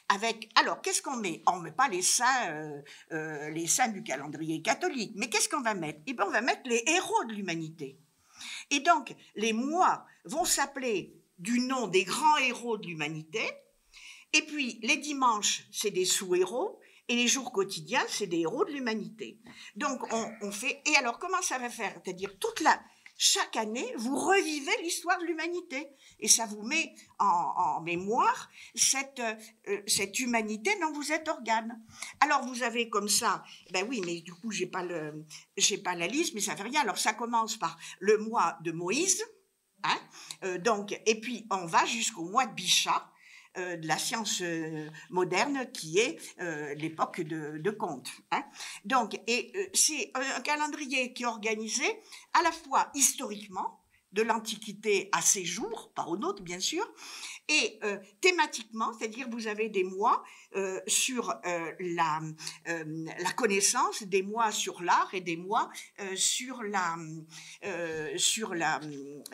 avec, 0.10 0.50
alors, 0.56 0.82
qu'est-ce 0.82 1.02
qu'on 1.02 1.18
met? 1.18 1.44
On 1.48 1.60
met 1.60 1.72
pas 1.72 1.90
les 1.90 2.02
saints, 2.02 2.82
euh, 3.12 3.50
les 3.50 3.68
saints 3.68 3.90
du 3.90 4.02
calendrier 4.02 4.62
catholique, 4.62 5.12
mais 5.16 5.30
qu'est-ce 5.30 5.50
qu'on 5.50 5.62
va 5.62 5.74
mettre? 5.74 6.00
Eh 6.08 6.14
bien, 6.14 6.26
on 6.26 6.32
va 6.32 6.42
mettre 6.42 6.62
les 6.66 6.84
héros 6.88 7.26
de 7.26 7.34
l'humanité. 7.34 8.00
Et 8.72 8.80
donc, 8.80 9.14
les 9.36 9.54
mois 9.54 10.06
vont 10.24 10.46
s'appeler 10.46 11.22
du 11.38 11.60
nom 11.60 11.88
des 11.88 12.06
grands 12.06 12.38
héros 12.38 12.78
de 12.78 12.88
l'humanité, 12.88 13.44
et 14.34 14.42
puis 14.42 14.80
les 14.84 14.98
dimanches, 14.98 15.64
c'est 15.72 15.92
des 15.92 16.06
sous-héros, 16.06 16.80
et 17.08 17.16
les 17.16 17.28
jours 17.28 17.52
quotidiens, 17.52 18.04
c'est 18.10 18.28
des 18.28 18.40
héros 18.40 18.66
de 18.66 18.72
l'humanité. 18.72 19.40
Donc, 19.76 20.02
on, 20.42 20.52
fait. 20.52 20.82
Et 20.88 20.96
alors, 20.96 21.20
comment 21.20 21.42
ça 21.42 21.60
va 21.60 21.70
faire? 21.70 21.94
C'est-à-dire, 22.04 22.38
toute 22.40 22.62
la. 22.62 22.80
Chaque 23.18 23.56
année, 23.56 23.94
vous 23.96 24.18
revivez 24.18 24.74
l'histoire 24.84 25.18
de 25.20 25.26
l'humanité. 25.26 25.88
Et 26.20 26.28
ça 26.28 26.46
vous 26.48 26.64
met 26.64 26.94
en, 27.18 27.80
mémoire 27.82 28.50
cette, 28.74 29.22
euh, 29.22 29.82
cette 29.88 30.20
humanité 30.20 30.72
dont 30.82 30.92
vous 30.92 31.14
êtes 31.14 31.30
organe. 31.30 31.82
Alors, 32.20 32.46
vous 32.46 32.64
avez 32.64 32.90
comme 32.90 33.08
ça. 33.08 33.44
Ben 33.72 33.86
oui, 33.88 34.02
mais 34.06 34.20
du 34.20 34.34
coup, 34.34 34.52
j'ai 34.52 34.66
pas 34.66 34.84
le, 34.84 35.26
pas 35.82 35.96
la 35.96 36.08
liste, 36.08 36.34
mais 36.34 36.42
ça 36.42 36.58
fait 36.58 36.64
rien. 36.64 36.82
Alors, 36.82 36.98
ça 36.98 37.14
commence 37.14 37.56
par 37.56 37.78
le 38.00 38.18
mois 38.18 38.58
de 38.64 38.74
Moïse. 38.74 39.24
Hein 39.84 40.00
euh, 40.44 40.58
donc, 40.58 41.00
et 41.06 41.22
puis, 41.22 41.48
on 41.52 41.68
va 41.68 41.86
jusqu'au 41.86 42.26
mois 42.26 42.48
de 42.48 42.54
Bichat 42.54 43.10
euh, 43.58 43.78
de 43.78 43.88
la 43.88 43.98
science 43.98 44.42
euh, 44.42 44.90
moderne 45.10 45.68
qui 45.74 46.00
est 46.00 46.18
euh, 46.42 46.74
l'époque 46.76 47.22
de, 47.22 47.58
de 47.58 47.72
Comte. 47.72 48.10
Hein. 48.32 48.44
Donc, 48.84 49.20
et 49.28 49.54
c'est 49.74 50.12
un 50.14 50.42
calendrier 50.42 51.14
qui 51.14 51.24
est 51.24 51.28
organisé 51.28 51.86
à 52.34 52.44
la 52.44 52.52
fois 52.52 52.92
historiquement, 52.96 53.82
de 54.16 54.22
l'Antiquité 54.22 55.10
à 55.12 55.22
ses 55.22 55.44
jours, 55.44 55.92
pas 55.94 56.06
aux 56.06 56.18
nôtres 56.18 56.42
bien 56.42 56.60
sûr, 56.60 56.86
et 57.48 57.80
euh, 57.84 57.98
thématiquement, 58.22 58.92
c'est-à-dire 58.94 59.28
vous 59.30 59.48
avez 59.48 59.70
des 59.70 59.84
mois 59.84 60.24
euh, 60.56 60.80
sur 60.88 61.30
euh, 61.46 61.72
la, 61.80 62.20
la 62.66 63.32
connaissance, 63.34 64.04
des 64.04 64.24
mois 64.24 64.52
sur 64.52 64.82
l'art 64.82 65.10
et 65.14 65.22
des 65.22 65.38
mois 65.38 65.70
sur 66.16 66.64
la 66.64 66.96
sur 68.18 68.56
la, 68.56 68.80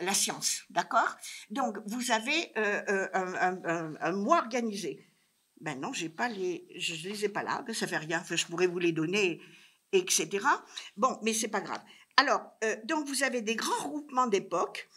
la 0.00 0.14
science, 0.14 0.64
d'accord? 0.70 1.16
Donc 1.50 1.78
vous 1.86 2.10
avez 2.10 2.52
un, 2.56 4.12
mois 4.12 4.38
organisé. 4.38 5.06
Ben 5.60 5.78
non, 5.80 5.92
pas 6.16 6.28
les, 6.28 6.66
je 6.76 7.08
les 7.08 7.24
ai 7.24 7.28
pas 7.28 7.42
là, 7.42 7.64
ça 7.72 7.86
fait 7.86 7.96
rien. 7.96 8.22
je 8.28 8.46
pourrais 8.46 8.66
vous 8.66 8.80
les 8.80 8.92
donner, 8.92 9.40
etc. 9.92 10.28
Bon, 10.96 11.18
mais 11.22 11.32
c'est 11.32 11.48
pas 11.48 11.60
grave. 11.60 11.82
Alors, 12.16 12.42
donc 12.84 13.06
vous 13.08 13.22
avez 13.22 13.42
des 13.42 13.56
grands 13.56 13.88
groupements 13.88 14.26
d'époques 14.26 14.88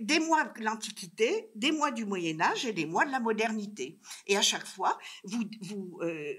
des 0.00 0.20
mois 0.20 0.44
de 0.44 0.62
l'Antiquité, 0.62 1.50
des 1.54 1.72
mois 1.72 1.90
du 1.90 2.04
Moyen 2.04 2.40
Âge 2.40 2.66
et 2.66 2.72
des 2.72 2.84
mois 2.84 3.06
de 3.06 3.10
la 3.10 3.20
modernité. 3.20 3.98
Et 4.26 4.36
à 4.36 4.42
chaque 4.42 4.66
fois, 4.66 4.98
vous, 5.24 5.98
euh, 6.02 6.34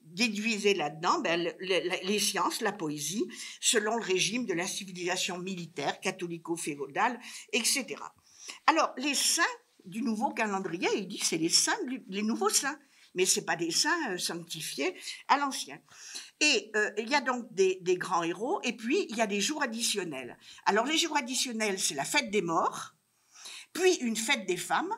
déduisez 0.00 0.74
là-dedans 0.74 1.20
ben, 1.20 1.52
les 1.60 2.18
sciences, 2.18 2.60
la 2.62 2.72
poésie, 2.72 3.26
selon 3.60 3.96
le 3.96 4.02
régime 4.02 4.46
de 4.46 4.54
la 4.54 4.66
civilisation 4.66 5.38
militaire, 5.38 6.00
catholico-féodale, 6.00 7.20
etc. 7.52 7.96
Alors, 8.66 8.94
les 8.96 9.14
saints 9.14 9.42
du 9.84 10.00
nouveau 10.00 10.30
calendrier, 10.30 10.88
il 10.96 11.08
dit 11.08 11.20
c'est 11.22 11.36
les 11.36 11.50
saints, 11.50 11.76
les 12.08 12.22
nouveaux 12.22 12.48
saints, 12.48 12.78
mais 13.14 13.26
c'est 13.26 13.44
pas 13.44 13.56
des 13.56 13.70
saints 13.70 14.12
euh, 14.12 14.18
sanctifiés 14.18 14.94
à 15.28 15.38
l'ancien. 15.38 15.78
Et 16.40 16.70
euh, 16.76 16.90
il 16.98 17.08
y 17.08 17.14
a 17.14 17.20
donc 17.20 17.52
des, 17.52 17.78
grands 17.96 18.22
héros, 18.22 18.60
et 18.62 18.76
puis 18.76 19.06
il 19.08 19.16
y 19.16 19.20
a 19.20 19.26
des 19.26 19.40
jours 19.40 19.62
additionnels. 19.62 20.38
Alors 20.66 20.84
les 20.84 20.98
jours 20.98 21.16
additionnels, 21.16 21.78
c'est 21.78 21.94
la 21.94 22.04
fête 22.04 22.30
des 22.30 22.42
morts, 22.42 22.94
puis 23.72 23.94
une 23.96 24.16
fête 24.16 24.46
des 24.46 24.56
femmes, 24.56 24.94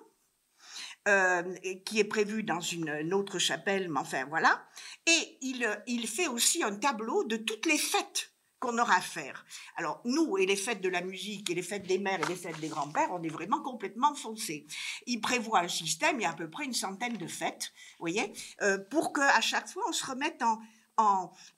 euh, 1.08 1.42
qui 1.84 2.00
est 2.00 2.04
prévue 2.04 2.42
dans 2.42 2.60
une, 2.60 3.14
autre 3.14 3.38
chapelle, 3.38 3.88
mais 3.88 4.00
enfin 4.00 4.24
voilà. 4.26 4.66
Et 5.06 5.38
il, 5.40 5.68
il 5.86 6.08
fait 6.08 6.26
aussi 6.26 6.64
un 6.64 6.74
tableau 6.74 7.22
de 7.24 7.36
toutes 7.36 7.66
les 7.66 7.78
fêtes 7.78 8.36
qu'on 8.61 8.78
aura 8.78 8.96
à 8.96 9.00
faire. 9.00 9.44
Alors, 9.76 10.00
nous, 10.04 10.38
et 10.38 10.46
les 10.46 10.57
fêtes 10.57 10.80
de 10.80 10.88
la 10.88 11.02
musique, 11.02 11.50
et 11.50 11.54
les 11.54 11.62
fêtes 11.62 11.86
des 11.86 11.98
mères, 11.98 12.20
et 12.20 12.28
les 12.28 12.36
fêtes 12.36 12.59
des 12.61 12.68
grands-pères, 12.68 13.11
on 13.12 13.22
est 13.22 13.28
vraiment 13.28 13.62
complètement 13.62 14.14
foncés. 14.14 14.66
Il 15.07 15.20
prévoit 15.20 15.61
un 15.61 15.68
système, 15.68 16.20
il 16.20 16.22
y 16.22 16.26
a 16.26 16.30
à 16.30 16.34
peu 16.34 16.48
près 16.48 16.64
une 16.64 16.72
centaine 16.72 17.16
de 17.16 17.26
fêtes, 17.26 17.72
vous 17.98 18.02
voyez, 18.02 18.32
euh, 18.62 18.78
pour 18.90 19.12
qu'à 19.12 19.40
chaque 19.40 19.68
fois, 19.68 19.84
on 19.88 19.92
se 19.92 20.07
remette 20.07 20.42
en, 20.42 20.59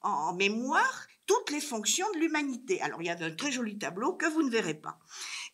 en, 0.03 0.35
mémoire 0.35 1.07
toutes 1.27 1.51
les 1.51 1.61
fonctions 1.61 2.07
de 2.15 2.19
l'humanité. 2.19 2.81
Alors, 2.81 3.03
il 3.03 3.07
y 3.07 3.11
a 3.11 3.17
un 3.19 3.31
très 3.31 3.53
joli 3.53 3.79
tableau 3.79 4.15
que 4.15 4.27
vous 4.27 4.43
ne 4.43 4.51
verrez 4.51 4.75
pas. 4.75 4.99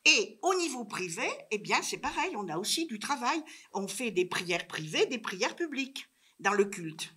Et 0.04 0.38
au 0.42 0.54
niveau 0.54 0.84
privé, 0.84 1.28
eh 1.50 1.58
bien, 1.58 1.82
c'est 1.82 1.98
pareil, 1.98 2.34
on 2.36 2.48
a 2.48 2.56
aussi 2.56 2.86
du 2.86 2.98
travail. 2.98 3.42
On 3.72 3.88
fait 3.88 4.10
des 4.10 4.24
prières 4.24 4.66
privées, 4.66 5.06
des 5.06 5.18
prières 5.18 5.56
publiques 5.56 6.08
dans 6.40 6.52
le 6.52 6.64
culte. 6.64 7.14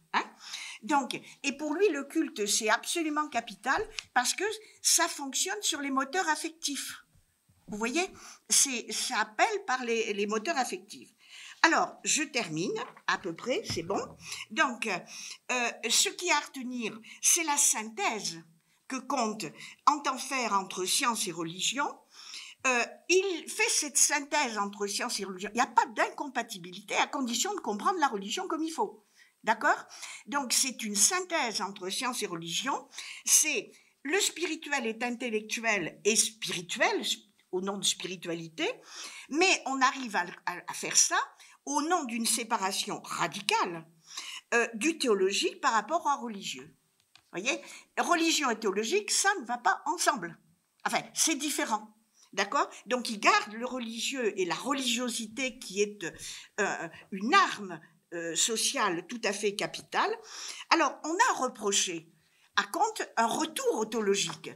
Donc, 0.84 1.19
et 1.43 1.51
pour 1.53 1.73
lui, 1.73 1.88
le 1.89 2.03
culte, 2.03 2.45
c'est 2.45 2.69
absolument 2.69 3.28
capital 3.28 3.82
parce 4.13 4.34
que 4.34 4.43
ça 4.82 5.07
fonctionne 5.07 5.61
sur 5.61 5.82
les 5.82 5.91
moteurs 5.91 6.28
affectifs. 6.30 7.03
Vous 7.67 7.78
voyez, 7.78 8.09
c'est 8.49 8.91
ça 8.91 9.19
appelle 9.19 9.65
par 9.65 9.84
les, 9.84 10.13
les, 10.13 10.25
moteurs 10.25 10.57
affectifs. 10.57 11.09
Alors, 11.63 11.97
je 12.05 12.23
termine 12.23 12.73
à 13.07 13.17
peu 13.17 13.36
près, 13.36 13.61
c'est 13.65 13.84
bon. 13.84 13.99
Donc, 14.51 14.88
euh, 14.88 15.69
ce 15.89 16.09
qui 16.09 16.32
a 16.32 16.38
à 16.38 16.39
retenir, 16.39 16.97
c'est 17.21 17.43
la 17.43 17.57
synthèse 17.57 18.41
que 18.88 18.95
Comte 18.95 19.45
entend 19.86 20.17
faire 20.17 20.53
entre 20.53 20.86
science 20.86 21.28
et 21.28 21.32
religion. 21.32 21.88
Euh, 22.65 22.84
il 23.09 23.45
fait 23.49 23.69
cette 23.69 23.97
synthèse 23.97 24.57
entre 24.57 24.88
science 24.88 25.19
et 25.19 25.25
religion. 25.25 25.49
Il 25.53 25.57
n'y 25.57 25.61
a 25.61 25.67
pas 25.67 25.86
d'incompatibilité 25.88 26.95
à 26.95 27.07
condition 27.07 27.53
de 27.53 27.59
comprendre 27.59 27.99
la 27.99 28.07
religion 28.07 28.47
comme 28.47 28.63
il 28.63 28.71
faut. 28.71 29.03
D'accord? 29.43 29.85
Donc 30.25 30.53
c'est 30.53 30.83
une 30.83 30.95
synthèse 30.95 31.61
entre 31.61 31.89
science 31.89 32.21
et 32.23 32.27
religion. 32.27 32.88
C'est 33.25 33.71
le 34.03 34.19
spirituel 34.19 34.88
est 34.88 35.03
intellectuel 35.03 35.99
et 36.05 36.15
spirituel 36.15 37.03
au 37.51 37.61
nom 37.61 37.77
de 37.77 37.83
spiritualité, 37.83 38.69
mais 39.29 39.61
on 39.65 39.81
arrive 39.81 40.15
à, 40.15 40.25
faire 40.73 40.95
ça 40.95 41.17
au 41.65 41.81
nom 41.81 42.03
d'une 42.05 42.25
séparation 42.25 43.01
radicale 43.03 43.85
euh, 44.53 44.67
du 44.75 44.97
théologique 44.97 45.59
par 45.59 45.73
rapport 45.73 46.05
au 46.05 46.23
religieux. 46.23 46.73
Voyez, 47.31 47.61
religion 47.97 48.49
et 48.49 48.59
théologique, 48.59 49.11
ça 49.11 49.29
ne 49.41 49.45
va 49.45 49.57
pas 49.57 49.81
ensemble. 49.85 50.39
Enfin, 50.85 51.01
c'est 51.13 51.35
différent. 51.35 51.93
D'accord? 52.33 52.69
Donc, 52.85 53.09
il 53.09 53.19
garde 53.19 53.53
le 53.53 53.65
religieux 53.65 54.39
et 54.39 54.45
la 54.45 54.55
religiosité 54.55 55.59
qui 55.59 55.81
est 55.81 56.05
euh, 56.59 56.89
une 57.11 57.33
arme 57.33 57.79
euh, 58.14 58.36
sociale 58.36 59.05
tout 59.08 59.22
à 59.24 59.34
fait 59.34 59.55
capitale. 59.55 60.12
Alors, 60.70 60.97
on 61.03 61.14
a 61.14 61.39
reproché 61.39 62.10
à 62.55 62.64
Comte 62.64 63.01
un 63.18 63.28
retour 63.28 63.80
autologique. 63.80 64.51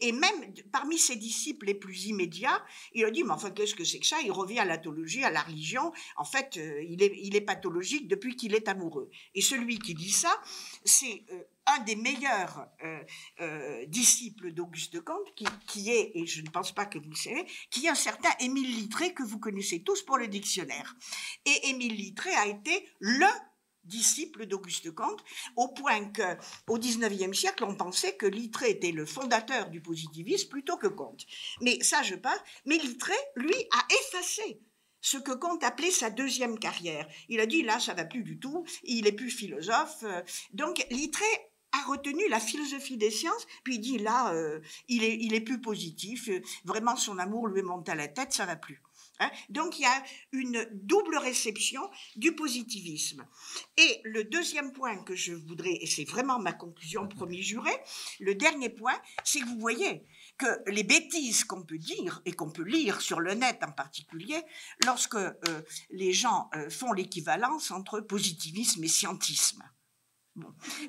Et, 0.00 0.12
même 0.12 0.54
parmi 0.72 0.98
ses 0.98 1.16
disciples 1.16 1.66
les 1.66 1.74
plus 1.74 2.06
immédiats, 2.06 2.64
il 2.94 3.04
a 3.04 3.10
dit, 3.10 3.22
mais 3.22 3.30
enfin, 3.30 3.50
qu'est-ce 3.50 3.76
que 3.76 3.84
c'est 3.84 4.00
que 4.00 4.06
ça? 4.06 4.16
Il 4.24 4.32
revient 4.32 4.58
à 4.58 4.64
l'athologie, 4.64 5.22
à 5.22 5.30
la 5.30 5.42
religion. 5.42 5.92
En 6.16 6.24
fait, 6.24 6.56
euh, 6.56 6.82
il, 6.82 7.02
est, 7.36 7.40
pathologique 7.40 8.08
depuis 8.08 8.34
qu'il 8.36 8.54
est 8.54 8.68
amoureux. 8.68 9.08
Et 9.34 9.40
celui 9.40 9.78
qui 9.78 9.94
dit 9.94 10.10
ça, 10.10 10.34
c'est 10.84 11.24
un 11.68 11.78
des 11.80 11.96
meilleurs 11.96 12.66
euh, 12.82 13.00
euh, 13.40 13.84
disciples 13.86 14.52
d'Auguste 14.52 15.00
Comte, 15.02 15.34
qui, 15.36 15.46
qui, 15.66 15.90
est, 15.90 16.12
et 16.14 16.26
je 16.26 16.42
ne 16.42 16.48
pense 16.48 16.72
pas 16.72 16.86
que 16.86 16.98
vous 16.98 17.10
le 17.10 17.16
savez, 17.16 17.46
qui 17.70 17.86
est 17.86 17.90
un 17.90 17.94
certain 17.94 18.30
Émile 18.40 18.74
Littré 18.74 19.12
que 19.12 19.22
vous 19.22 19.38
connaissez 19.38 19.82
tous 19.82 20.02
pour 20.02 20.18
le 20.18 20.28
dictionnaire. 20.28 20.96
Et 21.44 21.68
Émile 21.68 21.94
Littré 21.94 22.30
a 22.34 22.46
été 22.46 22.88
le 23.00 23.26
disciple 23.88 24.46
d'Auguste 24.46 24.92
Comte, 24.92 25.24
au 25.56 25.68
point 25.68 26.04
que 26.10 26.36
au 26.68 26.78
XIXe 26.78 27.36
siècle, 27.36 27.64
on 27.64 27.74
pensait 27.74 28.16
que 28.16 28.26
Littré 28.26 28.70
était 28.70 28.92
le 28.92 29.06
fondateur 29.06 29.70
du 29.70 29.80
positivisme 29.80 30.48
plutôt 30.48 30.76
que 30.76 30.86
Comte. 30.86 31.26
Mais 31.60 31.82
ça, 31.82 32.02
je 32.02 32.14
passe. 32.14 32.40
Mais 32.66 32.78
Littré, 32.78 33.14
lui, 33.36 33.54
a 33.72 33.94
effacé 34.00 34.60
ce 35.00 35.16
que 35.16 35.32
Comte 35.32 35.64
appelait 35.64 35.90
sa 35.90 36.10
deuxième 36.10 36.58
carrière. 36.58 37.06
Il 37.28 37.40
a 37.40 37.46
dit 37.46 37.62
là, 37.62 37.80
ça 37.80 37.94
va 37.94 38.04
plus 38.04 38.22
du 38.22 38.38
tout, 38.38 38.64
il 38.84 39.06
est 39.06 39.12
plus 39.12 39.30
philosophe. 39.30 40.04
Donc 40.52 40.84
Littré 40.90 41.26
a 41.72 41.82
retenu 41.84 42.28
la 42.28 42.40
philosophie 42.40 42.96
des 42.96 43.10
sciences, 43.10 43.46
puis 43.62 43.76
il 43.76 43.80
dit 43.80 43.98
là, 43.98 44.32
euh, 44.32 44.60
il, 44.88 45.04
est, 45.04 45.16
il 45.20 45.34
est 45.34 45.40
plus 45.40 45.60
positif, 45.60 46.30
vraiment 46.64 46.96
son 46.96 47.18
amour 47.18 47.46
lui 47.46 47.62
monte 47.62 47.88
à 47.88 47.94
la 47.94 48.08
tête, 48.08 48.32
ça 48.32 48.46
va 48.46 48.56
plus. 48.56 48.82
Hein. 49.20 49.30
Donc 49.48 49.78
il 49.78 49.82
y 49.82 49.86
a 49.86 50.02
une 50.32 50.68
double 50.72 51.16
réception 51.16 51.80
du 52.16 52.34
positivisme. 52.34 53.26
Et 53.76 54.00
le 54.04 54.24
deuxième 54.24 54.72
point 54.72 54.96
que 55.02 55.14
je 55.14 55.32
voudrais, 55.32 55.74
et 55.80 55.86
c'est 55.86 56.04
vraiment 56.04 56.38
ma 56.38 56.52
conclusion 56.52 57.06
premier 57.08 57.42
juré, 57.42 57.72
le 58.20 58.34
dernier 58.34 58.68
point, 58.68 58.98
c'est 59.24 59.40
que 59.40 59.46
vous 59.46 59.60
voyez 59.60 60.04
que 60.36 60.70
les 60.70 60.84
bêtises 60.84 61.44
qu'on 61.44 61.64
peut 61.64 61.78
dire 61.78 62.22
et 62.24 62.32
qu'on 62.32 62.50
peut 62.50 62.62
lire 62.62 63.00
sur 63.00 63.20
le 63.20 63.34
net 63.34 63.58
en 63.62 63.72
particulier, 63.72 64.40
lorsque 64.84 65.16
euh, 65.16 65.34
les 65.90 66.12
gens 66.12 66.50
font 66.70 66.92
l'équivalence 66.92 67.70
entre 67.70 68.00
positivisme 68.00 68.84
et 68.84 68.88
scientisme. 68.88 69.62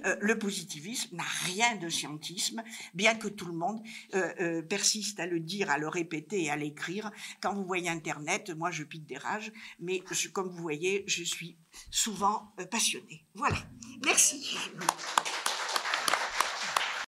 Euh, 0.05 0.15
le 0.21 0.37
positivisme 0.37 1.15
n'a 1.15 1.23
rien 1.45 1.75
de 1.75 1.89
scientisme, 1.89 2.63
bien 2.93 3.15
que 3.15 3.27
tout 3.27 3.45
le 3.45 3.53
monde 3.53 3.81
euh, 4.13 4.31
euh, 4.39 4.61
persiste 4.61 5.19
à 5.19 5.25
le 5.25 5.39
dire, 5.39 5.69
à 5.69 5.77
le 5.77 5.87
répéter 5.87 6.43
et 6.43 6.49
à 6.49 6.55
l'écrire. 6.55 7.11
Quand 7.41 7.53
vous 7.53 7.65
voyez 7.65 7.89
Internet, 7.89 8.51
moi 8.51 8.71
je 8.71 8.83
pique 8.83 9.05
des 9.05 9.17
rages, 9.17 9.51
mais 9.79 10.03
comme 10.33 10.49
vous 10.49 10.61
voyez, 10.61 11.03
je 11.07 11.23
suis 11.23 11.57
souvent 11.91 12.53
passionnée. 12.69 13.25
Voilà. 13.35 13.57
Merci. 14.03 14.57